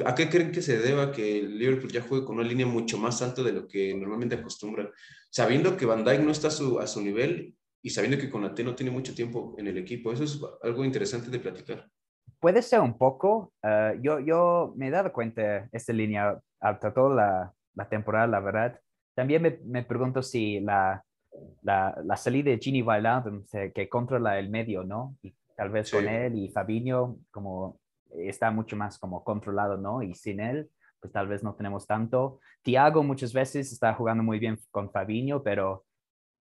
¿A 0.07 0.15
qué 0.15 0.31
creen 0.31 0.51
que 0.51 0.63
se 0.63 0.79
deba 0.79 1.13
que 1.13 1.41
el 1.41 1.59
Liverpool 1.59 1.93
ya 1.93 2.01
juegue 2.01 2.25
con 2.25 2.39
una 2.39 2.49
línea 2.49 2.67
mucho 2.67 2.97
más 2.97 3.21
alta 3.21 3.43
de 3.43 3.53
lo 3.53 3.69
que 3.69 3.95
normalmente 3.95 4.37
acostumbra? 4.37 4.91
Sabiendo 5.29 5.77
que 5.77 5.85
Van 5.85 6.05
Dijk 6.05 6.21
no 6.21 6.31
está 6.31 6.49
a 6.49 6.51
su, 6.87 7.03
nivel 7.03 7.55
y 7.83 7.91
sabiendo 7.91 8.17
que 8.17 8.31
Conate 8.31 8.65
no 8.65 8.75
tiene 8.75 8.91
mucho 8.91 9.15
tiempo 9.15 9.55
en 9.59 9.67
el 9.67 9.77
equipo. 9.77 10.11
Eso 10.11 10.25
es 10.25 10.41
algo 10.63 10.85
interesante 10.85 11.29
de 11.29 11.39
platicar. 11.39 11.87
Puede 12.41 12.63
ser 12.63 12.81
un 12.81 12.97
poco. 12.97 13.53
Eh, 13.63 13.99
yo, 14.01 14.21
yo 14.21 14.73
me 14.77 14.89
he 14.89 14.91
dado 14.91 15.13
cuenta 15.13 15.69
esta 15.71 15.93
línea 15.93 16.41
hasta 16.61 16.95
toda 16.95 17.15
la, 17.15 17.55
la 17.75 17.89
temporada, 17.91 18.27
la 18.27 18.41
verdad. 18.41 18.81
También 19.15 19.43
me, 19.43 19.61
me 19.67 19.85
pregunto 19.85 20.23
si 20.23 20.61
la, 20.61 21.05
la, 21.63 21.99
la, 22.05 22.17
salida 22.17 22.51
de 22.51 22.59
Gini 22.59 22.83
Wijnaldum 22.83 23.45
que 23.75 23.89
controla 23.89 24.39
el 24.39 24.51
medio, 24.51 24.85
¿no? 24.85 25.17
Y 25.23 25.35
tal 25.57 25.71
vez 25.71 25.91
con 25.91 26.07
él 26.09 26.37
y 26.37 26.49
Fabinho 26.49 27.19
como 27.31 27.81
está 28.11 28.51
mucho 28.51 28.77
más 28.77 28.99
como 28.99 29.25
controlado, 29.25 29.77
¿no? 29.77 30.03
Y 30.03 30.15
sin 30.15 30.41
él, 30.41 30.71
pues 31.01 31.13
tal 31.13 31.29
vez 31.29 31.43
no 31.43 31.55
tenemos 31.55 31.87
tanto. 31.87 32.41
Thiago 32.63 33.03
muchas 33.03 33.33
veces 33.33 33.73
está 33.73 33.95
jugando 33.95 34.23
muy 34.23 34.39
bien 34.39 34.59
con 34.71 34.91
Fabinho, 34.91 35.43
pero 35.43 35.85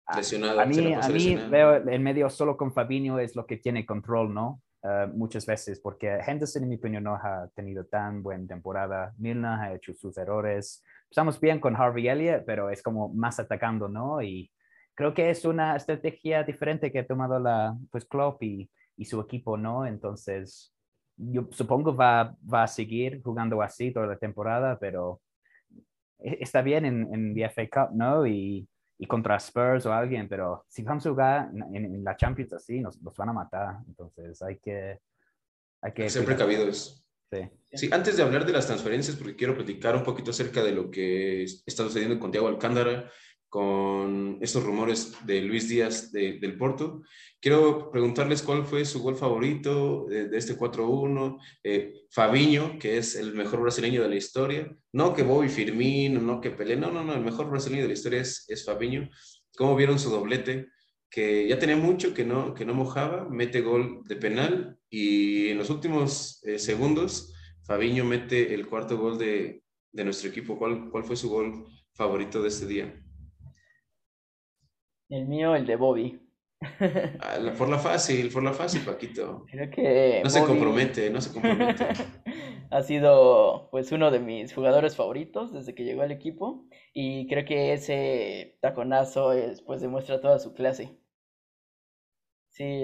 a, 0.05 0.19
a 0.19 0.65
mí, 0.65 0.93
a 0.93 1.09
mí 1.09 1.35
veo 1.49 1.75
el 1.75 1.99
medio 1.99 2.29
solo 2.29 2.55
con 2.55 2.71
Fabinho 2.71 3.19
es 3.19 3.35
lo 3.35 3.45
que 3.45 3.57
tiene 3.57 3.85
control, 3.85 4.33
¿no? 4.33 4.61
Uh, 4.83 5.07
muchas 5.13 5.45
veces, 5.45 5.81
porque 5.81 6.19
Henderson, 6.25 6.63
en 6.63 6.69
mi 6.69 6.75
opinión, 6.75 7.03
no 7.03 7.15
ha 7.15 7.49
tenido 7.53 7.85
tan 7.85 8.23
buena 8.23 8.47
temporada. 8.47 9.13
Milner 9.17 9.59
ha 9.59 9.73
hecho 9.73 9.93
sus 9.93 10.17
errores. 10.17 10.83
Estamos 11.09 11.39
bien 11.39 11.59
con 11.59 11.75
Harvey 11.75 12.07
Elliott, 12.07 12.43
pero 12.45 12.69
es 12.69 12.81
como 12.81 13.09
más 13.09 13.39
atacando, 13.39 13.89
¿no? 13.89 14.21
Y 14.21 14.49
creo 14.97 15.13
que 15.13 15.29
es 15.29 15.45
una 15.45 15.75
estrategia 15.75 16.43
diferente 16.43 16.91
que 16.91 16.99
ha 16.99 17.05
tomado 17.05 17.39
la, 17.39 17.77
pues, 17.91 18.03
Klopp 18.03 18.41
y, 18.41 18.67
y 18.97 19.05
su 19.05 19.21
equipo, 19.21 19.55
¿no? 19.55 19.85
Entonces, 19.85 20.73
yo 21.15 21.47
supongo 21.51 21.95
va, 21.95 22.35
va 22.51 22.63
a 22.63 22.67
seguir 22.67 23.21
jugando 23.21 23.61
así 23.61 23.91
toda 23.91 24.07
la 24.07 24.17
temporada, 24.17 24.79
pero 24.79 25.21
e, 26.17 26.39
está 26.41 26.63
bien 26.63 26.85
en, 26.85 27.13
en 27.13 27.37
el 27.37 27.49
FA 27.51 27.67
Cup, 27.69 27.95
¿no? 27.95 28.25
Y, 28.25 28.67
y, 28.97 29.05
contra 29.05 29.37
Spurs 29.37 29.85
o 29.85 29.93
alguien, 29.93 30.27
pero 30.27 30.65
si 30.67 30.81
vamos 30.81 31.05
a 31.05 31.09
jugar 31.11 31.49
en, 31.53 31.85
en 31.85 32.03
la 32.03 32.17
Champions 32.17 32.53
así, 32.53 32.79
nos, 32.79 32.99
nos, 32.99 33.15
van 33.15 33.29
a 33.29 33.33
matar. 33.33 33.77
Entonces 33.87 34.41
hay 34.41 34.57
que... 34.57 34.99
Hay 35.83 35.91
que 35.93 36.09
Ser 36.09 36.25
precavidos. 36.25 37.05
Sí. 37.31 37.47
sí. 37.71 37.89
antes 37.91 38.17
de 38.17 38.23
hablar 38.23 38.47
de 38.47 38.53
las 38.53 38.65
transferencias, 38.65 39.15
porque 39.15 39.35
quiero 39.35 39.53
platicar 39.53 39.95
un 39.95 40.01
poquito 40.01 40.31
acerca 40.31 40.63
de 40.63 40.71
lo 40.71 40.89
que 40.89 41.43
está 41.43 41.83
sucediendo 41.83 42.19
con 42.19 42.31
Thiago 42.31 42.47
Alcántara, 42.47 43.11
con 43.57 44.37
estos 44.39 44.63
rumores 44.63 45.15
de 45.25 45.41
Luis 45.41 45.67
Díaz 45.67 46.11
del 46.11 46.57
Porto. 46.59 47.01
Quiero 47.39 47.89
preguntarles 47.89 48.43
cuál 48.43 48.63
fue 48.63 48.85
su 48.85 49.01
gol 49.01 49.15
favorito 49.15 50.05
de, 50.07 50.29
este 50.37 50.55
4-1. 50.55 51.39
Eh, 51.63 52.03
Fabiño, 52.11 52.77
que 52.77 52.99
es 52.99 53.15
el 53.15 53.33
mejor 53.33 53.61
brasileño 53.61 54.03
de 54.03 54.09
la 54.09 54.15
historia. 54.15 54.71
No 54.93 55.15
que 55.15 55.23
Bobby 55.23 55.49
Firmino, 55.49 56.21
no 56.21 56.39
que 56.39 56.51
Pelé. 56.51 56.75
No, 56.75 56.91
no, 56.91 57.03
no. 57.03 57.15
El 57.15 57.23
mejor 57.23 57.49
brasileño 57.49 57.81
de 57.81 57.87
la 57.87 57.95
historia 57.95 58.21
es, 58.21 58.45
es 58.47 58.63
Fabiño. 58.63 59.09
¿Cómo 59.57 59.75
vieron 59.75 59.97
su 59.97 60.11
doblete? 60.11 60.67
Que 61.09 61.47
ya 61.47 61.57
tenía 61.57 61.77
mucho 61.77 62.13
que 62.13 62.25
no, 62.25 62.53
que 62.53 62.63
no 62.63 62.75
mojaba. 62.75 63.27
Mete 63.27 63.61
gol 63.61 64.03
de 64.05 64.17
penal 64.17 64.77
y 64.87 65.47
en 65.47 65.57
los 65.57 65.71
últimos 65.71 66.43
eh, 66.43 66.59
segundos 66.59 67.33
Fabiño 67.65 68.05
mete 68.05 68.53
el 68.53 68.67
cuarto 68.67 68.99
gol 68.99 69.17
de, 69.17 69.63
de 69.91 70.03
nuestro 70.03 70.29
equipo. 70.29 70.59
¿Cuál, 70.59 70.91
¿Cuál 70.91 71.05
fue 71.05 71.15
su 71.15 71.27
gol 71.27 71.65
favorito 71.95 72.43
de 72.43 72.49
este 72.49 72.67
día? 72.67 73.03
El 75.09 75.27
mío, 75.27 75.55
el 75.55 75.65
de 75.65 75.75
Bobby. 75.75 76.19
Ah, 77.19 77.37
por 77.57 77.69
la 77.69 77.77
fácil, 77.77 78.31
por 78.31 78.43
la 78.43 78.51
fácil, 78.51 78.81
Paquito. 78.81 79.45
Creo 79.49 79.69
que. 79.69 80.21
No 80.23 80.29
se 80.29 80.43
compromete, 80.43 81.09
no 81.09 81.21
se 81.21 81.31
compromete. 81.31 81.85
ha 82.71 82.81
sido, 82.81 83.69
pues, 83.71 83.91
uno 83.91 84.11
de 84.11 84.19
mis 84.19 84.53
jugadores 84.53 84.95
favoritos 84.95 85.53
desde 85.53 85.75
que 85.75 85.83
llegó 85.83 86.01
al 86.01 86.11
equipo. 86.11 86.65
Y 86.93 87.27
creo 87.27 87.45
que 87.45 87.73
ese 87.73 88.57
taconazo, 88.61 89.33
es, 89.33 89.61
pues, 89.61 89.81
demuestra 89.81 90.19
toda 90.19 90.39
su 90.39 90.53
clase. 90.53 90.97
Sí, 92.49 92.83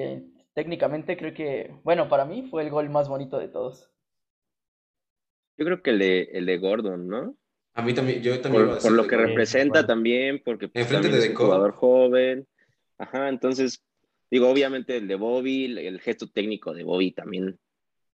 técnicamente 0.53 1.17
creo 1.17 1.33
que, 1.33 1.75
bueno, 1.83 2.07
para 2.09 2.25
mí 2.25 2.43
fue 2.43 2.62
el 2.62 2.69
gol 2.69 2.89
más 2.89 3.09
bonito 3.09 3.39
de 3.39 3.47
todos. 3.47 3.91
Yo 5.57 5.65
creo 5.65 5.81
que 5.81 5.91
el 5.91 5.99
de, 5.99 6.21
el 6.33 6.45
de 6.45 6.57
Gordon, 6.57 7.07
¿no? 7.07 7.36
A 7.75 7.81
mí 7.81 7.93
también, 7.93 8.21
yo 8.21 8.39
también. 8.39 8.69
Por, 8.81 8.91
lo 8.91 9.07
que 9.07 9.17
representa 9.17 9.86
también, 9.86 10.41
porque 10.43 10.67
pues, 10.67 10.88
también 10.88 11.15
es 11.15 11.29
un 11.29 11.36
jugador 11.36 11.71
joven. 11.71 12.47
Ajá, 12.99 13.29
entonces, 13.29 13.83
digo, 14.29 14.47
obviamente 14.47 14.97
el 14.97 15.07
de 15.07 15.15
Bobby, 15.15 15.65
el 15.77 15.99
gesto 15.99 16.27
técnico 16.27 16.73
de 16.73 16.83
Bobby 16.83 17.12
también, 17.12 17.59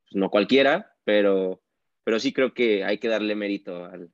pues, 0.04 0.16
no 0.16 0.32
cualquiera, 0.32 0.96
pero, 1.04 1.62
pero 2.04 2.20
sí 2.20 2.34
creo 2.34 2.54
que 2.54 2.84
hay 2.84 2.98
que 2.98 3.10
darle 3.10 3.36
mérito 3.36 3.86
al, 3.86 4.10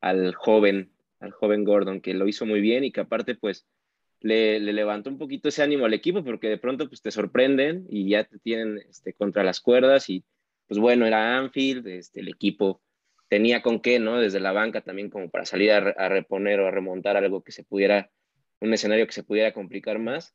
al 0.00 0.34
joven, 0.36 0.92
al 1.18 1.32
joven 1.32 1.64
Gordon, 1.64 2.00
que 2.00 2.14
lo 2.14 2.28
hizo 2.28 2.46
muy 2.46 2.60
bien 2.60 2.84
y 2.84 2.92
que 2.92 3.00
aparte, 3.00 3.34
pues, 3.34 3.66
le, 4.20 4.60
le, 4.60 4.72
levantó 4.72 5.10
un 5.10 5.18
poquito 5.18 5.48
ese 5.48 5.64
ánimo 5.64 5.84
al 5.84 5.94
equipo, 5.94 6.22
porque 6.22 6.48
de 6.48 6.58
pronto, 6.58 6.88
pues, 6.88 7.02
te 7.02 7.10
sorprenden 7.10 7.86
y 7.90 8.08
ya 8.08 8.22
te 8.22 8.38
tienen 8.38 8.78
este, 8.88 9.14
contra 9.14 9.42
las 9.42 9.60
cuerdas 9.60 10.08
y, 10.10 10.24
pues, 10.68 10.78
bueno, 10.78 11.06
era 11.06 11.36
Anfield, 11.36 11.88
este, 11.88 12.20
el 12.20 12.28
equipo 12.28 12.80
tenía 13.28 13.62
con 13.62 13.80
qué, 13.80 13.98
¿no? 13.98 14.20
Desde 14.20 14.40
la 14.40 14.52
banca 14.52 14.80
también 14.80 15.10
como 15.10 15.30
para 15.30 15.44
salir 15.44 15.72
a, 15.72 16.08
reponer 16.08 16.60
o 16.60 16.66
a 16.66 16.70
remontar 16.70 17.16
algo 17.16 17.42
que 17.42 17.52
se 17.52 17.64
pudiera, 17.64 18.10
un 18.60 18.72
escenario 18.72 19.06
que 19.06 19.12
se 19.12 19.24
pudiera 19.24 19.52
complicar 19.52 19.98
más, 19.98 20.34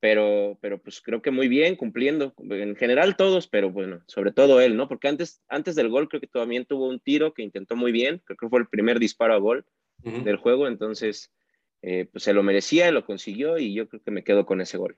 pero, 0.00 0.58
pero 0.60 0.80
pues 0.80 1.00
creo 1.00 1.22
que 1.22 1.32
muy 1.32 1.48
bien, 1.48 1.74
cumpliendo, 1.74 2.34
en 2.38 2.76
general 2.76 3.16
todos, 3.16 3.48
pero 3.48 3.70
bueno, 3.70 4.00
sobre 4.06 4.32
todo 4.32 4.60
él, 4.60 4.76
¿no? 4.76 4.88
Porque 4.88 5.08
antes, 5.08 5.42
antes 5.48 5.74
del 5.74 5.88
gol 5.88 6.08
creo 6.08 6.20
que 6.20 6.28
también 6.28 6.66
tuvo 6.66 6.88
un 6.88 7.00
tiro 7.00 7.34
que 7.34 7.42
intentó 7.42 7.74
muy 7.74 7.90
bien, 7.90 8.22
creo 8.24 8.36
que 8.36 8.48
fue 8.48 8.60
el 8.60 8.68
primer 8.68 8.98
disparo 8.98 9.34
a 9.34 9.38
gol 9.38 9.66
del 10.02 10.36
juego, 10.36 10.68
entonces 10.68 11.32
eh, 11.82 12.08
pues 12.12 12.22
se 12.22 12.32
lo 12.32 12.44
merecía, 12.44 12.92
lo 12.92 13.04
consiguió 13.04 13.58
y 13.58 13.74
yo 13.74 13.88
creo 13.88 14.00
que 14.00 14.12
me 14.12 14.22
quedo 14.22 14.46
con 14.46 14.60
ese 14.60 14.78
gol. 14.78 14.96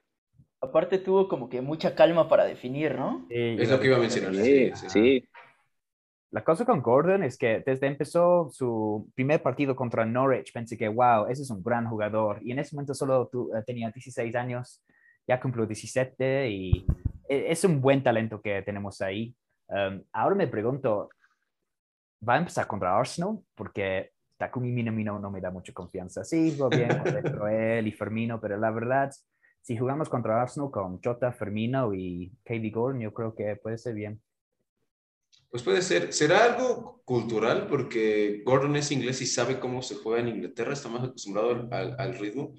Aparte 0.60 0.98
tuvo 0.98 1.26
como 1.26 1.48
que 1.48 1.62
mucha 1.62 1.94
calma 1.94 2.28
para 2.28 2.44
definir, 2.44 2.94
¿no? 2.96 3.26
es 3.30 3.70
lo 3.70 3.80
que 3.80 3.86
iba 3.86 3.96
a 3.96 4.00
mencionar. 4.00 4.34
sí. 4.34 4.72
sí. 4.88 5.24
La 6.32 6.44
cosa 6.44 6.64
con 6.64 6.80
Gordon 6.80 7.24
es 7.24 7.36
que 7.36 7.60
desde 7.66 7.88
empezó 7.88 8.48
su 8.52 9.10
primer 9.16 9.42
partido 9.42 9.74
contra 9.74 10.06
Norwich, 10.06 10.52
pensé 10.52 10.78
que, 10.78 10.88
wow, 10.88 11.26
ese 11.26 11.42
es 11.42 11.50
un 11.50 11.60
gran 11.62 11.88
jugador. 11.88 12.38
Y 12.42 12.52
en 12.52 12.60
ese 12.60 12.76
momento 12.76 12.94
solo 12.94 13.28
eh, 13.56 13.62
tenía 13.66 13.90
16 13.90 14.34
años, 14.36 14.84
ya 15.26 15.40
cumplió 15.40 15.66
17 15.66 16.48
y 16.48 16.86
e, 17.28 17.50
es 17.50 17.64
un 17.64 17.80
buen 17.80 18.02
talento 18.02 18.40
que 18.40 18.62
tenemos 18.62 19.00
ahí. 19.00 19.34
Um, 19.66 20.02
ahora 20.12 20.36
me 20.36 20.46
pregunto, 20.46 21.10
¿va 22.26 22.34
a 22.34 22.38
empezar 22.38 22.68
contra 22.68 22.96
Arsenal? 22.96 23.40
Porque 23.56 24.12
Takumi 24.36 24.70
Minamino 24.70 25.18
no 25.18 25.32
me 25.32 25.40
da 25.40 25.50
mucha 25.50 25.72
confianza. 25.72 26.22
Sí, 26.22 26.56
va 26.56 26.68
bien 26.68 26.90
él 27.50 27.88
y 27.88 27.92
Fermino, 27.92 28.40
pero 28.40 28.56
la 28.56 28.70
verdad, 28.70 29.10
si 29.60 29.76
jugamos 29.76 30.08
contra 30.08 30.40
Arsenal 30.40 30.70
con 30.70 31.00
Jota, 31.02 31.32
Fermino 31.32 31.92
y 31.92 32.32
Katie 32.44 32.70
Gordon, 32.70 33.00
yo 33.00 33.12
creo 33.12 33.34
que 33.34 33.56
puede 33.56 33.78
ser 33.78 33.94
bien. 33.94 34.20
Pues 35.50 35.62
puede 35.64 35.82
ser. 35.82 36.12
¿Será 36.12 36.44
algo 36.44 37.02
cultural? 37.04 37.66
Porque 37.66 38.42
Gordon 38.44 38.76
es 38.76 38.92
inglés 38.92 39.20
y 39.20 39.26
sabe 39.26 39.58
cómo 39.58 39.82
se 39.82 39.96
juega 39.96 40.20
en 40.20 40.28
Inglaterra, 40.28 40.72
está 40.72 40.88
más 40.88 41.02
acostumbrado 41.02 41.68
al, 41.72 42.18
ritmo. 42.18 42.54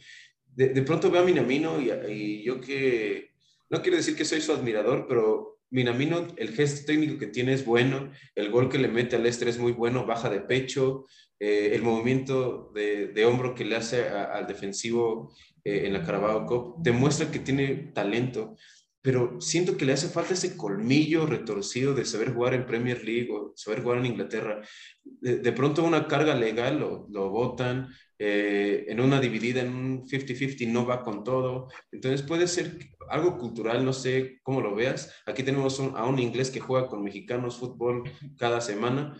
De, 0.45 0.82
pronto 0.82 1.10
veo 1.10 1.21
a 1.21 1.25
Minamino 1.25 1.80
y, 1.80 1.89
y, 2.12 2.43
yo 2.43 2.60
que, 2.60 3.32
no 3.69 3.82
quiero 3.82 3.95
decir 3.95 4.17
que 4.17 4.25
soy 4.25 4.41
su 4.41 4.51
admirador, 4.51 5.06
pero 5.08 5.62
Minamino, 5.69 6.27
el 6.36 6.49
gesto 6.49 6.86
técnico 6.86 7.17
que 7.17 7.27
tiene 7.27 7.54
es 7.54 7.63
bueno, 7.63 8.12
el 8.36 8.51
gol 8.51 8.67
que 8.67 8.77
le 8.77 8.89
mete 8.89 9.15
al 9.15 9.23
Leicester 9.23 9.47
es 9.47 9.58
muy 9.58 9.71
bueno, 9.71 10.06
baja 10.06 10.30
de 10.30 10.41
pecho, 10.41 11.06
eh, 11.39 11.71
el 11.73 11.82
movimiento 11.82 12.71
de, 12.75 13.25
hombro 13.25 13.56
que 13.56 13.63
le 13.63 13.77
hace 13.77 14.10
al 14.10 14.45
defensivo 14.47 15.34
eh, 15.63 15.84
en 15.86 15.93
la 15.93 16.04
Carabao 16.04 16.45
Cup, 16.45 16.75
demuestra 16.84 17.32
que 17.32 17.39
tiene 17.39 17.91
talento 17.93 18.58
pero 19.01 19.41
siento 19.41 19.77
que 19.77 19.85
le 19.85 19.93
hace 19.93 20.09
falta 20.09 20.33
ese 20.33 20.55
colmillo 20.55 21.25
retorcido 21.25 21.93
de 21.93 22.05
saber 22.05 22.33
jugar 22.33 22.53
en 22.53 22.65
Premier 22.65 23.03
League 23.03 23.29
o 23.31 23.53
saber 23.55 23.81
jugar 23.81 23.97
en 23.97 24.05
Inglaterra. 24.05 24.61
De, 25.03 25.51
pronto 25.51 25.83
una 25.83 26.07
carga 26.07 26.35
legal 26.35 26.79
lo, 26.79 27.07
lo 27.09 27.29
votan, 27.29 27.89
eh, 28.23 28.85
en 28.87 28.99
una 28.99 29.19
dividida, 29.19 29.61
en 29.61 29.73
un 29.73 30.07
50-50 30.07 30.67
no 30.67 30.85
va 30.85 31.03
con 31.03 31.23
todo. 31.23 31.69
Entonces 31.91 32.21
puede 32.21 32.47
ser 32.47 32.77
algo 33.09 33.39
cultural, 33.39 33.83
no 33.83 33.93
sé 33.93 34.39
cómo 34.43 34.61
lo 34.61 34.75
veas. 34.75 35.11
Aquí 35.25 35.41
tenemos 35.41 35.79
a 35.79 36.05
un 36.05 36.19
inglés 36.19 36.51
que 36.51 36.59
juega 36.59 36.87
con 36.87 37.03
mexicanos 37.03 37.57
fútbol 37.57 38.03
cada 38.37 38.61
semana. 38.61 39.17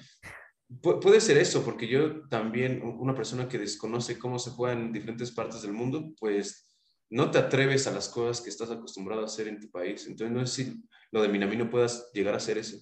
puede 0.82 1.20
ser 1.20 1.38
eso, 1.38 1.66
porque 1.66 1.88
yo 1.88 2.28
también, 2.30 2.82
una 2.84 3.16
persona 3.16 3.50
que 3.50 3.58
desconoce 3.58 4.20
cómo 4.20 4.38
se 4.38 4.52
juega 4.52 4.80
en 4.80 4.94
diferentes 4.94 5.32
partes 5.32 5.64
del 5.64 5.74
mundo, 5.74 6.14
pues 6.20 6.71
no 7.12 7.30
te 7.30 7.38
atreves 7.38 7.86
a 7.88 7.92
las 7.92 8.08
cosas 8.08 8.42
que 8.42 8.50
estás 8.50 8.72
acostumbrado 8.72 9.22
a 9.22 9.26
hacer 9.26 9.48
en 9.50 9.60
tu 9.60 9.70
país. 9.70 10.08
Entonces, 10.08 10.32
no 10.32 10.46
sé 10.48 10.64
si 10.64 10.84
lo 11.12 11.22
de 11.22 11.28
Minamino 11.28 11.70
puedas 11.70 12.10
llegar 12.14 12.34
a 12.34 12.38
hacer 12.38 12.58
eso. 12.58 12.78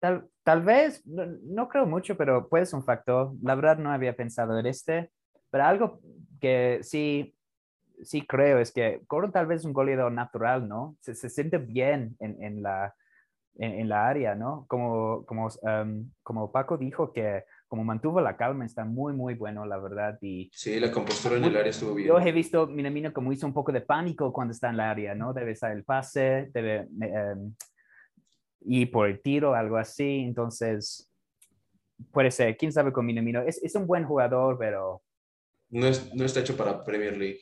Tal, 0.00 0.28
tal 0.42 0.62
vez, 0.62 1.02
no, 1.06 1.68
creo 1.68 1.86
mucho, 1.86 2.16
pero 2.16 2.48
puede 2.48 2.66
ser 2.66 2.80
un 2.80 2.84
factor. 2.84 3.32
La 3.42 3.54
verdad 3.54 3.78
no 3.78 3.92
había 3.92 4.16
pensado 4.16 4.58
en 4.58 4.66
este, 4.66 5.10
pero 5.50 5.64
algo 5.64 6.00
que 6.40 6.80
sí, 6.82 7.34
sí 8.02 8.26
creo 8.26 8.58
es 8.58 8.72
que 8.72 9.00
Gordon 9.08 9.32
tal 9.32 9.46
vez 9.46 9.60
es 9.60 9.64
un 9.64 9.72
goleador 9.72 10.10
natural, 10.10 10.68
¿no? 10.68 10.96
Se, 11.00 11.14
se 11.14 11.30
siente 11.30 11.58
bien 11.58 12.16
en, 12.18 12.42
en 12.42 12.60
la, 12.60 12.94
en, 13.56 13.88
la 13.88 14.08
área, 14.08 14.34
¿no? 14.34 14.66
Como, 14.68 15.24
como, 15.26 15.48
um, 15.62 16.10
como 16.24 16.50
Paco 16.50 16.76
dijo 16.76 17.12
que 17.12 17.44
como 17.68 17.84
mantuvo 17.84 18.20
la 18.20 18.36
calma, 18.36 18.64
está 18.64 18.84
muy, 18.84 19.12
muy 19.12 19.34
bueno, 19.34 19.64
la 19.66 19.78
verdad. 19.78 20.18
Y, 20.20 20.50
sí, 20.52 20.78
la 20.78 20.90
compostura 20.90 21.36
en 21.36 21.44
el 21.44 21.56
área 21.56 21.70
estuvo 21.70 21.94
bien. 21.94 22.08
Yo 22.08 22.18
he 22.18 22.32
visto 22.32 22.66
Minamino 22.66 23.12
como 23.12 23.32
hizo 23.32 23.46
un 23.46 23.52
poco 23.52 23.72
de 23.72 23.80
pánico 23.80 24.32
cuando 24.32 24.52
está 24.52 24.70
en 24.70 24.76
la 24.76 24.90
área, 24.90 25.14
¿no? 25.14 25.32
Debe 25.32 25.52
estar 25.52 25.72
el 25.72 25.84
pase, 25.84 26.50
debe 26.52 26.86
um, 26.90 27.54
y 28.60 28.86
por 28.86 29.08
el 29.08 29.20
tiro, 29.20 29.54
algo 29.54 29.76
así. 29.76 30.20
Entonces, 30.20 31.10
puede 32.12 32.30
ser, 32.30 32.56
quién 32.56 32.72
sabe 32.72 32.92
con 32.92 33.06
Minamino. 33.06 33.42
Es, 33.42 33.62
es 33.62 33.74
un 33.74 33.86
buen 33.86 34.04
jugador, 34.04 34.56
pero... 34.58 35.02
No, 35.70 35.86
es, 35.86 36.14
no 36.14 36.24
está 36.24 36.40
hecho 36.40 36.56
para 36.56 36.84
Premier 36.84 37.16
League. 37.16 37.40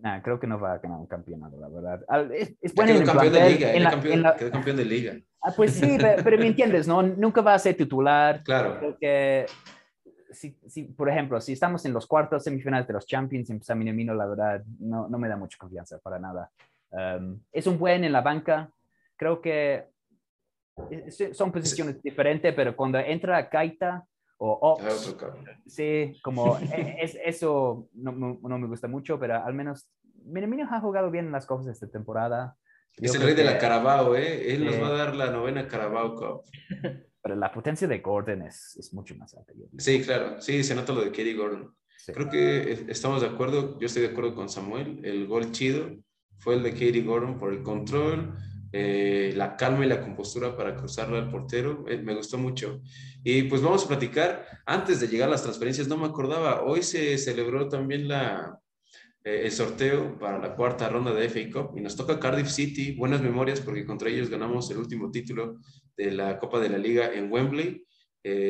Nah, 0.00 0.20
creo 0.20 0.38
que 0.38 0.46
no 0.46 0.60
va 0.60 0.74
a 0.74 0.78
ganar 0.78 0.98
un 0.98 1.06
campeonato, 1.06 1.58
la 1.58 1.68
verdad. 1.68 2.32
Es, 2.32 2.54
es 2.60 2.74
bueno 2.74 2.92
quedó 2.92 3.06
campeón 3.06 3.32
de 3.32 3.50
liga, 3.50 3.72
en 3.72 3.82
la, 3.82 3.90
campeón, 3.90 4.24
quedó 4.38 4.50
campeón 4.50 4.76
de 4.76 4.84
liga. 4.84 5.14
Ah, 5.42 5.52
pues 5.56 5.72
sí, 5.72 5.96
pero, 6.24 6.38
me 6.38 6.46
entiendes, 6.46 6.86
¿no? 6.86 7.02
Nunca 7.02 7.40
va 7.40 7.54
a 7.54 7.58
ser 7.58 7.76
titular. 7.76 8.42
Claro. 8.42 8.78
Porque, 8.80 9.46
si, 10.30 10.58
si, 10.66 10.84
por 10.84 11.08
ejemplo, 11.08 11.40
si 11.40 11.52
estamos 11.52 11.84
en 11.86 11.92
los 11.92 12.06
cuartos 12.06 12.44
semifinales 12.44 12.86
de 12.86 12.94
los 12.94 13.06
Champions, 13.06 13.50
en 13.50 13.78
Minamino, 13.78 14.14
la 14.14 14.26
verdad, 14.26 14.62
no, 14.78 15.08
no 15.08 15.18
me 15.18 15.28
da 15.28 15.36
mucha 15.36 15.56
confianza 15.58 15.98
para 15.98 16.18
nada. 16.18 16.50
Um, 16.90 17.40
es 17.52 17.66
un 17.66 17.78
buen 17.78 18.04
en 18.04 18.12
la 18.12 18.20
banca. 18.20 18.70
Creo 19.16 19.40
que 19.40 19.86
son 21.32 21.50
posiciones 21.52 22.02
diferentes, 22.02 22.52
pero 22.54 22.76
cuando 22.76 22.98
entra 22.98 23.48
Kaita 23.48 24.04
o 24.38 24.58
Ops, 24.60 25.16
sí, 25.66 26.12
como 26.22 26.58
e, 26.58 26.96
es, 27.00 27.16
eso 27.24 27.88
no, 27.94 28.12
no, 28.12 28.58
me 28.58 28.66
gusta 28.66 28.88
mucho, 28.88 29.18
pero 29.18 29.42
al 29.42 29.54
menos 29.54 29.88
Minamino 30.24 30.68
ha 30.70 30.80
jugado 30.80 31.10
bien 31.10 31.26
en 31.26 31.32
las 31.32 31.46
cosas 31.46 31.72
esta 31.72 31.88
temporada. 31.88 32.56
es 32.96 33.14
el 33.14 33.22
rey 33.22 33.34
de 33.34 33.44
la 33.44 33.58
Carabao, 33.58 34.14
¿eh? 34.16 34.52
Él 34.52 34.64
nos 34.64 34.80
va 34.80 34.88
a 34.88 34.92
dar 34.92 35.14
la 35.14 35.30
novena 35.30 35.68
Carabao 35.68 36.14
Cup. 36.14 36.42
Pero 37.22 37.34
la 37.34 37.50
potencia 37.50 37.88
de 37.88 37.98
Gordon 37.98 38.42
es, 38.42 38.76
es 38.76 38.94
mucho 38.94 39.16
más 39.16 39.34
alta. 39.34 39.52
Sí, 39.78 40.00
claro. 40.00 40.40
Sí, 40.40 40.62
se 40.62 40.76
nota 40.76 40.92
lo 40.92 41.00
de 41.00 41.10
Katie 41.10 41.34
Gordon. 41.34 41.74
Creo 42.06 42.30
que 42.30 42.86
estamos 42.88 43.20
de 43.20 43.26
acuerdo. 43.26 43.80
Yo 43.80 43.86
estoy 43.86 44.02
de 44.02 44.10
acuerdo 44.10 44.36
con 44.36 44.48
Samuel. 44.48 45.00
El 45.04 45.26
gol 45.26 45.50
chido 45.50 45.90
fue 46.38 46.54
el 46.54 46.62
de 46.62 46.70
Katie 46.70 47.02
Gordon 47.02 47.38
por 47.38 47.52
el 47.52 47.62
control, 47.62 48.36
eh, 48.78 49.32
la 49.34 49.56
calma 49.56 49.86
y 49.86 49.88
la 49.88 50.02
compostura 50.02 50.54
para 50.54 50.76
cruzarlo 50.76 51.16
al 51.16 51.30
portero. 51.30 51.86
Eh, 51.88 51.96
me 51.96 52.14
gustó 52.14 52.36
mucho. 52.36 52.82
Y 53.24 53.44
pues 53.44 53.62
vamos 53.62 53.84
a 53.84 53.88
platicar. 53.88 54.46
Antes 54.66 55.00
de 55.00 55.08
llegar 55.08 55.28
a 55.28 55.32
las 55.32 55.42
transferencias, 55.42 55.88
no 55.88 55.96
me 55.96 56.04
acordaba, 56.04 56.62
hoy 56.62 56.82
se 56.82 57.16
celebró 57.16 57.70
también 57.70 58.06
la, 58.06 58.60
eh, 59.24 59.42
el 59.44 59.50
sorteo 59.50 60.18
para 60.18 60.38
la 60.38 60.54
cuarta 60.54 60.90
ronda 60.90 61.14
de 61.14 61.30
FA 61.30 61.50
Cup 61.50 61.78
y 61.78 61.80
nos 61.80 61.96
toca 61.96 62.20
Cardiff 62.20 62.48
City. 62.48 62.92
Buenas 62.92 63.22
memorias 63.22 63.62
porque 63.62 63.86
contra 63.86 64.10
ellos 64.10 64.28
ganamos 64.28 64.70
el 64.70 64.76
último 64.76 65.10
título 65.10 65.56
de 65.96 66.10
la 66.10 66.38
Copa 66.38 66.60
de 66.60 66.68
la 66.68 66.78
Liga 66.78 67.10
en 67.14 67.32
Wembley, 67.32 67.82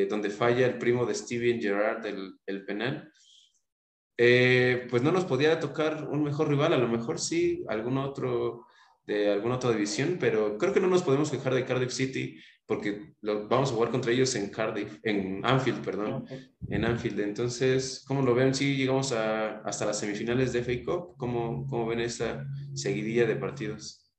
donde 0.09 0.29
falla 0.31 0.65
el 0.65 0.77
primo 0.77 1.05
de 1.05 1.13
Steven 1.13 1.61
Gerrard 1.61 2.05
el, 2.05 2.33
el 2.47 2.65
penal. 2.65 3.09
pues 4.17 5.01
no 5.03 5.11
nos 5.11 5.23
podía 5.23 5.59
tocar 5.59 6.09
un 6.09 6.23
mejor 6.23 6.49
rival, 6.49 6.73
a 6.73 6.77
lo 6.77 6.87
mejor 6.89 7.19
sí, 7.19 7.63
algún 7.69 7.97
otro 7.97 8.65
de 9.07 9.31
alguna 9.31 9.55
otra 9.55 9.71
división, 9.71 10.17
pero 10.19 10.57
creo 10.57 10.73
que 10.73 10.81
no 10.81 10.87
nos 10.87 11.01
podemos 11.01 11.31
quejar 11.31 11.53
de 11.53 11.65
Cardiff 11.65 11.91
City 11.91 12.37
porque 12.67 13.13
lo, 13.21 13.47
vamos 13.47 13.71
a 13.71 13.73
jugar 13.75 13.91
contra 13.91 14.11
ellos 14.11 14.35
en 14.35 14.49
Cardiff, 14.49 14.99
en 15.03 15.43
Anfield, 15.45 15.83
perdón, 15.83 16.25
en 16.69 16.83
Anfield. 16.83 17.21
Entonces, 17.21 18.03
¿cómo 18.05 18.21
lo 18.21 18.35
ven? 18.35 18.53
Si 18.53 18.75
llegamos 18.75 19.13
a, 19.13 19.59
hasta 19.59 19.85
las 19.85 19.97
semifinales 19.97 20.51
de 20.51 20.63
FA 20.63 20.83
Cup, 20.83 21.15
¿cómo, 21.17 21.65
¿cómo 21.67 21.87
ven 21.87 22.01
esta 22.01 22.45
seguidilla 22.75 23.25
de 23.25 23.37
partidos? 23.37 24.11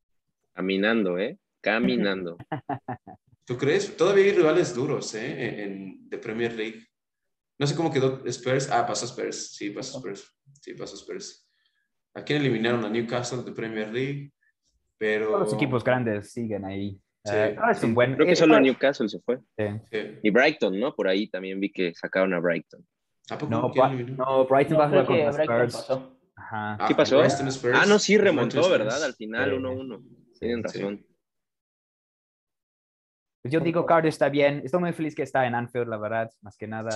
Caminando, 0.55 1.19
¿eh? 1.19 1.39
Caminando. 1.61 2.39
¿Tú 3.45 3.59
crees? 3.59 3.95
Todavía 3.97 4.25
hay 4.25 4.33
rivales 4.33 4.75
duros, 4.75 5.15
¿eh? 5.15 5.63
En, 5.63 6.09
de 6.09 6.17
Premier 6.17 6.55
League. 6.55 6.87
No 7.59 7.67
sé 7.67 7.75
cómo 7.75 7.93
quedó 7.93 8.25
Spurs. 8.27 8.71
Ah, 8.71 8.87
pasó 8.87 9.05
Spurs. 9.05 9.57
Sí, 9.57 9.71
pasó 9.71 9.99
Spurs. 9.99 10.35
Sí, 10.63 10.73
pasó 10.73 10.97
Spurs. 10.97 11.47
¿A 12.15 12.25
quién 12.25 12.41
eliminaron? 12.41 12.85
A 12.85 12.89
Newcastle 12.89 13.43
de 13.43 13.53
Premier 13.53 13.93
League. 13.93 14.33
Pero... 14.99 15.39
los 15.39 15.55
equipos 15.55 15.85
grandes 15.85 16.33
siguen 16.33 16.65
ahí. 16.65 17.01
Eh, 17.25 17.57
es 17.71 17.83
un 17.83 17.95
buen... 17.95 18.15
Creo 18.15 18.27
que 18.27 18.37
solo 18.37 18.59
Newcastle 18.61 19.09
se 19.09 19.21
fue. 19.21 19.39
Y 20.23 20.31
Brighton, 20.31 20.79
¿no? 20.79 20.95
Por 20.95 21.09
ahí 21.09 21.29
también 21.29 21.61
vi 21.61 21.71
que 21.71 21.95
sacaron 21.95 22.35
a 22.35 22.41
Brighton. 22.41 22.85
No, 23.49 23.71
no, 24.17 24.47
Brighton 24.47 24.79
va 24.79 24.85
a 24.87 24.89
jugar 24.89 25.07
contra 25.07 25.31
Spurs. 25.31 25.91
Ajá. 26.35 26.79
¿Qué 26.87 26.95
pasó? 26.95 27.21
Ah, 27.75 27.85
no, 27.87 27.99
sí 27.99 28.17
remontó, 28.17 28.69
¿verdad? 28.71 29.03
Al 29.05 29.15
final 29.15 29.53
1-1. 29.53 30.03
Tienen 30.39 30.63
razón. 30.63 31.05
Pues 33.43 33.53
yo 33.53 33.61
digo, 33.61 33.85
Cardiff 33.85 34.13
está 34.13 34.29
bien. 34.29 34.63
Estoy 34.65 34.81
muy 34.81 34.93
feliz 34.93 35.15
que 35.15 35.23
está 35.23 35.47
en 35.47 35.55
Anfield, 35.55 35.89
la 35.89 35.99
verdad, 35.99 36.31
más 36.41 36.57
que 36.57 36.67
nada. 36.67 36.91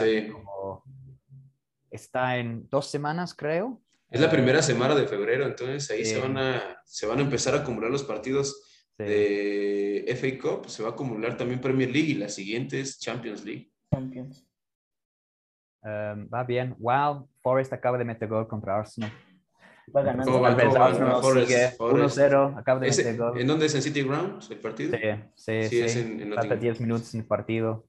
está 1.91 2.39
en 2.39 2.69
dos 2.71 2.87
semanas, 2.87 3.35
creo. 3.35 3.82
Es 4.13 4.21
la 4.21 4.31
primera 4.31 4.61
semana 4.61 4.95
de 4.95 5.07
febrero, 5.07 5.47
entonces 5.47 5.91
ahí 5.91 6.05
se, 6.05 6.21
van 6.21 6.37
a, 6.37 6.77
se 6.85 7.07
van 7.07 7.19
a 7.19 7.23
empezar 7.23 7.55
a 7.55 7.61
acumular 7.61 7.91
los 7.91 8.05
partidos 8.05 8.63
de 8.99 10.05
FA 10.17 10.39
Cup, 10.39 10.69
se 10.69 10.83
va 10.83 10.91
a 10.91 10.93
acumular 10.93 11.35
también 11.39 11.63
Premier 11.63 11.91
League 11.91 12.11
y 12.11 12.15
las 12.15 12.35
siguientes 12.35 12.99
Champions 13.01 13.43
League. 13.43 13.73
Champions. 13.91 14.47
Um, 15.83 16.29
va 16.33 16.45
bien. 16.45 16.77
Wow, 16.79 17.27
Forest 17.41 17.73
acaba 17.73 17.97
de 17.97 18.05
meter 18.05 18.29
gol 18.29 18.47
contra 18.47 18.77
Arsenal. 18.77 19.11
Va 19.97 20.03
ganando. 20.03 20.45
Arsenal 20.45 21.23
1-0, 21.23 22.59
acaba 22.59 22.81
de 22.81 22.91
meter 22.91 23.17
gol. 23.17 23.41
¿En 23.41 23.47
dónde 23.47 23.67
es? 23.67 23.75
¿En 23.75 23.83
City 23.83 24.03
Ground 24.03 24.43
el 24.51 24.59
partido? 24.59 24.97
Sí, 25.35 25.63
sí, 25.63 25.69
sí. 25.69 25.81
Es 25.81 25.97
en, 25.97 26.21
en 26.21 26.61
10 26.61 26.81
minutos 26.83 27.15
en 27.15 27.21
el 27.21 27.27
partido. 27.27 27.89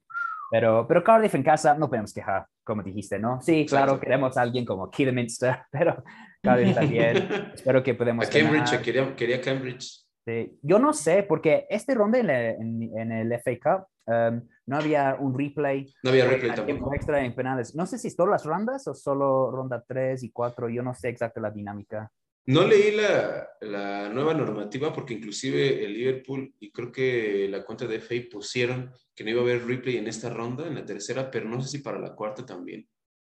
Pero, 0.54 0.86
pero 0.88 1.04
Cardiff 1.04 1.34
en 1.34 1.42
casa 1.42 1.74
no 1.74 1.90
podemos 1.90 2.14
quejar, 2.14 2.46
como 2.64 2.84
dijiste, 2.84 3.18
¿no? 3.18 3.42
Sí, 3.42 3.66
claro, 3.66 4.00
queremos 4.00 4.38
a 4.38 4.44
alguien 4.44 4.66
como 4.66 4.88
Kidderminster, 4.92 5.58
pero 5.72 6.04
Cardiff 6.44 6.76
también. 6.76 7.18
Espero 7.56 7.82
que 7.82 7.96
podamos. 7.96 8.28
A 8.28 8.30
Cambridge, 8.30 8.80
quería, 8.84 9.16
quería, 9.16 9.42
Cambridge. 9.42 10.06
Sí. 10.24 10.60
Yo 10.62 10.78
no 10.78 10.94
sé, 10.94 11.24
porque 11.24 11.66
este 11.72 11.96
ronda 11.96 12.20
en, 12.20 12.30
en, 12.30 13.12
el 13.12 13.34
FA 13.40 13.52
Cup 13.64 13.88
um, 14.06 14.48
no 14.68 14.78
había 14.78 15.18
un 15.20 15.36
replay. 15.36 15.92
No 16.04 16.12
había 16.12 16.26
replay 16.26 16.54
tampoco. 16.54 16.94
extra 16.94 17.26
en 17.26 17.34
penales. 17.34 17.74
No 17.74 17.88
sé 17.88 17.98
si 17.98 18.10
es 18.10 18.16
todas 18.16 18.30
las 18.30 18.46
rondas 18.46 18.88
o 18.88 18.94
solo 18.94 19.50
ronda 19.50 19.84
3 19.88 20.22
y 20.22 20.30
4. 20.30 20.70
Yo 20.70 20.84
no 20.84 20.94
sé 20.94 21.10
exacto 21.10 21.42
la 21.42 21.50
dinámica. 21.50 22.12
No 22.46 22.68
leí 22.68 22.96
la, 22.96 23.50
la, 23.62 24.10
nueva 24.10 24.36
normativa 24.36 24.94
porque 24.94 25.16
inclusive 25.16 25.84
el 25.84 25.94
Liverpool 25.94 26.54
y 26.60 26.72
creo 26.72 26.92
que 26.92 27.48
la 27.50 27.66
cuenta 27.66 27.88
de 27.88 28.00
FA 28.00 28.16
pusieron 28.30 28.92
que 29.16 29.24
no 29.24 29.30
iba 29.30 29.42
a 29.42 29.44
haber 29.44 29.66
replay 29.66 29.98
en 29.98 30.08
esta 30.08 30.30
ronda, 30.30 30.68
en 30.68 30.76
la 30.76 30.86
tercera, 30.86 31.30
pero 31.30 31.48
no 31.48 31.62
sé 31.62 31.70
si 31.70 31.84
para 31.84 32.00
la 32.00 32.16
cuarta 32.16 32.46
también. 32.46 32.88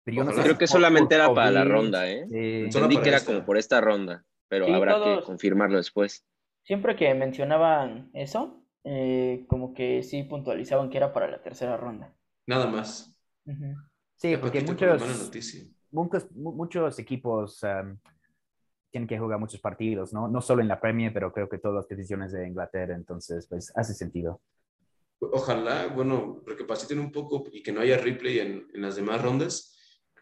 creo 0.05 0.59
que 0.59 0.67
solamente 0.67 1.15
era 1.15 1.33
para 1.33 1.51
la 1.51 1.65
ronda, 1.65 2.11
¿eh? 2.11 2.27
Entendí 2.65 2.99
que 2.99 3.09
era 3.09 3.21
como 3.21 3.45
por 3.45 3.57
esta 3.57 3.81
ronda, 3.81 4.25
pero 4.49 4.73
habrá 4.75 5.03
que 5.03 5.25
confirmarlo 5.25 5.77
después. 5.77 6.25
Siempre 6.63 6.97
que 6.97 7.15
mencionaban 7.15 8.11
eso, 8.13 8.63
eh, 8.85 9.45
como 9.49 9.73
que 9.73 10.03
sí 10.03 10.23
puntualizaban 10.25 10.91
que 10.91 10.99
era 10.99 11.13
para 11.13 11.31
la 11.31 11.41
tercera 11.43 11.77
ronda. 11.77 12.15
Nada 12.47 12.67
más. 12.67 13.15
Sí, 14.17 14.37
porque 14.37 14.61
muchos, 14.63 15.01
muchos, 15.91 16.31
muchos, 16.33 16.99
equipos 16.99 17.61
tienen 18.91 19.07
que 19.07 19.19
jugar 19.19 19.39
muchos 19.39 19.61
partidos, 19.61 20.13
¿no? 20.13 20.29
No 20.29 20.41
solo 20.41 20.61
en 20.63 20.69
la 20.69 20.81
Premier, 20.81 21.13
pero 21.13 21.33
creo 21.33 21.49
que 21.49 21.59
todas 21.59 21.77
las 21.77 21.89
decisiones 21.89 22.33
de 22.33 22.47
Inglaterra, 22.47 22.95
entonces, 22.95 23.47
pues 23.47 23.73
hace 23.77 23.95
sentido. 23.95 24.41
Ojalá, 25.21 25.89
bueno, 25.89 26.43
recapaciten 26.47 26.99
un 26.99 27.11
poco 27.11 27.45
y 27.53 27.63
que 27.63 27.73
no 27.73 27.81
haya 27.81 27.99
replay 27.99 28.39
en, 28.39 28.69
en 28.73 28.83
las 28.83 28.97
demás 28.97 29.21
rondas, 29.21 29.77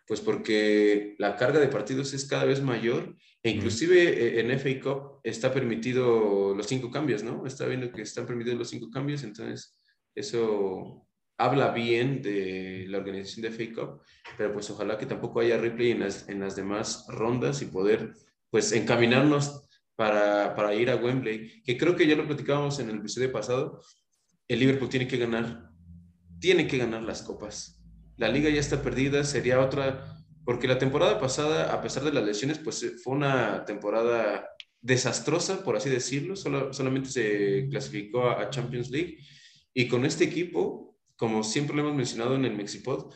pues 0.07 0.21
porque 0.21 1.17
la 1.19 1.37
carga 1.37 1.59
de 1.59 1.69
partidos 1.69 2.15
es 2.15 2.27
cada 2.27 2.45
vez 2.45 2.63
mayor 2.63 3.17
e 3.43 3.51
inclusive 3.51 4.03
eh, 4.03 4.41
en 4.41 4.51
FA 4.59 4.81
Cup 4.81 5.21
está 5.23 5.53
permitido 5.53 6.55
los 6.55 6.67
cinco 6.67 6.91
cambios, 6.91 7.23
¿no? 7.23 7.47
Está 7.47 7.67
viendo 7.67 7.93
que 7.93 8.03
están 8.03 8.27
permitidos 8.27 8.59
los 8.59 8.71
cinco 8.71 8.91
cambios, 8.91 9.23
entonces 9.23 9.79
eso 10.15 11.07
habla 11.39 11.71
bien 11.71 12.23
de 12.23 12.87
la 12.89 12.99
organización 12.99 13.43
de 13.43 13.51
FA 13.51 13.75
Cup, 13.75 14.03
pero 14.39 14.53
pues 14.53 14.71
ojalá 14.71 14.97
que 14.97 15.07
tampoco 15.07 15.41
haya 15.41 15.59
replay 15.59 15.91
en 15.91 16.01
las, 16.01 16.29
en 16.29 16.41
las 16.41 16.57
demás 16.57 17.07
rondas 17.09 17.61
y 17.63 17.67
poder 17.67 18.15
pues 18.51 18.73
encaminarnos 18.73 19.65
para, 19.97 20.55
para, 20.55 20.75
ir 20.75 20.91
a 20.91 20.97
Wembley, 20.97 21.63
que 21.63 21.77
creo 21.77 21.97
que 21.97 22.07
ya 22.07 22.17
lo 22.17 22.27
platicábamos 22.27 22.79
en 22.81 22.91
el 22.91 22.99
episodio 22.99 23.33
pasado, 23.33 23.81
el 24.49 24.61
Liverpool 24.61 24.89
tiene 24.89 25.09
que 25.09 25.19
ganar, 25.19 25.71
tiene 26.41 26.67
que 26.67 26.79
ganar 26.79 27.03
las 27.03 27.23
copas. 27.23 27.83
La 28.17 28.29
liga 28.29 28.49
ya 28.49 28.61
está 28.61 28.83
perdida, 28.83 29.25
sería 29.25 29.61
otra, 29.61 30.25
porque 30.45 30.69
la 30.69 30.79
temporada 30.79 31.21
pasada, 31.21 31.73
a 31.73 31.83
pesar 31.83 32.05
de 32.05 32.13
las 32.13 32.25
lesiones, 32.25 32.59
pues 32.59 32.85
fue 33.03 33.15
una 33.15 33.65
temporada 33.65 34.49
desastrosa, 34.81 35.65
por 35.65 35.77
así 35.77 35.91
decirlo, 35.91 36.37
Solo, 36.37 36.73
solamente 36.73 37.11
se 37.11 37.69
clasificó 37.69 38.31
a, 38.31 38.49
Champions 38.51 38.91
League 38.91 39.19
y 39.75 39.89
con 39.89 40.05
este 40.05 40.25
equipo, 40.25 40.97
como 41.17 41.43
siempre 41.43 41.75
lo 41.75 41.83
hemos 41.83 41.97
mencionado 41.97 42.37
en 42.37 42.45
el 42.45 42.57
Mexipod, 42.57 43.13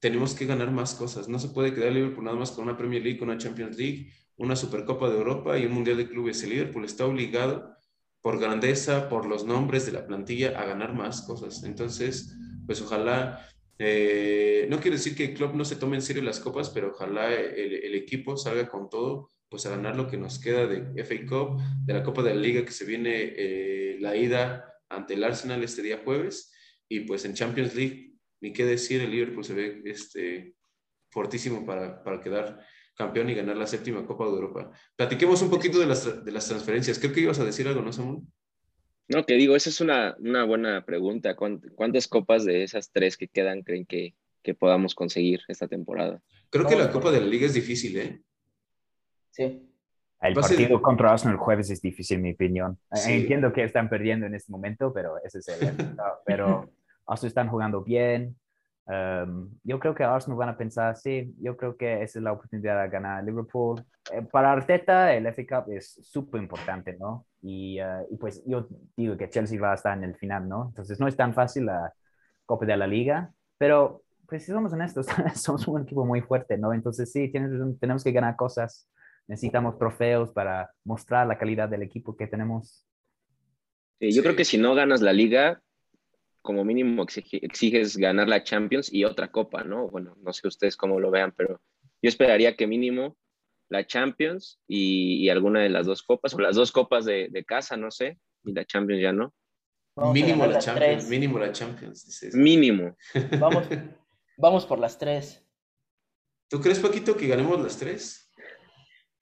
tenemos 0.00 0.34
que 0.34 0.46
ganar 0.46 0.72
más 0.72 0.94
cosas. 0.94 1.28
No 1.28 1.38
se 1.38 1.48
puede 1.48 1.74
quedar 1.74 1.92
Liverpool 1.92 2.24
nada 2.24 2.36
más 2.36 2.50
con 2.50 2.64
una 2.64 2.76
Premier 2.76 3.02
League, 3.02 3.18
con 3.18 3.28
una 3.28 3.38
Champions 3.38 3.76
League, 3.76 4.10
una 4.36 4.56
Supercopa 4.56 5.08
de 5.08 5.18
Europa 5.18 5.58
y 5.58 5.66
un 5.66 5.72
Mundial 5.72 5.98
de 5.98 6.08
Clubes. 6.08 6.42
El 6.42 6.50
Liverpool 6.50 6.84
está 6.84 7.06
obligado 7.06 7.76
por 8.22 8.38
grandeza, 8.38 9.08
por 9.08 9.26
los 9.26 9.44
nombres 9.44 9.84
de 9.84 9.92
la 9.92 10.06
plantilla, 10.06 10.58
a 10.58 10.64
ganar 10.64 10.94
más 10.94 11.22
cosas. 11.22 11.64
Entonces, 11.64 12.34
pues 12.64 12.80
ojalá, 12.80 13.48
eh, 13.78 14.66
no 14.70 14.80
quiero 14.80 14.96
decir 14.96 15.16
que 15.16 15.24
el 15.24 15.34
club 15.34 15.54
no 15.54 15.64
se 15.64 15.76
tome 15.76 15.96
en 15.96 16.02
serio 16.02 16.22
las 16.22 16.38
copas, 16.38 16.70
pero 16.70 16.90
ojalá 16.90 17.34
el, 17.34 17.94
equipo 17.94 18.36
salga 18.36 18.68
con 18.68 18.88
todo, 18.88 19.28
pues 19.48 19.66
a 19.66 19.70
ganar 19.70 19.96
lo 19.96 20.06
que 20.06 20.16
nos 20.16 20.38
queda 20.38 20.66
de 20.66 21.02
FA 21.04 21.26
Cup, 21.28 21.60
de 21.84 21.92
la 21.92 22.04
Copa 22.04 22.22
de 22.22 22.34
la 22.34 22.40
Liga 22.40 22.64
que 22.64 22.72
se 22.72 22.84
viene 22.84 23.34
eh, 23.36 23.96
la 24.00 24.16
ida 24.16 24.72
ante 24.88 25.14
el 25.14 25.24
Arsenal 25.24 25.62
este 25.64 25.82
día 25.82 26.00
jueves, 26.04 26.52
y 26.88 27.00
pues 27.00 27.24
en 27.24 27.34
Champions 27.34 27.74
League, 27.74 28.14
ni 28.40 28.52
qué 28.52 28.64
decir, 28.64 29.00
el 29.00 29.10
Liverpool 29.10 29.44
se 29.44 29.54
ve 29.54 29.82
este, 29.84 30.54
fortísimo 31.10 31.66
para, 31.66 32.02
para 32.04 32.20
quedar 32.20 32.64
campeón 32.94 33.30
y 33.30 33.34
ganar 33.34 33.56
la 33.56 33.66
séptima 33.66 34.04
Copa 34.06 34.24
de 34.24 34.30
Europa. 34.32 34.70
Platiquemos 34.96 35.42
un 35.42 35.50
poquito 35.50 35.78
de 35.78 35.86
las, 35.86 36.24
de 36.24 36.32
las 36.32 36.46
transferencias. 36.48 36.98
Creo 36.98 37.12
que 37.12 37.20
ibas 37.20 37.38
a 37.38 37.44
decir 37.44 37.66
algo, 37.66 37.82
¿no, 37.82 37.92
Samuel? 37.92 38.22
No, 39.08 39.24
que 39.24 39.34
digo, 39.34 39.56
esa 39.56 39.70
es 39.70 39.80
una, 39.80 40.16
una 40.18 40.44
buena 40.44 40.84
pregunta. 40.84 41.34
¿Cuántas 41.36 42.08
copas 42.08 42.44
de 42.44 42.62
esas 42.62 42.90
tres 42.90 43.16
que 43.16 43.28
quedan 43.28 43.62
creen 43.62 43.84
que, 43.84 44.14
que 44.42 44.54
podamos 44.54 44.94
conseguir 44.94 45.40
esta 45.48 45.68
temporada? 45.68 46.22
Creo 46.50 46.66
que 46.66 46.76
la 46.76 46.90
Copa 46.90 47.10
de 47.10 47.20
la 47.20 47.26
Liga 47.26 47.46
es 47.46 47.54
difícil, 47.54 47.96
¿eh? 47.98 48.22
Sí. 49.30 49.68
El 50.20 50.34
partido 50.34 50.80
contra 50.80 51.10
Arsenal 51.10 51.34
el 51.34 51.40
jueves 51.40 51.70
es 51.70 51.82
difícil, 51.82 52.18
en 52.18 52.22
mi 52.22 52.32
opinión. 52.32 52.78
Entiendo 53.06 53.52
que 53.52 53.64
están 53.64 53.88
perdiendo 53.88 54.26
en 54.26 54.34
este 54.34 54.52
momento, 54.52 54.92
pero 54.92 55.14
ese 55.24 55.38
es 55.38 55.48
el... 55.48 55.74
pero 56.24 56.70
Arsenal 57.06 57.28
están 57.28 57.48
jugando 57.48 57.82
bien, 57.82 58.36
Em, 58.86 59.48
yo 59.62 59.78
creo 59.78 59.94
que 59.94 60.02
Arsenal 60.02 60.38
van 60.38 60.48
a 60.50 60.56
pensar, 60.56 60.96
sí, 60.96 61.34
yo 61.40 61.56
creo 61.56 61.76
que 61.76 62.02
esa 62.02 62.18
es 62.18 62.22
la 62.22 62.32
oportunidad 62.32 62.82
de 62.82 62.88
ganar 62.88 63.22
Liverpool. 63.24 63.84
Eh, 64.12 64.22
para 64.22 64.52
Arteta, 64.52 65.14
el 65.14 65.26
FA 65.26 65.42
Cup 65.46 65.72
es 65.72 65.98
súper 66.02 66.42
importante, 66.42 66.96
¿no? 66.98 67.26
Y, 67.40 67.78
eh, 67.78 68.06
y, 68.10 68.16
pues 68.16 68.42
yo 68.44 68.68
digo 68.96 69.16
que 69.16 69.30
Chelsea 69.30 69.60
va 69.60 69.72
a 69.72 69.76
estar 69.76 69.96
en 69.96 70.04
el 70.04 70.16
final, 70.16 70.48
¿no? 70.48 70.66
Entonces 70.68 70.98
no 70.98 71.06
es 71.06 71.16
tan 71.16 71.32
fácil 71.34 71.66
la 71.66 71.92
Copa 72.44 72.66
de 72.66 72.76
la 72.76 72.86
Liga, 72.86 73.32
pero 73.56 74.02
pues 74.26 74.44
si 74.44 74.52
somos 74.52 74.72
honestos, 74.72 75.06
somos 75.34 75.68
un 75.68 75.82
equipo 75.82 76.04
muy 76.04 76.20
fuerte, 76.20 76.58
¿no? 76.58 76.72
Entonces 76.72 77.12
sí, 77.12 77.30
tenemos 77.30 78.02
que 78.02 78.12
ganar 78.12 78.34
cosas, 78.34 78.88
necesitamos 79.28 79.78
trofeos 79.78 80.32
para 80.32 80.70
mostrar 80.84 81.26
la 81.26 81.38
calidad 81.38 81.68
del 81.68 81.82
equipo 81.82 82.16
que 82.16 82.26
tenemos. 82.26 82.84
yo 84.00 84.22
creo 84.22 84.34
que 84.34 84.44
si 84.44 84.58
no 84.58 84.74
ganas 84.74 85.00
la 85.00 85.12
liga, 85.12 85.60
como 86.42 86.64
mínimo 86.64 87.04
exiges 87.04 87.96
ganar 87.96 88.28
la 88.28 88.42
Champions 88.42 88.92
y 88.92 89.04
otra 89.04 89.30
copa, 89.30 89.64
¿no? 89.64 89.88
Bueno, 89.88 90.16
no 90.20 90.32
sé 90.32 90.48
ustedes 90.48 90.76
cómo 90.76 91.00
lo 91.00 91.10
vean, 91.10 91.32
pero 91.36 91.60
yo 92.02 92.08
esperaría 92.08 92.56
que 92.56 92.66
mínimo 92.66 93.16
la 93.68 93.86
Champions 93.86 94.60
y, 94.68 95.28
alguna 95.30 95.60
de 95.60 95.70
las 95.70 95.86
dos 95.86 96.02
copas, 96.02 96.34
o 96.34 96.40
las 96.40 96.56
dos 96.56 96.72
copas 96.72 97.04
de, 97.04 97.44
casa, 97.46 97.76
no 97.76 97.90
sé, 97.90 98.18
y 98.44 98.52
la 98.52 98.64
Champions 98.64 99.02
ya 99.02 99.12
no. 99.12 99.32
mínimo 100.12 100.46
la 100.46 100.58
Champions, 100.58 101.08
mínimo 101.08 101.38
la 101.38 101.52
Champions. 101.52 102.34
Mínimo. 102.34 102.96
Vamos, 103.38 103.66
vamos 104.36 104.66
por 104.66 104.78
las 104.78 104.98
tres. 104.98 105.46
¿Tú 106.48 106.60
crees, 106.60 106.80
Paquito, 106.80 107.16
que 107.16 107.28
ganemos 107.28 107.60
las 107.62 107.78
tres? 107.78 108.30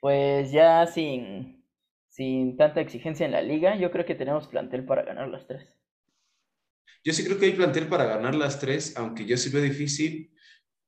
Pues 0.00 0.50
ya 0.50 0.86
sin, 0.86 1.64
sin 2.08 2.56
tanta 2.56 2.80
exigencia 2.80 3.26
en 3.26 3.32
la 3.32 3.42
liga, 3.42 3.76
yo 3.76 3.90
creo 3.92 4.04
que 4.04 4.14
tenemos 4.16 4.48
plantel 4.48 4.84
para 4.84 5.04
ganar 5.04 5.28
las 5.28 5.46
tres. 5.46 5.68
Yo 7.04 7.12
sí 7.12 7.24
creo 7.24 7.38
que 7.38 7.46
hay 7.46 7.52
plantel 7.52 7.88
para 7.88 8.04
ganar 8.04 8.34
las 8.34 8.60
tres, 8.60 8.96
aunque 8.96 9.24
yo 9.24 9.36
sí 9.36 9.50
veo 9.50 9.62
difícil. 9.62 10.32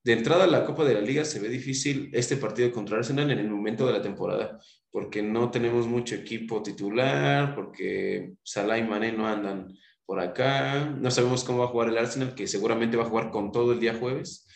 De 0.04 0.12
entrada 0.12 0.46
la 0.46 0.64
Copa 0.64 0.84
de 0.84 0.94
la 0.94 1.00
Liga 1.00 1.24
se 1.24 1.38
ve 1.38 1.48
difícil 1.48 2.10
este 2.12 2.36
partido 2.36 2.72
contra 2.72 2.98
Arsenal 2.98 3.30
en 3.30 3.38
el 3.38 3.48
momento 3.48 3.86
de 3.86 3.92
la 3.92 4.02
temporada, 4.02 4.58
porque 4.90 5.22
no 5.22 5.50
tenemos 5.50 5.86
mucho 5.86 6.16
equipo 6.16 6.62
titular, 6.62 7.54
porque 7.54 8.34
Salah 8.42 8.78
y 8.78 8.82
Mané 8.82 9.12
no 9.12 9.28
andan 9.28 9.72
por 10.04 10.18
acá, 10.20 10.86
no 10.98 11.10
sabemos 11.10 11.44
cómo 11.44 11.60
va 11.60 11.66
a 11.66 11.68
jugar 11.68 11.88
el 11.88 11.98
Arsenal, 11.98 12.34
que 12.34 12.46
seguramente 12.46 12.96
va 12.96 13.04
a 13.04 13.08
jugar 13.08 13.30
con 13.30 13.52
todo 13.52 13.72
el 13.72 13.80
día 13.80 13.94
jueves. 13.94 14.46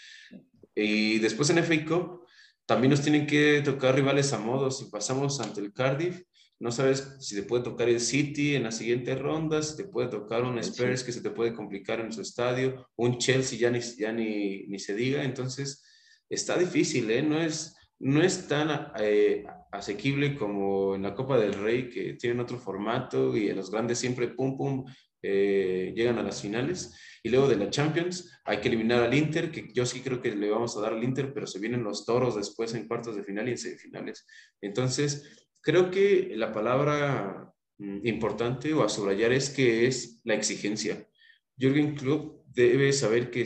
Y 0.74 1.20
después 1.20 1.48
en 1.50 1.58
FA 1.64 1.84
Cup 1.86 2.26
también 2.66 2.90
nos 2.90 3.00
tienen 3.00 3.26
que 3.26 3.62
tocar 3.64 3.94
rivales 3.94 4.32
a 4.32 4.38
modo. 4.38 4.70
Si 4.70 4.86
pasamos 4.86 5.40
ante 5.40 5.60
el 5.60 5.72
Cardiff, 5.72 6.22
no 6.58 6.70
sabes 6.70 7.16
si 7.20 7.36
te 7.36 7.42
puede 7.42 7.64
tocar 7.64 7.88
el 7.88 8.00
City 8.00 8.54
en 8.54 8.62
las 8.64 8.78
siguientes 8.78 9.18
rondas, 9.18 9.70
si 9.70 9.76
te 9.76 9.84
puede 9.88 10.08
tocar 10.08 10.44
un 10.44 10.58
Spurs 10.58 11.04
que 11.04 11.12
se 11.12 11.20
te 11.20 11.30
puede 11.30 11.54
complicar 11.54 12.00
en 12.00 12.12
su 12.12 12.22
estadio, 12.22 12.88
un 12.96 13.18
Chelsea 13.18 13.58
ya 13.58 13.70
ni, 13.70 13.80
ya 13.80 14.12
ni, 14.12 14.66
ni 14.66 14.78
se 14.78 14.94
diga, 14.94 15.22
entonces 15.22 15.84
está 16.28 16.56
difícil, 16.56 17.10
¿eh? 17.10 17.22
No 17.22 17.40
es, 17.40 17.76
no 17.98 18.22
es 18.22 18.48
tan 18.48 18.92
eh, 18.98 19.44
asequible 19.70 20.34
como 20.34 20.94
en 20.94 21.02
la 21.02 21.14
Copa 21.14 21.38
del 21.38 21.54
Rey, 21.54 21.90
que 21.90 22.14
tienen 22.14 22.40
otro 22.40 22.58
formato 22.58 23.36
y 23.36 23.48
en 23.48 23.56
los 23.56 23.70
grandes 23.70 23.98
siempre 23.98 24.28
pum 24.28 24.56
pum 24.56 24.84
eh, 25.22 25.92
llegan 25.94 26.18
a 26.18 26.22
las 26.22 26.40
finales. 26.40 26.94
Y 27.22 27.28
luego 27.28 27.48
de 27.48 27.56
la 27.56 27.70
Champions 27.70 28.30
hay 28.44 28.58
que 28.58 28.68
eliminar 28.68 29.02
al 29.02 29.14
Inter, 29.14 29.50
que 29.50 29.68
yo 29.74 29.84
sí 29.84 30.00
creo 30.00 30.20
que 30.20 30.34
le 30.34 30.48
vamos 30.50 30.76
a 30.76 30.80
dar 30.80 30.92
al 30.92 31.02
Inter, 31.02 31.34
pero 31.34 31.46
se 31.46 31.58
vienen 31.58 31.82
los 31.82 32.06
toros 32.06 32.36
después 32.36 32.72
en 32.74 32.86
cuartos 32.86 33.16
de 33.16 33.24
final 33.24 33.48
y 33.48 33.52
en 33.52 33.58
semifinales. 33.58 34.26
Entonces, 34.60 35.45
Creo 35.60 35.90
que 35.90 36.32
la 36.36 36.52
palabra 36.52 37.52
mm, 37.78 38.06
importante 38.06 38.72
o 38.72 38.82
a 38.84 38.88
subrayar 38.88 39.32
es 39.32 39.50
que 39.50 39.86
es 39.86 40.20
la 40.24 40.34
exigencia. 40.34 41.08
Jürgen 41.56 41.94
Klopp 41.94 42.46
debe 42.46 42.92
saber 42.92 43.30
que 43.30 43.44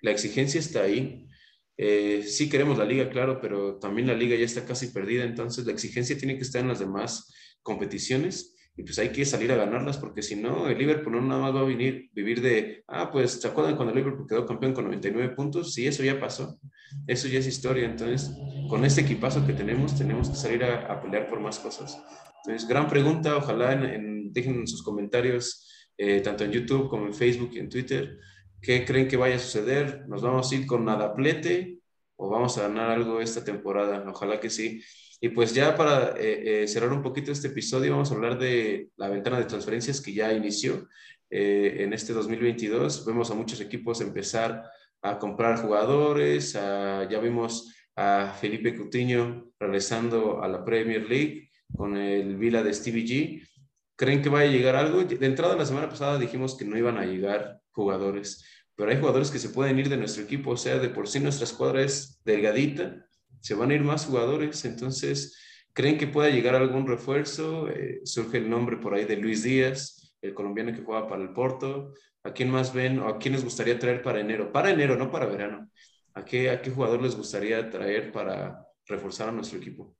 la 0.00 0.10
exigencia 0.10 0.60
está 0.60 0.82
ahí. 0.82 1.28
Eh, 1.76 2.24
sí 2.26 2.48
queremos 2.48 2.78
la 2.78 2.84
liga, 2.84 3.08
claro, 3.10 3.40
pero 3.40 3.78
también 3.78 4.08
la 4.08 4.14
liga 4.14 4.36
ya 4.36 4.44
está 4.44 4.64
casi 4.64 4.88
perdida, 4.88 5.24
entonces 5.24 5.64
la 5.64 5.72
exigencia 5.72 6.18
tiene 6.18 6.36
que 6.36 6.42
estar 6.42 6.60
en 6.60 6.68
las 6.68 6.80
demás 6.80 7.32
competiciones 7.62 8.57
y 8.78 8.84
pues 8.84 8.96
hay 9.00 9.08
que 9.08 9.24
salir 9.24 9.50
a 9.50 9.56
ganarlas 9.56 9.98
porque 9.98 10.22
si 10.22 10.36
no, 10.36 10.68
el 10.68 10.78
Liverpool 10.78 11.12
no 11.12 11.20
nada 11.20 11.40
más 11.40 11.54
va 11.54 11.60
a 11.62 11.64
venir, 11.64 12.10
vivir 12.12 12.40
de, 12.40 12.84
ah, 12.86 13.10
pues, 13.10 13.32
¿se 13.32 13.48
acuerdan 13.48 13.74
cuando 13.74 13.92
el 13.92 13.98
Liverpool 13.98 14.28
quedó 14.28 14.46
campeón 14.46 14.72
con 14.72 14.84
99 14.84 15.34
puntos? 15.34 15.74
Sí, 15.74 15.88
eso 15.88 16.04
ya 16.04 16.20
pasó, 16.20 16.60
eso 17.08 17.26
ya 17.26 17.40
es 17.40 17.48
historia, 17.48 17.86
entonces, 17.86 18.30
con 18.70 18.84
este 18.84 19.00
equipazo 19.00 19.44
que 19.44 19.52
tenemos, 19.52 19.98
tenemos 19.98 20.30
que 20.30 20.36
salir 20.36 20.62
a, 20.62 21.02
pelear 21.02 21.28
por 21.28 21.40
más 21.40 21.58
cosas. 21.58 22.00
Entonces, 22.44 22.68
gran 22.68 22.88
pregunta, 22.88 23.36
ojalá 23.36 23.72
en, 23.72 24.32
dejen 24.32 24.60
en 24.60 24.68
sus 24.68 24.84
comentarios, 24.84 25.88
eh, 25.96 26.20
tanto 26.20 26.44
en 26.44 26.52
YouTube 26.52 26.88
como 26.88 27.06
en 27.06 27.14
Facebook 27.14 27.50
y 27.54 27.58
en 27.58 27.68
Twitter, 27.68 28.16
¿qué 28.62 28.84
creen 28.84 29.08
que 29.08 29.16
vaya 29.16 29.34
a 29.34 29.40
suceder? 29.40 30.04
¿Nos 30.06 30.22
vamos 30.22 30.52
a 30.52 30.54
ir 30.54 30.66
con 30.66 30.84
nadaplete 30.84 31.80
o 32.14 32.30
vamos 32.30 32.56
a 32.56 32.68
ganar 32.68 32.92
algo 32.92 33.20
esta 33.20 33.42
temporada? 33.42 34.04
Ojalá 34.08 34.38
que 34.38 34.50
sí. 34.50 34.80
Y 35.20 35.30
pues 35.30 35.52
ya 35.52 35.76
para 35.76 36.14
eh, 36.16 36.62
eh, 36.62 36.68
cerrar 36.68 36.92
un 36.92 37.02
poquito 37.02 37.32
este 37.32 37.48
episodio, 37.48 37.92
vamos 37.92 38.10
a 38.10 38.14
hablar 38.14 38.38
de 38.38 38.90
la 38.96 39.08
ventana 39.08 39.38
de 39.38 39.46
transferencias 39.46 40.00
que 40.00 40.12
ya 40.12 40.32
inició 40.32 40.88
eh, 41.28 41.78
en 41.80 41.92
este 41.92 42.12
2022. 42.12 43.04
Vemos 43.04 43.30
a 43.30 43.34
muchos 43.34 43.60
equipos 43.60 44.00
empezar 44.00 44.62
a 45.02 45.18
comprar 45.18 45.60
jugadores, 45.60 46.52
ya 46.52 47.20
vimos 47.22 47.72
a 47.94 48.36
Felipe 48.40 48.74
Coutinho 48.74 49.52
regresando 49.58 50.42
a 50.42 50.48
la 50.48 50.64
Premier 50.64 51.08
League 51.08 51.50
con 51.76 51.96
el 51.96 52.36
Vila 52.36 52.62
de 52.62 52.74
Stevie 52.74 53.04
G. 53.04 53.48
¿Creen 53.96 54.22
que 54.22 54.28
vaya 54.28 54.48
a 54.48 54.52
llegar 54.52 54.76
algo? 54.76 55.02
De 55.02 55.26
entrada, 55.26 55.56
la 55.56 55.66
semana 55.66 55.88
pasada 55.88 56.18
dijimos 56.18 56.56
que 56.56 56.64
no 56.64 56.76
iban 56.76 56.98
a 56.98 57.06
llegar 57.06 57.60
jugadores, 57.70 58.44
pero 58.74 58.90
hay 58.90 58.98
jugadores 58.98 59.30
que 59.30 59.38
se 59.38 59.50
pueden 59.50 59.78
ir 59.78 59.88
de 59.88 59.96
nuestro 59.96 60.22
equipo, 60.22 60.50
o 60.50 60.56
sea, 60.56 60.78
de 60.78 60.88
por 60.88 61.08
sí 61.08 61.20
nuestra 61.20 61.44
escuadra 61.44 61.82
es 61.82 62.20
delgadita, 62.24 63.07
se 63.40 63.54
van 63.54 63.70
a 63.70 63.74
ir 63.74 63.82
más 63.82 64.06
jugadores, 64.06 64.64
entonces, 64.64 65.38
¿creen 65.72 65.98
que 65.98 66.06
pueda 66.06 66.30
llegar 66.30 66.54
algún 66.54 66.86
refuerzo? 66.86 67.68
Eh, 67.68 68.00
surge 68.04 68.38
el 68.38 68.50
nombre 68.50 68.76
por 68.76 68.94
ahí 68.94 69.04
de 69.04 69.16
Luis 69.16 69.42
Díaz, 69.42 70.16
el 70.20 70.34
colombiano 70.34 70.72
que 70.72 70.82
juega 70.82 71.08
para 71.08 71.22
el 71.22 71.32
Porto. 71.32 71.94
¿A 72.24 72.32
quién 72.32 72.50
más 72.50 72.74
ven 72.74 72.98
o 72.98 73.08
a 73.08 73.18
quién 73.18 73.34
les 73.34 73.44
gustaría 73.44 73.78
traer 73.78 74.02
para 74.02 74.20
enero? 74.20 74.52
Para 74.52 74.70
enero, 74.70 74.96
no 74.96 75.10
para 75.10 75.26
verano. 75.26 75.70
¿A 76.14 76.24
qué, 76.24 76.50
a 76.50 76.60
qué 76.60 76.70
jugador 76.70 77.00
les 77.00 77.16
gustaría 77.16 77.70
traer 77.70 78.10
para 78.10 78.66
reforzar 78.86 79.28
a 79.28 79.32
nuestro 79.32 79.58
equipo? 79.58 79.94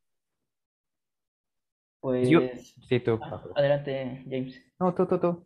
Pues, 2.00 2.28
yo, 2.28 2.40
sí, 2.88 3.00
tú. 3.00 3.18
adelante, 3.54 4.24
James. 4.28 4.60
No, 4.78 4.94
tú, 4.94 5.06
tú, 5.06 5.18
tú. 5.18 5.44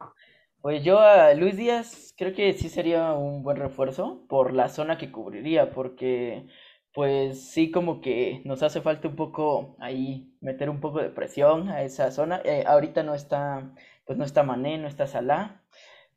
Pues 0.61 0.85
yo 0.85 1.01
a 1.01 1.35
Luis 1.35 1.57
Díaz 1.57 2.15
creo 2.17 2.33
que 2.35 2.53
sí 2.53 2.69
sería 2.69 3.15
un 3.15 3.43
buen 3.43 3.57
refuerzo 3.57 4.25
por 4.29 4.53
la 4.53 4.69
zona 4.69 4.97
que 4.97 5.11
cubriría, 5.11 5.73
porque 5.73 6.47
pues 6.95 7.41
sí 7.51 7.71
como 7.71 8.01
que 8.01 8.43
nos 8.45 8.63
hace 8.63 8.81
falta 8.83 9.09
un 9.09 9.17
poco 9.17 9.77
ahí 9.81 10.35
meter 10.41 10.71
un 10.71 10.81
poco 10.81 11.01
de 11.01 11.11
presión 11.11 11.69
a 11.69 11.83
esa 11.83 12.11
zona. 12.11 12.43
Eh, 12.45 12.65
ahorita 12.67 13.03
no 13.03 13.15
está, 13.15 13.73
pues 14.07 14.19
no 14.19 14.25
está 14.25 14.43
Mané, 14.43 14.79
no 14.79 14.89
está 14.89 15.07
Salah 15.07 15.63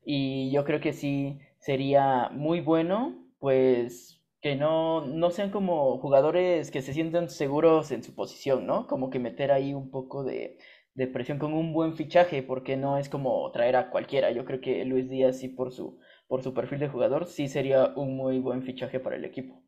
y 0.05 0.51
yo 0.51 0.65
creo 0.65 0.79
que 0.81 0.93
sí 0.93 1.39
sería 1.59 2.29
muy 2.31 2.61
bueno 2.61 3.15
pues 3.39 4.21
que 4.41 4.55
no, 4.55 5.05
no 5.05 5.31
sean 5.31 5.49
como 5.51 5.97
jugadores 5.99 6.71
que 6.71 6.81
se 6.81 6.93
sientan 6.93 7.29
seguros 7.29 7.91
en 7.91 8.03
su 8.03 8.13
posición, 8.15 8.67
¿no? 8.67 8.87
Como 8.87 9.09
que 9.09 9.19
meter 9.19 9.51
ahí 9.51 9.73
un 9.73 9.89
poco 9.89 10.23
de, 10.23 10.57
de 10.93 11.07
presión 11.07 11.39
con 11.39 11.53
un 11.53 11.73
buen 11.73 11.93
fichaje, 11.95 12.43
porque 12.43 12.77
no 12.77 12.97
es 12.97 13.09
como 13.09 13.51
traer 13.51 13.75
a 13.75 13.89
cualquiera. 13.89 14.31
Yo 14.31 14.45
creo 14.45 14.61
que 14.61 14.85
Luis 14.85 15.09
Díaz 15.09 15.37
sí 15.39 15.49
por 15.49 15.71
su, 15.71 15.99
por 16.27 16.43
su 16.43 16.53
perfil 16.53 16.79
de 16.79 16.89
jugador, 16.89 17.25
sí 17.27 17.47
sería 17.47 17.93
un 17.95 18.15
muy 18.15 18.39
buen 18.39 18.63
fichaje 18.63 18.99
para 18.99 19.15
el 19.15 19.25
equipo. 19.25 19.64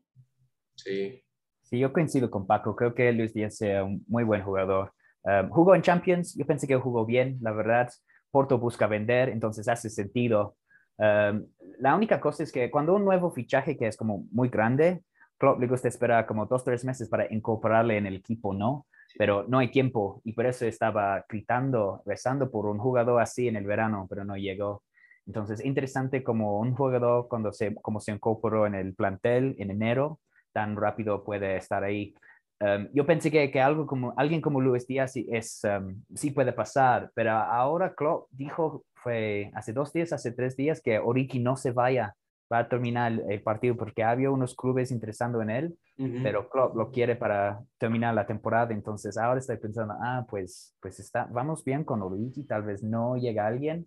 Sí. 0.78 1.22
Sí, 1.62 1.78
yo 1.78 1.92
coincido 1.92 2.30
con 2.30 2.46
Paco. 2.46 2.74
Creo 2.74 2.94
que 2.94 3.12
Luis 3.12 3.34
Díaz 3.34 3.56
sea 3.56 3.84
un 3.84 4.04
muy 4.08 4.24
buen 4.24 4.42
jugador. 4.42 4.92
Um, 5.22 5.50
jugó 5.50 5.74
en 5.74 5.82
Champions, 5.82 6.34
yo 6.34 6.46
pensé 6.46 6.66
que 6.66 6.76
jugó 6.76 7.04
bien, 7.04 7.38
la 7.42 7.52
verdad. 7.52 7.90
Porto 8.30 8.58
busca 8.58 8.86
vender, 8.86 9.28
entonces 9.28 9.68
hace 9.68 9.90
sentido 9.90 10.56
Em, 10.98 11.46
la 11.78 11.94
única 11.94 12.20
cosa 12.20 12.42
es 12.42 12.52
que 12.52 12.70
cuando 12.70 12.94
un 12.94 13.04
nuevo 13.04 13.30
fichaje 13.30 13.76
que 13.76 13.86
es 13.86 13.96
como 13.96 14.26
muy 14.32 14.48
grande, 14.48 15.04
Klopp 15.38 15.60
le 15.60 15.68
gusta 15.68 15.88
esperar 15.88 16.26
como 16.26 16.46
dos, 16.46 16.64
tres 16.64 16.84
meses 16.84 17.08
para 17.08 17.32
incorporarle 17.32 17.96
en 17.96 18.06
el 18.06 18.16
equipo, 18.16 18.52
¿no? 18.52 18.86
Pero 19.16 19.44
no 19.48 19.58
hay 19.58 19.70
tiempo 19.70 20.20
y 20.24 20.32
por 20.32 20.46
eso 20.46 20.66
estaba 20.66 21.24
gritando, 21.28 22.02
rezando 22.04 22.50
por 22.50 22.66
un 22.66 22.78
jugador 22.78 23.22
así 23.22 23.48
en 23.48 23.56
el 23.56 23.64
verano, 23.64 24.06
pero 24.10 24.24
no 24.24 24.36
llegó. 24.36 24.82
Entonces, 25.26 25.64
interesante 25.64 26.24
como 26.24 26.58
un 26.58 26.74
jugador 26.74 27.28
cuando 27.28 27.52
se, 27.52 27.74
como 27.76 28.00
se 28.00 28.12
incorporó 28.12 28.66
en 28.66 28.74
el 28.74 28.94
plantel 28.94 29.54
en 29.58 29.70
enero, 29.70 30.20
tan 30.58 30.74
rápido 30.74 31.22
puede 31.22 31.56
estar 31.56 31.84
ahí. 31.84 32.12
Em, 32.58 32.88
yo 32.92 33.06
pensé 33.06 33.30
que, 33.30 33.48
que, 33.52 33.60
algo 33.60 33.86
como, 33.86 34.12
alguien 34.16 34.40
como 34.40 34.60
Luis 34.60 34.88
Díaz 34.88 35.12
es, 35.14 35.62
um, 35.62 36.02
sí 36.16 36.32
puede 36.32 36.52
pasar, 36.52 37.12
pero 37.14 37.30
ahora 37.30 37.94
Klopp 37.94 38.26
dijo 38.32 38.84
fue 38.96 39.52
hace 39.54 39.72
dos 39.72 39.92
días, 39.92 40.12
hace 40.12 40.32
tres 40.32 40.56
días, 40.56 40.80
que 40.82 40.98
Oriki 40.98 41.38
no 41.38 41.54
se 41.54 41.70
vaya, 41.70 42.16
va 42.52 42.58
a 42.58 42.68
terminar 42.68 43.12
el, 43.28 43.40
partido 43.42 43.76
porque 43.76 44.02
había 44.02 44.32
unos 44.32 44.56
clubes 44.56 44.90
interesando 44.90 45.40
en 45.40 45.50
él, 45.50 45.78
pero 46.24 46.48
Klopp 46.50 46.74
lo 46.74 46.90
quiere 46.90 47.14
para 47.14 47.60
terminar 47.78 48.14
la 48.14 48.26
temporada, 48.26 48.74
entonces 48.74 49.16
ahora 49.16 49.38
estoy 49.38 49.58
pensando, 49.58 49.94
ah, 50.02 50.26
pues, 50.28 50.74
pues 50.80 50.98
está, 50.98 51.28
vamos 51.30 51.62
bien 51.62 51.84
con 51.84 52.02
Oriki, 52.02 52.42
tal 52.42 52.64
vez 52.64 52.82
no 52.82 53.16
llega 53.16 53.46
alguien, 53.46 53.86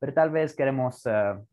pero 0.00 0.12
tal 0.12 0.30
vez 0.30 0.56
queremos... 0.56 1.06
Uh, 1.06 1.46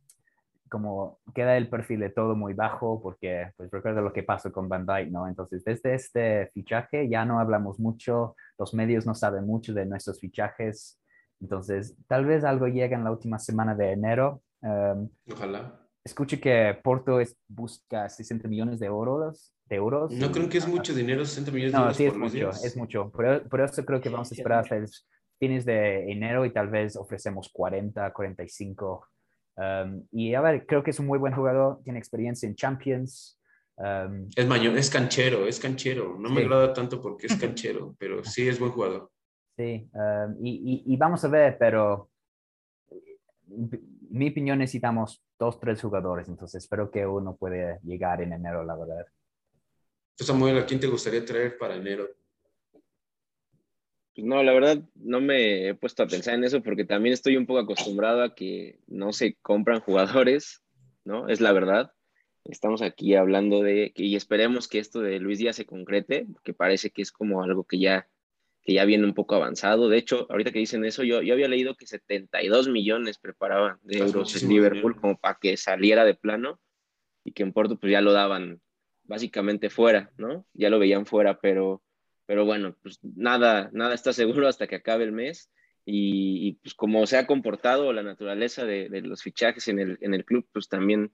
como 0.70 1.20
queda 1.34 1.58
el 1.58 1.70
perfil 1.70 2.00
de 2.02 2.10
todo 2.10 2.36
muy 2.36 2.54
bajo 2.54 3.02
porque 3.02 3.52
pues 3.58 3.72
recuerda 3.72 4.02
lo 4.02 4.14
que 4.14 4.24
pasó 4.24 4.52
con 4.52 4.70
Van 4.70 4.86
Dyke, 4.86 5.12
¿no? 5.12 5.28
Entonces 5.28 5.64
desde 5.64 5.96
este 5.96 6.48
fichaje 6.54 7.10
ya 7.10 7.26
no 7.26 7.40
hablamos 7.40 7.80
mucho, 7.80 8.36
los 8.58 8.74
medios 8.74 9.06
no 9.06 9.16
saben 9.16 9.46
mucho 9.46 9.74
de 9.74 9.86
nuestros 9.86 10.20
fichajes, 10.20 11.00
entonces, 11.40 11.96
tal 12.08 12.26
vez 12.26 12.44
algo 12.44 12.68
llegue 12.68 12.96
en 12.96 13.04
la 13.04 13.12
última 13.12 13.40
semana 13.40 13.76
de 13.76 13.92
enero. 13.92 14.42
Em, 14.62 15.10
Ojalá. 15.32 15.80
Escuché 16.04 16.40
que 16.40 16.78
Porto 16.84 17.20
es, 17.20 17.38
busca 17.48 18.10
60 18.10 18.48
millones 18.48 18.80
de 18.80 18.88
euros. 18.88 19.54
De 19.66 19.76
euros 19.76 20.14
no 20.14 20.32
creo 20.32 20.48
que 20.48 20.60
es 20.60 20.68
mucho 20.68 20.94
dinero, 20.94 21.26
60 21.26 21.52
millones 21.52 21.74
de 21.74 21.78
euros. 21.78 21.90
No, 21.90 21.94
sí, 21.94 22.06
es 22.06 22.16
mucho, 22.16 22.50
es 22.50 22.78
mucho. 22.78 23.12
Por, 23.12 23.62
eso 23.62 23.86
creo 23.86 24.00
que 24.00 24.10
vamos 24.10 24.32
a 24.32 24.36
esperar 24.36 24.60
hasta 24.60 24.78
el 24.78 24.88
fines 25.38 25.66
de 25.66 26.10
enero 26.10 26.46
y 26.46 26.52
tal 26.52 26.70
vez 26.70 26.96
ofrecemos 26.96 27.50
40, 27.52 28.12
45. 28.14 29.08
Um, 29.58 30.04
y 30.12 30.36
a 30.36 30.42
ver, 30.42 30.66
creo 30.68 30.84
que 30.84 30.92
es 30.92 31.00
un 31.00 31.08
muy 31.08 31.18
buen 31.18 31.34
jugador, 31.34 31.82
tiene 31.84 31.98
experiencia 31.98 32.48
en 32.48 32.56
Champions. 32.56 33.40
Um, 33.76 34.30
es 34.36 34.48
mayor, 34.48 34.78
es 34.78 34.90
canchero, 34.90 35.48
es 35.48 35.60
canchero. 35.60 36.16
No 36.18 36.30
me 36.30 36.42
agrada 36.42 36.74
tanto 36.74 37.02
porque 37.02 37.28
es 37.28 37.36
canchero, 37.42 37.96
pero 37.98 38.24
sí 38.24 38.48
es 38.48 38.60
buen 38.60 38.72
jugador. 38.72 39.12
Sí, 39.58 39.90
em, 39.94 40.36
y, 40.40 40.96
vamos 40.98 41.26
a 41.26 41.28
ver, 41.30 41.58
pero 41.58 42.12
mi 43.48 44.30
opinión 44.30 44.60
necesitamos 44.60 45.24
dos, 45.40 45.60
tres 45.60 45.82
jugadores, 45.82 46.28
entonces 46.28 46.64
espero 46.64 46.92
que 46.92 47.08
uno 47.08 47.36
puede 47.36 47.80
llegar 47.84 48.22
en 48.22 48.34
enero, 48.34 48.64
la 48.64 48.76
verdad. 48.76 49.06
Samuel, 50.16 50.60
¿a 50.60 50.66
quién 50.66 50.80
te 50.80 50.88
gustaría 50.88 51.26
traer 51.26 51.58
para 51.58 51.76
enero? 51.76 52.08
Pues 54.18 54.26
no, 54.26 54.42
la 54.42 54.52
verdad 54.52 54.82
no 54.96 55.22
me 55.22 55.68
he 55.68 55.76
puesto 55.76 56.02
a 56.02 56.08
pensar 56.08 56.34
en 56.34 56.44
eso 56.44 56.64
porque 56.64 56.86
también 56.86 57.14
estoy 57.14 57.38
un 57.38 57.46
poco 57.46 57.60
acostumbrado 57.60 58.24
a 58.24 58.34
que 58.34 58.80
no 58.88 59.14
se 59.14 59.36
compran 59.44 59.80
jugadores, 59.80 60.64
¿no? 61.06 61.28
Es 61.28 61.40
la 61.40 61.52
verdad. 61.52 61.92
Estamos 62.44 62.82
aquí 62.82 63.14
hablando 63.14 63.62
de, 63.62 63.94
y 63.96 64.16
esperemos 64.16 64.68
que 64.68 64.80
esto 64.80 65.02
de 65.02 65.20
Luis 65.20 65.38
Díaz 65.38 65.58
se 65.58 65.68
concrete, 65.68 66.26
que 66.44 66.56
parece 66.56 66.90
que 66.90 67.04
es 67.04 67.12
como 67.12 67.44
algo 67.44 67.66
que 67.66 67.78
ya 67.78 68.08
que 68.64 68.74
ya 68.74 68.86
viene 68.86 69.06
un 69.06 69.14
poco 69.14 69.36
avanzado. 69.36 69.88
De 69.88 69.98
hecho, 70.00 70.26
ahorita 70.32 70.52
que 70.52 70.60
dicen 70.60 70.84
eso, 70.84 71.04
yo, 71.04 71.22
yo 71.22 71.36
había 71.36 71.48
leído 71.48 71.76
que 71.76 71.86
72 71.86 72.70
millones 72.70 73.20
preparaban 73.20 73.78
de 73.84 74.00
euros 74.00 74.42
en 74.42 74.50
Liverpool 74.50 75.00
como 75.00 75.16
para 75.20 75.38
que 75.40 75.58
saliera 75.58 76.06
de 76.06 76.16
plano 76.16 76.60
y 77.24 77.34
que 77.34 77.44
en 77.44 77.54
Porto 77.54 77.78
pues 77.78 77.92
ya 77.92 78.02
lo 78.02 78.14
daban 78.14 78.62
básicamente 79.04 79.70
fuera, 79.70 80.12
¿no? 80.18 80.44
Ya 80.54 80.72
lo 80.72 80.80
veían 80.80 81.06
fuera, 81.06 81.40
pero, 81.40 81.84
pero 82.28 82.46
bueno, 82.46 82.76
pues 82.84 83.00
nada, 83.02 83.72
nada 83.74 83.96
está 83.96 84.14
seguro 84.14 84.48
hasta 84.48 84.68
que 84.68 84.76
acabe 84.76 85.06
el 85.06 85.12
mes 85.12 85.50
y, 85.84 86.54
pues 86.62 86.76
como 86.76 87.08
se 87.08 87.18
ha 87.18 87.26
comportado 87.26 87.94
la 87.94 88.04
naturaleza 88.04 88.66
de, 88.66 88.90
los 89.02 89.24
fichajes 89.24 89.68
en 89.70 89.80
el, 89.80 89.98
en 90.02 90.14
el 90.14 90.26
club, 90.26 90.48
pues 90.54 90.70
también 90.70 91.12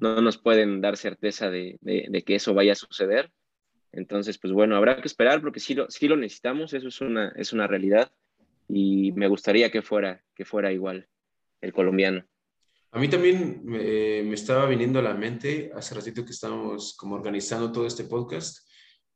no 0.00 0.20
nos 0.20 0.36
pueden 0.36 0.82
dar 0.82 0.98
certeza 0.98 1.48
de, 1.48 1.78
de 1.80 2.22
que 2.22 2.34
eso 2.34 2.52
vaya 2.52 2.72
a 2.72 2.76
suceder 2.76 3.30
entonces, 3.96 4.36
pues 4.38 4.52
bueno, 4.52 4.76
habrá 4.76 5.00
que 5.00 5.08
esperar 5.08 5.40
porque 5.40 5.58
sí 5.58 5.74
lo, 5.74 5.90
sí 5.90 6.06
lo 6.06 6.16
necesitamos, 6.16 6.74
eso 6.74 6.88
es 6.88 7.00
una, 7.00 7.32
es 7.36 7.54
una 7.54 7.66
realidad 7.66 8.12
y 8.68 9.12
me 9.12 9.26
gustaría 9.26 9.70
que 9.70 9.80
fuera, 9.80 10.22
que 10.34 10.44
fuera 10.44 10.70
igual 10.70 11.08
el 11.62 11.72
colombiano. 11.72 12.22
A 12.90 12.98
mí 12.98 13.08
también 13.08 13.62
me, 13.64 14.32
estaba 14.32 14.66
viniendo 14.66 14.98
a 14.98 15.02
la 15.02 15.14
mente 15.14 15.70
hace 15.74 15.94
ratito 15.94 16.24
que 16.24 16.32
estábamos 16.32 16.94
como 16.96 17.14
organizando 17.14 17.72
todo 17.72 17.86
este 17.86 18.04
podcast, 18.04 18.65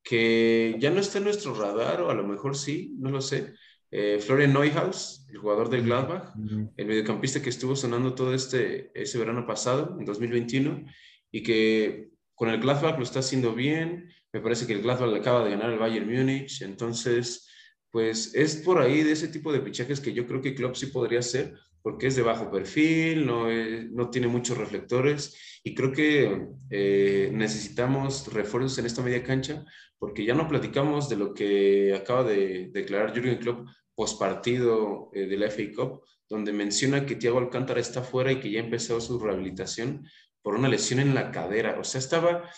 que 0.02 0.76
ya 0.78 0.90
no 0.90 1.00
está 1.00 1.18
en 1.18 1.24
nuestro 1.24 1.54
radar, 1.54 2.00
o 2.00 2.10
a 2.10 2.14
lo 2.14 2.26
mejor 2.26 2.56
sí, 2.56 2.94
no 2.98 3.10
lo 3.10 3.20
sé. 3.20 3.54
Eh, 3.90 4.18
Florian 4.20 4.52
Neuhaus, 4.52 5.26
el 5.30 5.38
jugador 5.38 5.68
del 5.68 5.82
Gladbach, 5.82 6.32
el 6.76 6.86
mediocampista 6.86 7.42
que 7.42 7.50
estuvo 7.50 7.74
sonando 7.74 8.14
todo 8.14 8.34
este 8.34 8.92
ese 8.94 9.18
verano 9.18 9.46
pasado, 9.46 9.96
en 9.98 10.04
2021, 10.04 10.84
y 11.32 11.42
que 11.42 12.10
con 12.34 12.50
el 12.50 12.60
Gladbach 12.60 12.96
lo 12.96 13.02
está 13.02 13.18
haciendo 13.18 13.54
bien, 13.54 14.08
me 14.32 14.40
parece 14.40 14.66
que 14.66 14.74
el 14.74 14.82
Gladbach 14.82 15.12
acaba 15.14 15.44
de 15.44 15.50
ganar 15.50 15.70
el 15.70 15.78
Bayern 15.78 16.08
Múnich, 16.08 16.62
entonces, 16.62 17.48
pues 17.90 18.34
es 18.34 18.56
por 18.56 18.80
ahí 18.80 19.02
de 19.02 19.12
ese 19.12 19.28
tipo 19.28 19.52
de 19.52 19.60
fichajes 19.60 20.00
que 20.00 20.12
yo 20.12 20.26
creo 20.26 20.40
que 20.40 20.54
Klopp 20.54 20.76
sí 20.76 20.86
podría 20.86 21.18
hacer, 21.18 21.54
porque 21.82 22.08
es 22.08 22.16
de 22.16 22.22
bajo 22.22 22.50
perfil, 22.50 23.26
no, 23.26 23.46
no 23.90 24.10
tiene 24.10 24.28
muchos 24.28 24.58
reflectores 24.58 25.60
y 25.62 25.74
creo 25.74 25.92
que 25.92 26.48
eh, 26.70 27.30
necesitamos 27.32 28.32
refuerzos 28.32 28.78
en 28.78 28.86
esta 28.86 29.02
media 29.02 29.22
cancha, 29.22 29.64
porque 29.98 30.24
ya 30.24 30.34
no 30.34 30.48
platicamos 30.48 31.08
de 31.08 31.16
lo 31.16 31.34
que 31.34 31.94
acaba 31.94 32.24
de 32.24 32.70
declarar 32.72 33.14
Jürgen 33.14 33.38
Klopp 33.38 33.68
post 33.94 34.18
partido 34.18 35.10
eh, 35.12 35.26
de 35.26 35.36
la 35.36 35.50
FA 35.50 35.62
Cup, 35.76 36.02
donde 36.28 36.52
menciona 36.52 37.04
que 37.04 37.16
Thiago 37.16 37.38
Alcántara 37.38 37.80
está 37.80 38.02
fuera 38.02 38.32
y 38.32 38.40
que 38.40 38.50
ya 38.50 38.60
empezó 38.60 39.00
su 39.00 39.18
rehabilitación 39.18 40.06
por 40.42 40.54
una 40.54 40.68
lesión 40.68 41.00
en 41.00 41.14
la 41.14 41.30
cadera. 41.30 41.78
O 41.78 41.84
sea, 41.84 41.98
estaba 41.98 42.48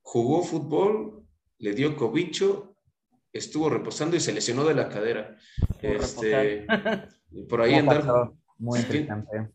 jugó 0.00 0.42
fútbol, 0.42 1.24
le 1.58 1.74
dio 1.74 1.94
cobicho, 1.94 2.74
estuvo 3.32 3.68
reposando 3.68 4.16
y 4.16 4.20
se 4.20 4.32
lesionó 4.32 4.64
de 4.64 4.74
la 4.74 4.88
cadera. 4.88 5.36
Este, 5.80 6.66
por 7.48 7.60
ahí 7.60 7.74
andar. 7.74 8.32
Muy 8.58 8.80
interesante. 8.80 9.50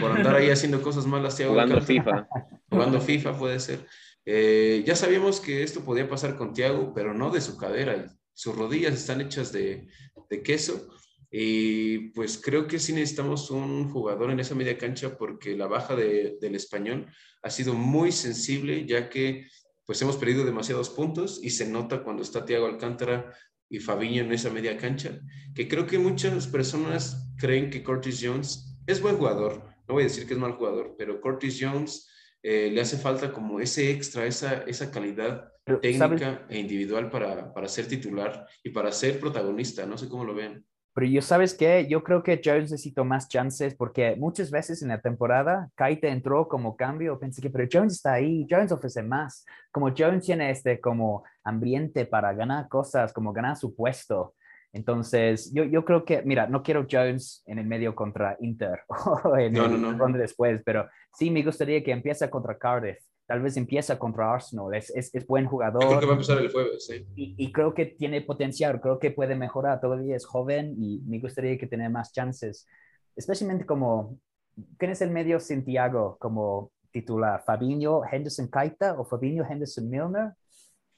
Por 0.00 0.12
andar 0.12 0.36
ahí 0.36 0.50
haciendo 0.50 0.82
cosas 0.82 1.06
malas. 1.06 1.40
Jugando 1.40 1.80
FIFA. 1.80 2.28
Jugando 2.68 3.00
FIFA 3.00 3.38
puede 3.38 3.60
ser. 3.60 3.86
Eh, 4.24 4.82
ya 4.84 4.96
sabíamos 4.96 5.40
que 5.40 5.62
esto 5.62 5.84
podía 5.84 6.08
pasar 6.08 6.36
con 6.36 6.52
Tiago, 6.52 6.92
pero 6.94 7.14
no 7.14 7.30
de 7.30 7.40
su 7.40 7.56
cadera. 7.56 8.06
Sus 8.32 8.56
rodillas 8.56 8.94
están 8.94 9.20
hechas 9.20 9.52
de, 9.52 9.88
de 10.28 10.42
queso. 10.42 10.88
Y 11.30 12.10
pues 12.10 12.40
creo 12.42 12.66
que 12.66 12.80
sí 12.80 12.92
necesitamos 12.92 13.50
un 13.50 13.88
jugador 13.90 14.32
en 14.32 14.40
esa 14.40 14.56
media 14.56 14.76
cancha 14.76 15.16
porque 15.16 15.56
la 15.56 15.68
baja 15.68 15.94
de, 15.94 16.38
del 16.40 16.56
español 16.56 17.06
ha 17.42 17.50
sido 17.50 17.74
muy 17.74 18.10
sensible, 18.10 18.84
ya 18.84 19.08
que 19.08 19.46
pues 19.86 20.02
hemos 20.02 20.16
perdido 20.16 20.44
demasiados 20.44 20.90
puntos 20.90 21.40
y 21.42 21.50
se 21.50 21.66
nota 21.66 22.02
cuando 22.02 22.22
está 22.22 22.44
Thiago 22.44 22.66
Alcántara 22.66 23.32
y 23.70 23.78
Fabiño 23.78 24.24
en 24.24 24.32
esa 24.32 24.50
media 24.50 24.76
cancha, 24.76 25.20
que 25.54 25.68
creo 25.68 25.86
que 25.86 25.98
muchas 25.98 26.46
personas 26.48 27.32
creen 27.38 27.70
que 27.70 27.82
Curtis 27.82 28.20
Jones 28.22 28.76
es 28.86 29.00
buen 29.00 29.16
jugador, 29.16 29.64
no 29.88 29.94
voy 29.94 30.02
a 30.02 30.06
decir 30.06 30.26
que 30.26 30.34
es 30.34 30.40
mal 30.40 30.52
jugador, 30.52 30.96
pero 30.98 31.20
Curtis 31.20 31.58
Jones 31.60 32.08
eh, 32.42 32.70
le 32.72 32.80
hace 32.80 32.98
falta 32.98 33.32
como 33.32 33.60
ese 33.60 33.90
extra, 33.90 34.26
esa, 34.26 34.64
esa 34.64 34.90
calidad 34.90 35.52
técnica 35.80 36.46
e 36.48 36.58
individual 36.58 37.10
para, 37.10 37.52
para 37.52 37.68
ser 37.68 37.86
titular 37.86 38.46
y 38.64 38.70
para 38.70 38.90
ser 38.92 39.20
protagonista, 39.20 39.86
no 39.86 39.96
sé 39.96 40.08
cómo 40.08 40.24
lo 40.24 40.34
ven. 40.34 40.66
Pero 40.92 41.06
yo, 41.06 41.22
¿sabes 41.22 41.54
qué? 41.54 41.86
Yo 41.88 42.02
creo 42.02 42.22
que 42.22 42.40
Jones 42.44 42.70
necesito 42.70 43.04
más 43.04 43.28
chances 43.28 43.74
porque 43.74 44.16
muchas 44.16 44.50
veces 44.50 44.82
en 44.82 44.88
la 44.88 45.00
temporada 45.00 45.70
Kaite 45.76 46.08
entró 46.08 46.48
como 46.48 46.76
cambio, 46.76 47.18
pensé 47.18 47.40
que, 47.40 47.50
pero 47.50 47.68
Jones 47.70 47.94
está 47.94 48.14
ahí, 48.14 48.46
Jones 48.50 48.72
ofrece 48.72 49.02
más. 49.02 49.44
Como 49.70 49.92
Jones 49.96 50.24
tiene 50.24 50.50
este 50.50 50.80
como 50.80 51.22
ambiente 51.44 52.06
para 52.06 52.32
ganar 52.32 52.68
cosas, 52.68 53.12
como 53.12 53.32
ganar 53.32 53.56
su 53.56 53.74
puesto. 53.74 54.34
Entonces, 54.72 55.52
yo, 55.52 55.64
yo 55.64 55.84
creo 55.84 56.04
que, 56.04 56.22
mira, 56.22 56.46
no 56.46 56.62
quiero 56.62 56.86
Jones 56.90 57.42
en 57.46 57.58
el 57.58 57.66
medio 57.66 57.94
contra 57.94 58.36
Inter 58.40 58.80
o 59.24 59.36
en 59.36 59.52
no, 59.52 59.68
no, 59.68 59.92
no. 59.92 60.18
después, 60.18 60.60
pero 60.64 60.88
sí 61.12 61.30
me 61.30 61.42
gustaría 61.42 61.82
que 61.82 61.92
empiece 61.92 62.28
contra 62.30 62.56
Cardiff 62.56 62.98
tal 63.30 63.42
vez 63.42 63.56
empieza 63.56 63.96
contra 63.96 64.34
Arsenal, 64.34 64.74
es, 64.74 64.90
es, 64.90 65.14
es 65.14 65.24
buen 65.24 65.46
jugador. 65.46 65.86
creo 65.86 66.00
que 66.00 66.06
va 66.06 66.12
a 66.14 66.14
empezar 66.16 66.38
el 66.38 66.50
jueves, 66.50 66.84
sí. 66.84 67.06
Y, 67.14 67.36
y, 67.38 67.52
creo 67.52 67.72
que 67.74 67.86
tiene 67.86 68.22
potencial, 68.22 68.80
creo 68.80 68.98
que 68.98 69.12
puede 69.12 69.36
mejorar, 69.36 69.80
todavía 69.80 70.16
es 70.16 70.26
joven 70.26 70.74
y 70.76 70.98
me 71.06 71.20
gustaría 71.20 71.56
que 71.56 71.68
tenga 71.68 71.88
más 71.88 72.12
chances, 72.12 72.66
especialmente 73.14 73.64
como, 73.64 74.18
¿quién 74.78 74.90
es 74.90 75.00
el 75.00 75.12
medio 75.12 75.38
Santiago 75.38 76.16
como 76.18 76.72
titular? 76.90 77.40
¿Fabinho 77.46 78.02
Henderson 78.04 78.48
Kaita 78.48 78.98
o 78.98 79.04
Fabinho 79.04 79.44
Henderson 79.48 79.88
Milner? 79.88 80.32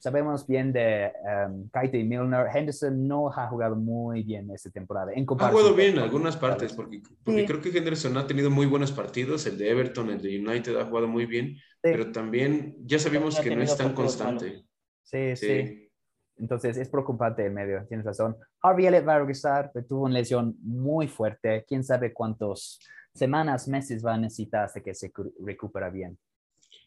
Sabemos 0.03 0.45
bien 0.49 0.73
de 0.73 1.13
um, 1.47 1.71
y 1.93 2.03
Milner. 2.03 2.49
Henderson 2.53 3.07
no 3.07 3.29
ha 3.29 3.47
jugado 3.47 3.77
muy 3.77 4.25
bien 4.25 4.51
esta 4.51 4.69
temporada. 4.69 5.13
En 5.13 5.25
ha 5.39 5.49
jugado 5.49 5.75
bien 5.75 5.93
en 5.93 6.01
algunas 6.01 6.37
partes, 6.37 6.73
porque, 6.73 7.01
porque 7.23 7.47
creo 7.47 7.61
que 7.61 7.69
Henderson 7.69 8.17
ha 8.17 8.27
tenido 8.27 8.51
muy 8.51 8.67
buenos 8.67 8.91
partidos. 8.91 9.47
El 9.47 9.59
de 9.59 9.71
Everton, 9.71 10.11
el 10.11 10.21
de 10.21 10.41
United 10.41 10.77
ha 10.77 10.87
jugado 10.87 11.07
muy 11.07 11.27
bien, 11.27 11.57
pero 11.81 12.11
también 12.11 12.75
ya 12.85 12.99
sabemos 12.99 13.39
que 13.39 13.55
no 13.55 13.63
es 13.63 13.77
tan 13.77 13.95
constante. 13.95 14.65
Sí, 15.05 15.37
sí, 15.37 15.89
Entonces 16.37 16.77
es 16.79 16.89
preocupante 16.89 17.47
el 17.47 17.53
medio, 17.53 17.87
tienes 17.87 18.05
razón. 18.05 18.37
Harvey 18.61 18.87
Elliott 18.87 19.07
va 19.07 19.15
a 19.15 19.19
regresar, 19.21 19.71
tuvo 19.89 20.07
una 20.07 20.15
lesión 20.15 20.57
muy 20.63 21.07
fuerte. 21.07 21.65
Quién 21.69 21.85
sabe 21.85 22.13
cuántas 22.13 22.81
semanas, 23.15 23.69
meses 23.69 24.05
va 24.05 24.15
a 24.15 24.19
necesitar 24.19 24.65
hasta 24.65 24.81
que 24.81 24.95
se 24.95 25.13
recupera 25.45 25.91
bien. 25.91 26.19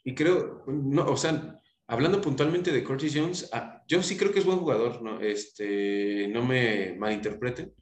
Y 0.04 0.14
creo, 0.14 0.64
no, 0.68 1.06
o 1.06 1.16
sea, 1.16 1.62
Hablando 1.88 2.20
puntualmente 2.20 2.72
de 2.72 2.84
Curtis 2.84 3.14
Jones, 3.16 3.50
ah, 3.54 3.84
yo 3.88 4.02
sí 4.02 4.18
creo 4.18 4.32
que 4.32 4.40
es 4.40 4.46
buen 4.46 4.58
jugador, 4.58 5.04
no, 5.04 5.22
este, 5.22 6.28
no 6.30 6.44
me 6.44 6.96
malinterpreten. 6.98 7.74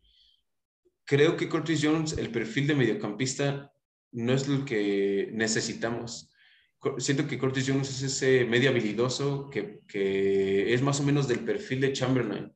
Creo 1.05 1.37
que 1.37 1.47
Curtis 1.47 1.79
Jones, 1.81 2.17
el 2.17 2.29
perfil 2.29 2.67
de 2.67 2.75
mediocampista, 2.75 3.71
no 4.11 4.33
es 4.33 4.47
lo 4.47 4.65
que 4.65 5.29
necesitamos. 5.31 6.29
Siento 6.97 7.27
que 7.27 7.39
Curtis 7.39 7.65
Jones 7.67 7.89
es 7.89 8.01
ese 8.03 8.45
medio 8.45 8.69
habilidoso 8.69 9.49
que, 9.49 9.79
que 9.87 10.73
es 10.73 10.81
más 10.81 10.99
o 10.99 11.03
menos 11.03 11.29
del 11.29 11.39
perfil 11.39 11.79
de 11.79 11.93
Chamberlain, 11.93 12.53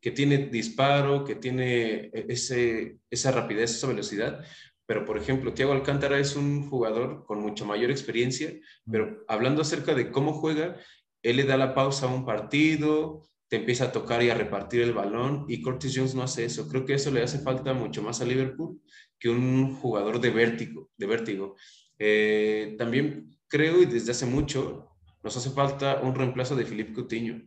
que 0.00 0.12
tiene 0.12 0.46
disparo, 0.46 1.24
que 1.24 1.34
tiene 1.34 2.10
ese, 2.12 2.98
esa 3.10 3.32
rapidez, 3.32 3.72
esa 3.72 3.88
velocidad, 3.88 4.44
pero 4.86 5.04
por 5.04 5.16
ejemplo, 5.16 5.54
Thiago 5.54 5.72
Alcántara 5.72 6.18
es 6.18 6.36
un 6.36 6.68
jugador 6.68 7.24
con 7.24 7.40
mucha 7.40 7.64
mayor 7.64 7.90
experiencia, 7.90 8.52
pero 8.90 9.24
hablando 9.28 9.62
acerca 9.62 9.94
de 9.94 10.10
cómo 10.10 10.34
juega, 10.34 10.76
él 11.22 11.36
le 11.36 11.44
da 11.44 11.56
la 11.56 11.74
pausa 11.74 12.06
a 12.06 12.14
un 12.14 12.24
partido, 12.26 13.22
te 13.48 13.56
empieza 13.56 13.84
a 13.84 13.92
tocar 13.92 14.22
y 14.22 14.30
a 14.30 14.34
repartir 14.34 14.82
el 14.82 14.92
balón, 14.92 15.46
y 15.48 15.62
Curtis 15.62 15.92
Jones 15.94 16.14
no 16.14 16.22
hace 16.22 16.44
eso. 16.44 16.68
Creo 16.68 16.84
que 16.84 16.94
eso 16.94 17.10
le 17.10 17.22
hace 17.22 17.38
falta 17.38 17.72
mucho 17.72 18.02
más 18.02 18.20
a 18.20 18.24
Liverpool 18.24 18.80
que 19.18 19.28
un 19.28 19.74
jugador 19.76 20.20
de 20.20 20.30
vértigo. 20.30 20.90
De 20.96 21.06
vértigo. 21.06 21.56
Eh, 21.98 22.74
también 22.76 23.38
creo, 23.48 23.80
y 23.80 23.86
desde 23.86 24.12
hace 24.12 24.26
mucho, 24.26 24.90
nos 25.22 25.36
hace 25.36 25.50
falta 25.50 26.00
un 26.02 26.14
reemplazo 26.14 26.56
de 26.56 26.66
Philippe 26.66 26.92
Coutinho, 26.92 27.40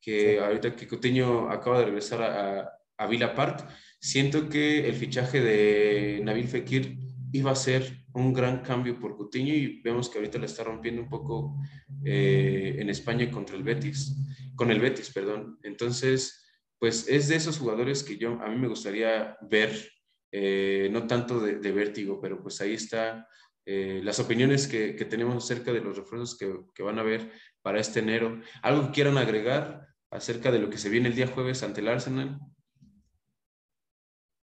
que 0.00 0.38
ahorita 0.38 0.76
que 0.76 0.86
Coutinho 0.86 1.50
acaba 1.50 1.80
de 1.80 1.86
regresar 1.86 2.22
a, 2.22 2.60
a 2.60 2.78
Villa 3.08 3.34
Park, 3.34 3.66
siento 4.00 4.48
que 4.48 4.88
el 4.88 4.94
fichaje 4.94 5.40
de 5.40 6.20
Nabil 6.22 6.48
Fekir 6.48 6.98
iba 7.32 7.50
a 7.50 7.56
ser 7.56 8.04
un 8.14 8.32
gran 8.32 8.62
cambio 8.62 8.98
por 8.98 9.16
Coutinho 9.16 9.52
y 9.52 9.82
vemos 9.82 10.08
que 10.08 10.18
ahorita 10.18 10.38
le 10.38 10.46
está 10.46 10.62
rompiendo 10.62 11.02
un 11.02 11.08
poco 11.08 11.56
eh, 12.04 12.76
en 12.78 12.88
España 12.88 13.28
contra 13.30 13.56
el 13.56 13.64
Betis, 13.64 14.14
con 14.54 14.70
el 14.70 14.80
Betis, 14.80 15.10
perdón. 15.10 15.58
Entonces, 15.64 16.46
pues 16.78 17.08
es 17.08 17.28
de 17.28 17.36
esos 17.36 17.58
jugadores 17.58 18.04
que 18.04 18.16
yo 18.16 18.40
a 18.40 18.48
mí 18.48 18.56
me 18.56 18.68
gustaría 18.68 19.36
ver, 19.42 19.90
eh, 20.30 20.88
no 20.92 21.06
tanto 21.08 21.40
de, 21.40 21.72
vértigo, 21.72 22.20
pero 22.20 22.40
pues 22.40 22.60
ahí 22.60 22.74
está 22.74 23.26
eh, 23.66 24.00
las 24.04 24.20
opiniones 24.20 24.68
que, 24.68 24.92
tenemos 25.04 25.42
acerca 25.42 25.72
de 25.72 25.80
los 25.80 25.96
refuerzos 25.96 26.38
que, 26.38 26.54
que, 26.72 26.82
van 26.84 27.00
a 27.00 27.02
ver 27.02 27.32
para 27.62 27.80
este 27.80 27.98
enero. 27.98 28.40
¿Algo 28.62 28.86
que 28.86 28.92
quieran 28.92 29.18
agregar 29.18 29.88
acerca 30.10 30.52
de 30.52 30.60
lo 30.60 30.70
que 30.70 30.78
se 30.78 30.88
viene 30.88 31.08
el 31.08 31.16
día 31.16 31.26
jueves 31.26 31.64
ante 31.64 31.80
el 31.80 31.88
Arsenal? 31.88 32.38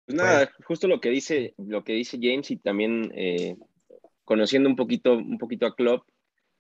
Pues 0.08 0.16
nada, 0.16 0.50
justo 0.64 0.88
lo 0.88 1.02
que 1.02 1.10
dice, 1.10 1.54
lo 1.58 1.84
que 1.84 1.92
dice 1.92 2.18
James 2.22 2.50
y 2.50 2.56
también 2.56 3.12
eh, 3.14 3.58
conociendo 4.24 4.70
un 4.70 4.78
poquito, 4.78 5.18
un 5.18 5.38
poquito 5.38 5.66
a 5.66 5.76
Klopp, 5.76 6.08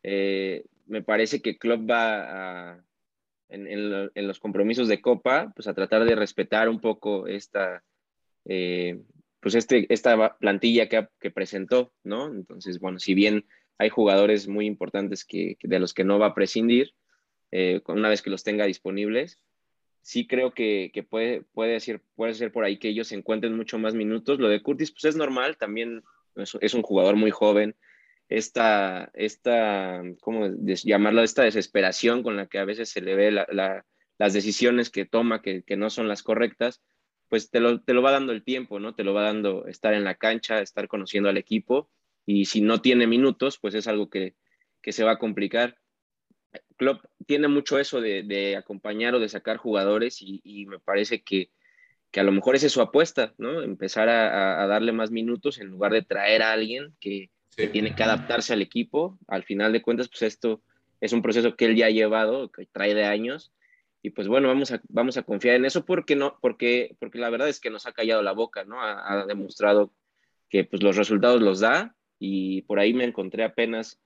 eh, 0.03 0.65
me 0.85 1.01
parece 1.01 1.41
que 1.41 1.57
Klopp 1.57 1.89
va 1.89 2.71
a, 2.73 2.83
en, 3.47 4.27
los 4.27 4.39
compromisos 4.41 4.89
de 4.89 4.99
Copa, 4.99 5.53
pues 5.55 5.65
a 5.69 5.73
tratar 5.73 6.03
de 6.03 6.17
respetar 6.17 6.67
un 6.67 6.81
poco 6.81 7.25
esta, 7.25 7.85
eh, 8.43 8.99
pues 9.39 9.55
este, 9.55 9.85
esta 9.93 10.37
plantilla 10.37 10.89
que, 10.89 11.07
que, 11.17 11.31
presentó, 11.31 11.93
¿no? 12.03 12.27
Entonces, 12.27 12.81
bueno, 12.81 12.99
si 12.99 13.13
bien 13.13 13.47
hay 13.77 13.87
jugadores 13.87 14.49
muy 14.49 14.65
importantes 14.65 15.23
que, 15.23 15.55
de 15.61 15.79
los 15.79 15.93
que 15.93 16.03
no 16.03 16.19
va 16.19 16.27
a 16.27 16.35
prescindir, 16.35 16.95
una 17.87 18.09
vez 18.09 18.21
que 18.21 18.29
los 18.29 18.43
tenga 18.43 18.65
disponibles, 18.65 19.39
sí 20.07 20.25
creo 20.25 20.53
que, 20.53 21.05
puede, 21.09 21.41
puede, 21.41 21.81
ser, 21.81 22.01
puede 22.15 22.33
ser 22.33 22.53
por 22.53 22.63
ahí 22.63 22.79
que 22.79 22.87
ellos 22.87 23.11
encuentren 23.11 23.57
mucho 23.57 23.77
más 23.77 23.93
minutos. 23.93 24.39
Lo 24.39 24.47
de 24.47 24.63
Curtis, 24.63 24.91
pues 24.91 25.03
es 25.03 25.17
normal, 25.17 25.57
también 25.57 26.01
es, 26.37 26.73
un 26.73 26.81
jugador 26.81 27.17
muy 27.17 27.29
joven. 27.29 27.75
Esta, 28.29 29.11
esta, 29.13 30.01
¿cómo 30.21 30.47
llamarlo? 30.65 31.23
Esta 31.23 31.43
desesperación 31.43 32.23
con 32.23 32.37
la 32.37 32.47
que 32.47 32.57
a 32.57 32.63
veces 32.63 32.87
se 32.87 33.01
le 33.01 33.15
ve 33.15 33.31
las 33.31 34.33
decisiones 34.33 34.89
que 34.89 35.03
toma, 35.03 35.41
que, 35.41 35.65
no 35.75 35.89
son 35.89 36.07
las 36.07 36.23
correctas, 36.23 36.81
pues 37.27 37.51
te 37.51 37.59
lo, 37.59 37.81
te 37.81 37.93
lo 37.93 38.01
va 38.01 38.11
dando 38.11 38.31
el 38.31 38.45
tiempo, 38.45 38.79
¿no? 38.79 38.95
Te 38.95 39.03
lo 39.03 39.13
va 39.13 39.23
dando 39.23 39.67
estar 39.67 39.93
en 39.93 40.05
la 40.05 40.15
cancha, 40.15 40.61
estar 40.61 40.87
conociendo 40.87 41.27
al 41.27 41.35
equipo. 41.35 41.89
Y 42.25 42.45
si 42.45 42.61
no 42.61 42.79
tiene 42.79 43.07
minutos, 43.07 43.59
pues 43.59 43.75
es 43.75 43.89
algo 43.89 44.09
que, 44.09 44.35
que 44.81 44.93
se 44.93 45.03
va 45.03 45.11
a 45.11 45.19
complicar 45.19 45.75
Klopp 46.77 47.03
tiene 47.25 47.47
mucho 47.47 47.79
eso 47.79 47.99
de, 48.01 48.55
acompañar 48.57 49.15
o 49.15 49.19
de 49.19 49.29
sacar 49.29 49.57
jugadores 49.57 50.19
y, 50.21 50.65
me 50.67 50.79
parece 50.79 51.21
que, 51.21 51.49
a 52.15 52.23
lo 52.23 52.31
mejor 52.31 52.55
esa 52.55 52.67
es 52.67 52.71
su 52.71 52.81
apuesta, 52.81 53.33
¿no? 53.37 53.61
Empezar 53.61 54.09
a, 54.09 54.65
darle 54.67 54.91
más 54.91 55.11
minutos 55.11 55.59
en 55.59 55.67
lugar 55.67 55.91
de 55.91 56.03
traer 56.03 56.41
a 56.41 56.51
alguien 56.51 56.95
que, 56.99 57.29
tiene 57.71 57.95
que 57.95 58.03
adaptarse 58.03 58.53
al 58.53 58.61
equipo. 58.61 59.17
Al 59.27 59.43
final 59.43 59.73
de 59.73 59.81
cuentas, 59.81 60.07
pues 60.09 60.21
esto 60.21 60.61
es 61.01 61.11
un 61.11 61.23
proceso 61.23 61.55
que 61.55 61.65
él 61.65 61.75
ya 61.75 61.87
ha 61.87 61.89
llevado, 61.89 62.51
que 62.51 62.67
trae 62.67 62.93
de 62.93 63.05
años. 63.05 63.51
Y 64.03 64.11
pues 64.11 64.27
bueno, 64.27 64.47
vamos 64.47 64.71
a, 64.71 64.79
vamos 64.89 65.17
a 65.17 65.23
confiar 65.23 65.55
en 65.55 65.65
eso 65.65 65.83
porque, 65.83 66.15
no, 66.15 66.37
porque, 66.39 66.95
porque 66.99 67.17
la 67.17 67.31
verdad 67.31 67.49
es 67.49 67.59
que 67.59 67.71
nos 67.71 67.87
ha 67.87 67.93
callado 67.93 68.21
la 68.21 68.31
boca, 68.31 68.63
¿no? 68.63 68.79
Ha, 68.79 69.11
ha 69.11 69.25
demostrado 69.25 69.91
que 70.49 70.65
pues 70.65 70.83
los 70.83 70.95
resultados 70.95 71.41
los 71.41 71.59
da 71.59 71.95
y 72.19 72.61
por 72.63 72.79
ahí 72.79 72.93
me 72.93 73.05
encontré 73.05 73.43
apenas 73.43 73.99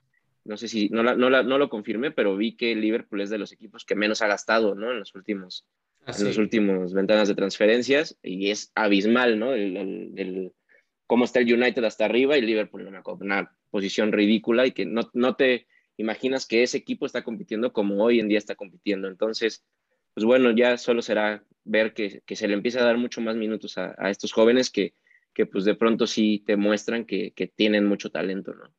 no 0.43 0.57
sé 0.57 0.67
si, 0.67 0.89
no, 0.89 1.03
no, 1.03 1.57
lo 1.57 1.69
confirmé, 1.69 2.11
pero 2.11 2.35
vi 2.35 2.55
que 2.55 2.75
Liverpool 2.75 3.21
es 3.21 3.29
de 3.29 3.37
los 3.37 3.51
equipos 3.51 3.85
que 3.85 3.95
menos 3.95 4.21
ha 4.21 4.27
gastado, 4.27 4.75
¿no? 4.75 4.91
En 4.91 4.99
los 4.99 5.13
últimos, 5.13 5.65
ah, 6.05 6.13
en 6.17 6.25
los 6.25 6.37
últimos 6.37 6.93
ventanas 6.93 7.27
de 7.27 7.35
transferencias 7.35 8.17
y 8.23 8.49
es 8.49 8.71
abismal, 8.73 9.37
¿no? 9.37 9.53
El, 9.53 10.51
cómo 11.05 11.25
está 11.25 11.39
el 11.39 11.53
United 11.53 11.83
hasta 11.83 12.05
arriba 12.05 12.37
y 12.37 12.41
Liverpool 12.41 12.81
en 12.81 12.87
una, 12.87 13.51
posición 13.69 14.11
ridícula 14.11 14.67
y 14.67 14.73
que 14.73 14.85
no, 14.85 15.09
no 15.13 15.35
te 15.35 15.65
imaginas 15.95 16.45
que 16.45 16.63
ese 16.63 16.77
equipo 16.77 17.05
está 17.05 17.23
compitiendo 17.23 17.71
como 17.71 18.03
hoy 18.03 18.19
en 18.19 18.27
día 18.27 18.37
está 18.37 18.55
compitiendo. 18.55 19.07
Entonces, 19.07 19.63
pues 20.13 20.25
bueno, 20.25 20.51
ya 20.51 20.77
solo 20.77 21.01
será 21.01 21.45
ver 21.63 21.93
que, 21.93 22.21
se 22.27 22.47
le 22.49 22.53
empieza 22.53 22.81
a 22.81 22.85
dar 22.85 22.97
mucho 22.97 23.21
más 23.21 23.37
minutos 23.37 23.77
a, 23.77 24.09
estos 24.09 24.33
jóvenes 24.33 24.69
que, 24.69 24.93
que, 25.33 25.45
pues 25.45 25.63
de 25.63 25.75
pronto 25.75 26.05
sí 26.05 26.43
te 26.45 26.57
muestran 26.57 27.05
que, 27.05 27.31
que 27.31 27.47
tienen 27.47 27.85
mucho 27.85 28.09
talento, 28.09 28.53
¿no? 28.53 28.73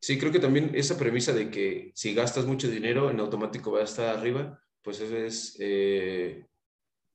Sí, 0.00 0.18
creo 0.18 0.32
que 0.32 0.38
también 0.38 0.72
esa 0.74 0.98
premisa 0.98 1.32
de 1.32 1.50
que 1.50 1.92
si 1.94 2.14
gastas 2.14 2.46
mucho 2.46 2.68
dinero, 2.68 3.10
en 3.10 3.20
automático 3.20 3.72
va 3.72 3.80
a 3.80 3.84
estar 3.84 4.16
arriba, 4.16 4.60
pues 4.82 5.00
eso 5.00 5.16
es, 5.16 5.56
eh, 5.58 6.46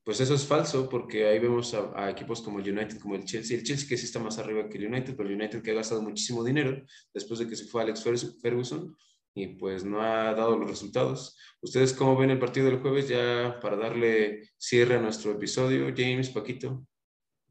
pues 0.04 0.20
eso 0.20 0.34
es 0.34 0.46
falso, 0.46 0.88
porque 0.88 1.26
ahí 1.26 1.38
vemos 1.38 1.74
a, 1.74 2.10
equipos 2.10 2.42
como 2.42 2.58
el 2.58 2.70
United, 2.70 2.98
como 2.98 3.14
el 3.14 3.24
Chelsea. 3.24 3.56
El 3.56 3.62
Chelsea 3.62 3.88
que 3.88 3.96
sí 3.96 4.06
está 4.06 4.18
más 4.18 4.38
arriba 4.38 4.68
que 4.68 4.78
el 4.78 4.86
United, 4.86 5.14
pero 5.16 5.28
el 5.28 5.36
United 5.36 5.62
que 5.62 5.70
ha 5.70 5.74
gastado 5.74 6.02
muchísimo 6.02 6.44
dinero 6.44 6.82
después 7.14 7.38
de 7.40 7.48
que 7.48 7.56
se 7.56 7.66
fue 7.66 7.82
Alex 7.82 8.04
Ferguson 8.42 8.96
y 9.34 9.46
pues 9.56 9.84
no 9.84 10.02
ha 10.02 10.34
dado 10.34 10.58
los 10.58 10.68
resultados. 10.68 11.36
¿Ustedes 11.60 11.92
cómo 11.92 12.16
ven 12.16 12.30
el 12.30 12.38
partido 12.38 12.66
del 12.66 12.80
jueves 12.80 13.08
ya 13.08 13.58
para 13.60 13.76
darle 13.76 14.50
cierre 14.58 14.96
a 14.96 15.00
nuestro 15.00 15.32
episodio? 15.32 15.92
James, 15.96 16.30
Paquito. 16.30 16.86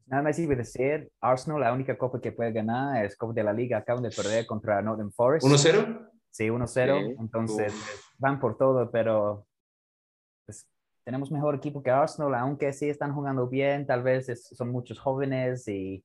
Nada 0.06 0.22
más 0.22 0.38
iba 0.38 0.54
a 0.54 0.56
decir, 0.56 1.10
Arsenal, 1.20 1.60
la 1.60 1.72
única 1.72 1.96
copa 1.96 2.20
que 2.20 2.32
puede 2.32 2.52
ganar 2.52 3.04
es 3.04 3.16
Copa 3.16 3.32
de 3.32 3.44
la 3.44 3.52
Liga. 3.52 3.78
Acaban 3.78 4.02
de 4.02 4.10
perder 4.10 4.46
contra 4.46 4.82
Northern 4.82 5.12
Forest. 5.12 5.46
¿1-0? 5.46 6.10
Sí, 6.30 6.48
1-0. 6.48 7.16
Entonces, 7.18 7.74
van 8.18 8.40
por 8.40 8.56
todo, 8.56 8.90
pero 8.90 9.46
pues, 10.46 10.66
tenemos 11.04 11.30
mejor 11.30 11.54
equipo 11.54 11.82
que 11.82 11.90
Arsenal, 11.90 12.34
aunque 12.34 12.72
sí 12.72 12.88
están 12.88 13.14
jugando 13.14 13.48
bien, 13.48 13.86
tal 13.86 14.02
vez 14.02 14.48
son 14.54 14.70
muchos 14.70 14.98
jóvenes 14.98 15.66
y 15.68 16.04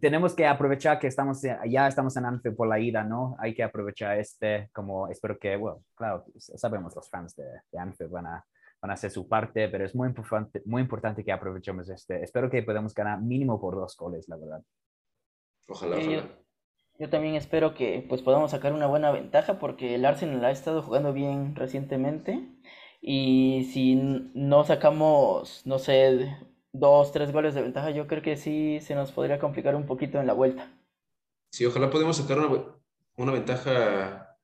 tenemos 0.00 0.34
que 0.34 0.46
aprovechar 0.46 0.98
que 0.98 1.06
estamos, 1.06 1.40
ya 1.42 1.88
estamos 1.88 2.16
en 2.16 2.26
Anfield 2.26 2.56
por 2.56 2.68
la 2.68 2.78
ida, 2.78 3.04
¿no? 3.04 3.36
Hay 3.38 3.54
que 3.54 3.62
aprovechar 3.62 4.18
este, 4.18 4.68
como 4.72 5.08
espero 5.08 5.38
que, 5.38 5.56
bueno, 5.56 5.82
claro, 5.94 6.24
sabemos 6.36 6.94
los 6.94 7.08
fans 7.08 7.34
de, 7.36 7.44
de 7.72 7.78
Anfield 7.78 8.10
van 8.10 8.26
a 8.26 8.46
van 8.80 8.90
a 8.90 8.94
hacer 8.94 9.10
su 9.10 9.28
parte, 9.28 9.68
pero 9.68 9.84
es 9.84 9.94
muy 9.94 10.08
importante, 10.08 10.62
muy 10.64 10.82
importante 10.82 11.24
que 11.24 11.32
aprovechemos 11.32 11.88
este. 11.88 12.22
Espero 12.22 12.50
que 12.50 12.62
podamos 12.62 12.94
ganar 12.94 13.20
mínimo 13.20 13.60
por 13.60 13.74
dos 13.74 13.96
goles, 13.96 14.28
la 14.28 14.36
verdad. 14.36 14.62
Ojalá, 15.68 15.96
ojalá. 15.96 16.28
Yo 16.98 17.08
también 17.08 17.36
espero 17.36 17.74
que 17.74 18.04
pues 18.08 18.22
podamos 18.22 18.50
sacar 18.50 18.72
una 18.72 18.88
buena 18.88 19.12
ventaja 19.12 19.60
porque 19.60 19.94
el 19.94 20.04
Arsenal 20.04 20.44
ha 20.44 20.50
estado 20.50 20.82
jugando 20.82 21.12
bien 21.12 21.54
recientemente 21.54 22.44
y 23.00 23.68
si 23.72 23.94
no 24.34 24.64
sacamos, 24.64 25.62
no 25.64 25.78
sé, 25.78 26.36
dos, 26.72 27.12
tres 27.12 27.30
goles 27.30 27.54
de 27.54 27.62
ventaja, 27.62 27.90
yo 27.90 28.08
creo 28.08 28.22
que 28.22 28.36
sí 28.36 28.80
se 28.80 28.96
nos 28.96 29.12
podría 29.12 29.38
complicar 29.38 29.76
un 29.76 29.86
poquito 29.86 30.18
en 30.18 30.26
la 30.26 30.32
vuelta. 30.32 30.72
Sí, 31.52 31.64
ojalá 31.64 31.88
podamos 31.88 32.16
sacar 32.16 32.40
una, 32.40 32.64
una 33.16 33.32
ventaja 33.32 34.36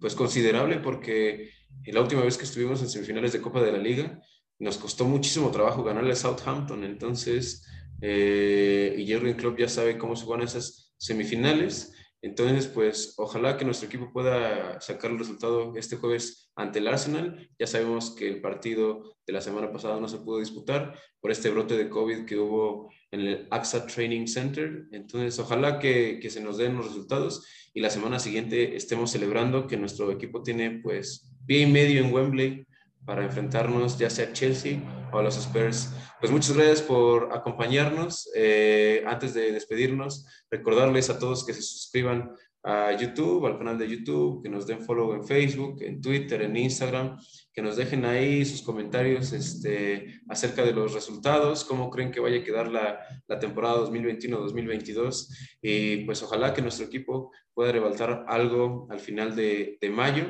pues 0.00 0.16
considerable 0.16 0.78
porque 0.78 1.50
la 1.86 2.00
última 2.00 2.22
vez 2.22 2.36
que 2.36 2.44
estuvimos 2.44 2.80
en 2.82 2.88
semifinales 2.88 3.32
de 3.32 3.40
Copa 3.40 3.60
de 3.60 3.72
la 3.72 3.78
Liga 3.78 4.20
nos 4.58 4.78
costó 4.78 5.04
muchísimo 5.04 5.50
trabajo 5.50 5.82
ganarle 5.82 6.12
a 6.12 6.16
Southampton, 6.16 6.84
entonces, 6.84 7.66
eh, 8.00 8.94
y 8.96 9.06
Jürgen 9.06 9.36
Klopp 9.36 9.58
ya 9.58 9.68
sabe 9.68 9.98
cómo 9.98 10.16
se 10.16 10.26
van 10.26 10.42
esas 10.42 10.94
semifinales, 10.96 11.94
entonces, 12.24 12.68
pues 12.68 13.12
ojalá 13.18 13.58
que 13.58 13.66
nuestro 13.66 13.86
equipo 13.86 14.10
pueda 14.10 14.80
sacar 14.80 15.10
el 15.10 15.18
resultado 15.18 15.74
este 15.76 15.96
jueves 15.96 16.50
ante 16.56 16.78
el 16.78 16.88
Arsenal. 16.88 17.50
Ya 17.58 17.66
sabemos 17.66 18.12
que 18.12 18.26
el 18.26 18.40
partido 18.40 19.18
de 19.26 19.34
la 19.34 19.42
semana 19.42 19.70
pasada 19.70 20.00
no 20.00 20.08
se 20.08 20.16
pudo 20.16 20.38
disputar 20.38 20.98
por 21.20 21.30
este 21.30 21.50
brote 21.50 21.76
de 21.76 21.90
COVID 21.90 22.24
que 22.24 22.38
hubo 22.38 22.90
en 23.10 23.20
el 23.20 23.46
AXA 23.50 23.86
Training 23.86 24.26
Center. 24.26 24.86
Entonces, 24.92 25.38
ojalá 25.38 25.78
que, 25.78 26.18
que 26.18 26.30
se 26.30 26.40
nos 26.40 26.56
den 26.56 26.78
los 26.78 26.86
resultados 26.86 27.46
y 27.74 27.80
la 27.80 27.90
semana 27.90 28.18
siguiente 28.18 28.74
estemos 28.74 29.10
celebrando 29.10 29.66
que 29.66 29.76
nuestro 29.76 30.10
equipo 30.10 30.42
tiene 30.42 30.80
pues 30.82 31.30
pie 31.46 31.60
y 31.60 31.66
medio 31.66 32.04
en 32.04 32.12
Wembley 32.12 32.66
para 33.04 33.24
enfrentarnos 33.24 33.98
ya 33.98 34.10
sea 34.10 34.28
a 34.28 34.32
Chelsea 34.32 34.80
o 35.12 35.18
a 35.18 35.22
los 35.22 35.36
Spurs. 35.36 35.92
Pues 36.20 36.32
muchas 36.32 36.56
gracias 36.56 36.82
por 36.82 37.32
acompañarnos. 37.32 38.30
Eh, 38.34 39.04
antes 39.06 39.34
de 39.34 39.52
despedirnos, 39.52 40.26
recordarles 40.50 41.10
a 41.10 41.18
todos 41.18 41.44
que 41.44 41.52
se 41.52 41.62
suscriban 41.62 42.32
a 42.64 42.92
YouTube, 42.98 43.44
al 43.44 43.58
canal 43.58 43.76
de 43.76 43.86
YouTube, 43.86 44.42
que 44.42 44.48
nos 44.48 44.66
den 44.66 44.80
follow 44.80 45.12
en 45.12 45.22
Facebook, 45.22 45.82
en 45.82 46.00
Twitter, 46.00 46.40
en 46.40 46.56
Instagram, 46.56 47.18
que 47.52 47.60
nos 47.60 47.76
dejen 47.76 48.06
ahí 48.06 48.42
sus 48.46 48.62
comentarios 48.62 49.34
este, 49.34 50.22
acerca 50.30 50.64
de 50.64 50.72
los 50.72 50.94
resultados, 50.94 51.62
cómo 51.64 51.90
creen 51.90 52.10
que 52.10 52.20
vaya 52.20 52.40
a 52.40 52.42
quedar 52.42 52.68
la, 52.68 53.00
la 53.28 53.38
temporada 53.38 53.84
2021-2022 53.84 55.58
y 55.60 56.04
pues 56.06 56.22
ojalá 56.22 56.54
que 56.54 56.62
nuestro 56.62 56.86
equipo 56.86 57.30
pueda 57.52 57.70
rebaltar 57.70 58.24
algo 58.28 58.88
al 58.90 58.98
final 58.98 59.36
de, 59.36 59.76
de 59.78 59.90
mayo 59.90 60.24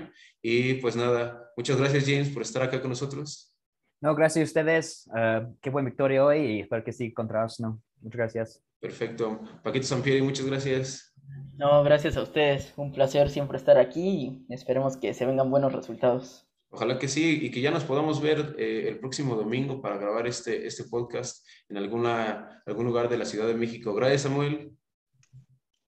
y 0.46 0.74
pues 0.74 0.94
nada, 0.94 1.50
muchas 1.56 1.78
gracias 1.78 2.04
James 2.04 2.28
por 2.28 2.42
estar 2.42 2.62
acá 2.62 2.78
con 2.78 2.90
nosotros. 2.90 3.56
No, 4.02 4.14
gracias 4.14 4.42
a 4.42 4.48
ustedes. 4.50 5.06
Uh, 5.06 5.56
qué 5.62 5.70
buena 5.70 5.88
victoria 5.88 6.22
hoy 6.22 6.38
y 6.38 6.60
espero 6.60 6.84
que 6.84 6.92
sí 6.92 7.14
contra 7.14 7.42
Arsenal. 7.42 7.78
Muchas 8.02 8.18
gracias. 8.18 8.64
Perfecto. 8.78 9.40
Paquito 9.62 9.86
Sampieri, 9.86 10.20
muchas 10.20 10.44
gracias. 10.44 11.14
No, 11.56 11.82
gracias 11.82 12.18
a 12.18 12.22
ustedes. 12.22 12.74
Un 12.76 12.92
placer 12.92 13.30
siempre 13.30 13.56
estar 13.56 13.78
aquí 13.78 14.44
y 14.46 14.52
esperemos 14.52 14.98
que 14.98 15.14
se 15.14 15.24
vengan 15.24 15.50
buenos 15.50 15.72
resultados. 15.72 16.46
Ojalá 16.68 16.98
que 16.98 17.08
sí 17.08 17.38
y 17.40 17.50
que 17.50 17.62
ya 17.62 17.70
nos 17.70 17.84
podamos 17.84 18.20
ver 18.20 18.54
eh, 18.58 18.88
el 18.88 18.98
próximo 18.98 19.36
domingo 19.36 19.80
para 19.80 19.96
grabar 19.96 20.26
este, 20.26 20.66
este 20.66 20.84
podcast 20.84 21.42
en 21.70 21.78
alguna, 21.78 22.62
algún 22.66 22.84
lugar 22.84 23.08
de 23.08 23.16
la 23.16 23.24
Ciudad 23.24 23.46
de 23.46 23.54
México. 23.54 23.94
Gracias, 23.94 24.22
Samuel. 24.22 24.72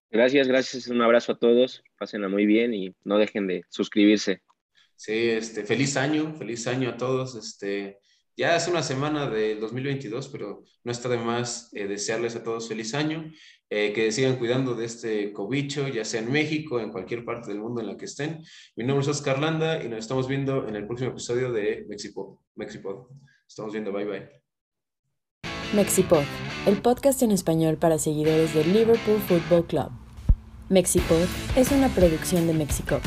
Gracias, 0.09 0.47
gracias. 0.47 0.87
Un 0.87 1.03
abrazo 1.03 1.33
a 1.33 1.37
todos. 1.37 1.83
Pásenla 1.99 2.27
muy 2.27 2.47
bien 2.47 2.73
y 2.73 2.95
no 3.03 3.19
dejen 3.19 3.45
de 3.45 3.63
suscribirse. 3.69 4.41
Sí, 4.97 5.29
este, 5.29 5.63
feliz 5.63 5.95
año, 5.95 6.35
feliz 6.35 6.65
año 6.67 6.89
a 6.89 6.97
todos. 6.97 7.35
Este, 7.35 7.99
ya 8.35 8.55
es 8.55 8.67
una 8.67 8.81
semana 8.81 9.29
del 9.29 9.59
2022, 9.59 10.27
pero 10.29 10.63
no 10.83 10.91
está 10.91 11.07
de 11.07 11.17
más 11.17 11.69
eh, 11.73 11.87
desearles 11.87 12.35
a 12.35 12.43
todos 12.43 12.67
feliz 12.67 12.95
año, 12.95 13.31
eh, 13.69 13.93
que 13.93 14.11
sigan 14.11 14.37
cuidando 14.37 14.73
de 14.73 14.85
este 14.85 15.31
cobicho, 15.33 15.87
ya 15.87 16.03
sea 16.03 16.21
en 16.21 16.31
México, 16.31 16.79
en 16.79 16.91
cualquier 16.91 17.23
parte 17.23 17.49
del 17.49 17.59
mundo 17.59 17.79
en 17.79 17.87
la 17.87 17.95
que 17.95 18.05
estén. 18.05 18.43
Mi 18.75 18.83
nombre 18.83 19.03
es 19.03 19.07
Oscar 19.07 19.39
Landa 19.39 19.83
y 19.83 19.87
nos 19.87 19.99
estamos 19.99 20.27
viendo 20.27 20.67
en 20.67 20.75
el 20.75 20.87
próximo 20.87 21.11
episodio 21.11 21.51
de 21.51 21.85
Mexipod. 21.87 22.39
Mexipod. 22.55 23.07
Estamos 23.47 23.71
viendo, 23.71 23.93
bye 23.93 24.05
bye. 24.05 24.29
Mexipod, 25.75 26.23
el 26.65 26.81
podcast 26.81 27.21
en 27.21 27.31
español 27.31 27.77
para 27.77 27.99
seguidores 27.99 28.53
del 28.55 28.73
Liverpool 28.73 29.19
Football 29.27 29.67
Club. 29.67 29.91
Mexipod 30.69 31.23
es 31.55 31.71
una 31.71 31.87
producción 31.89 32.47
de 32.47 32.53
Mexico. 32.53 32.99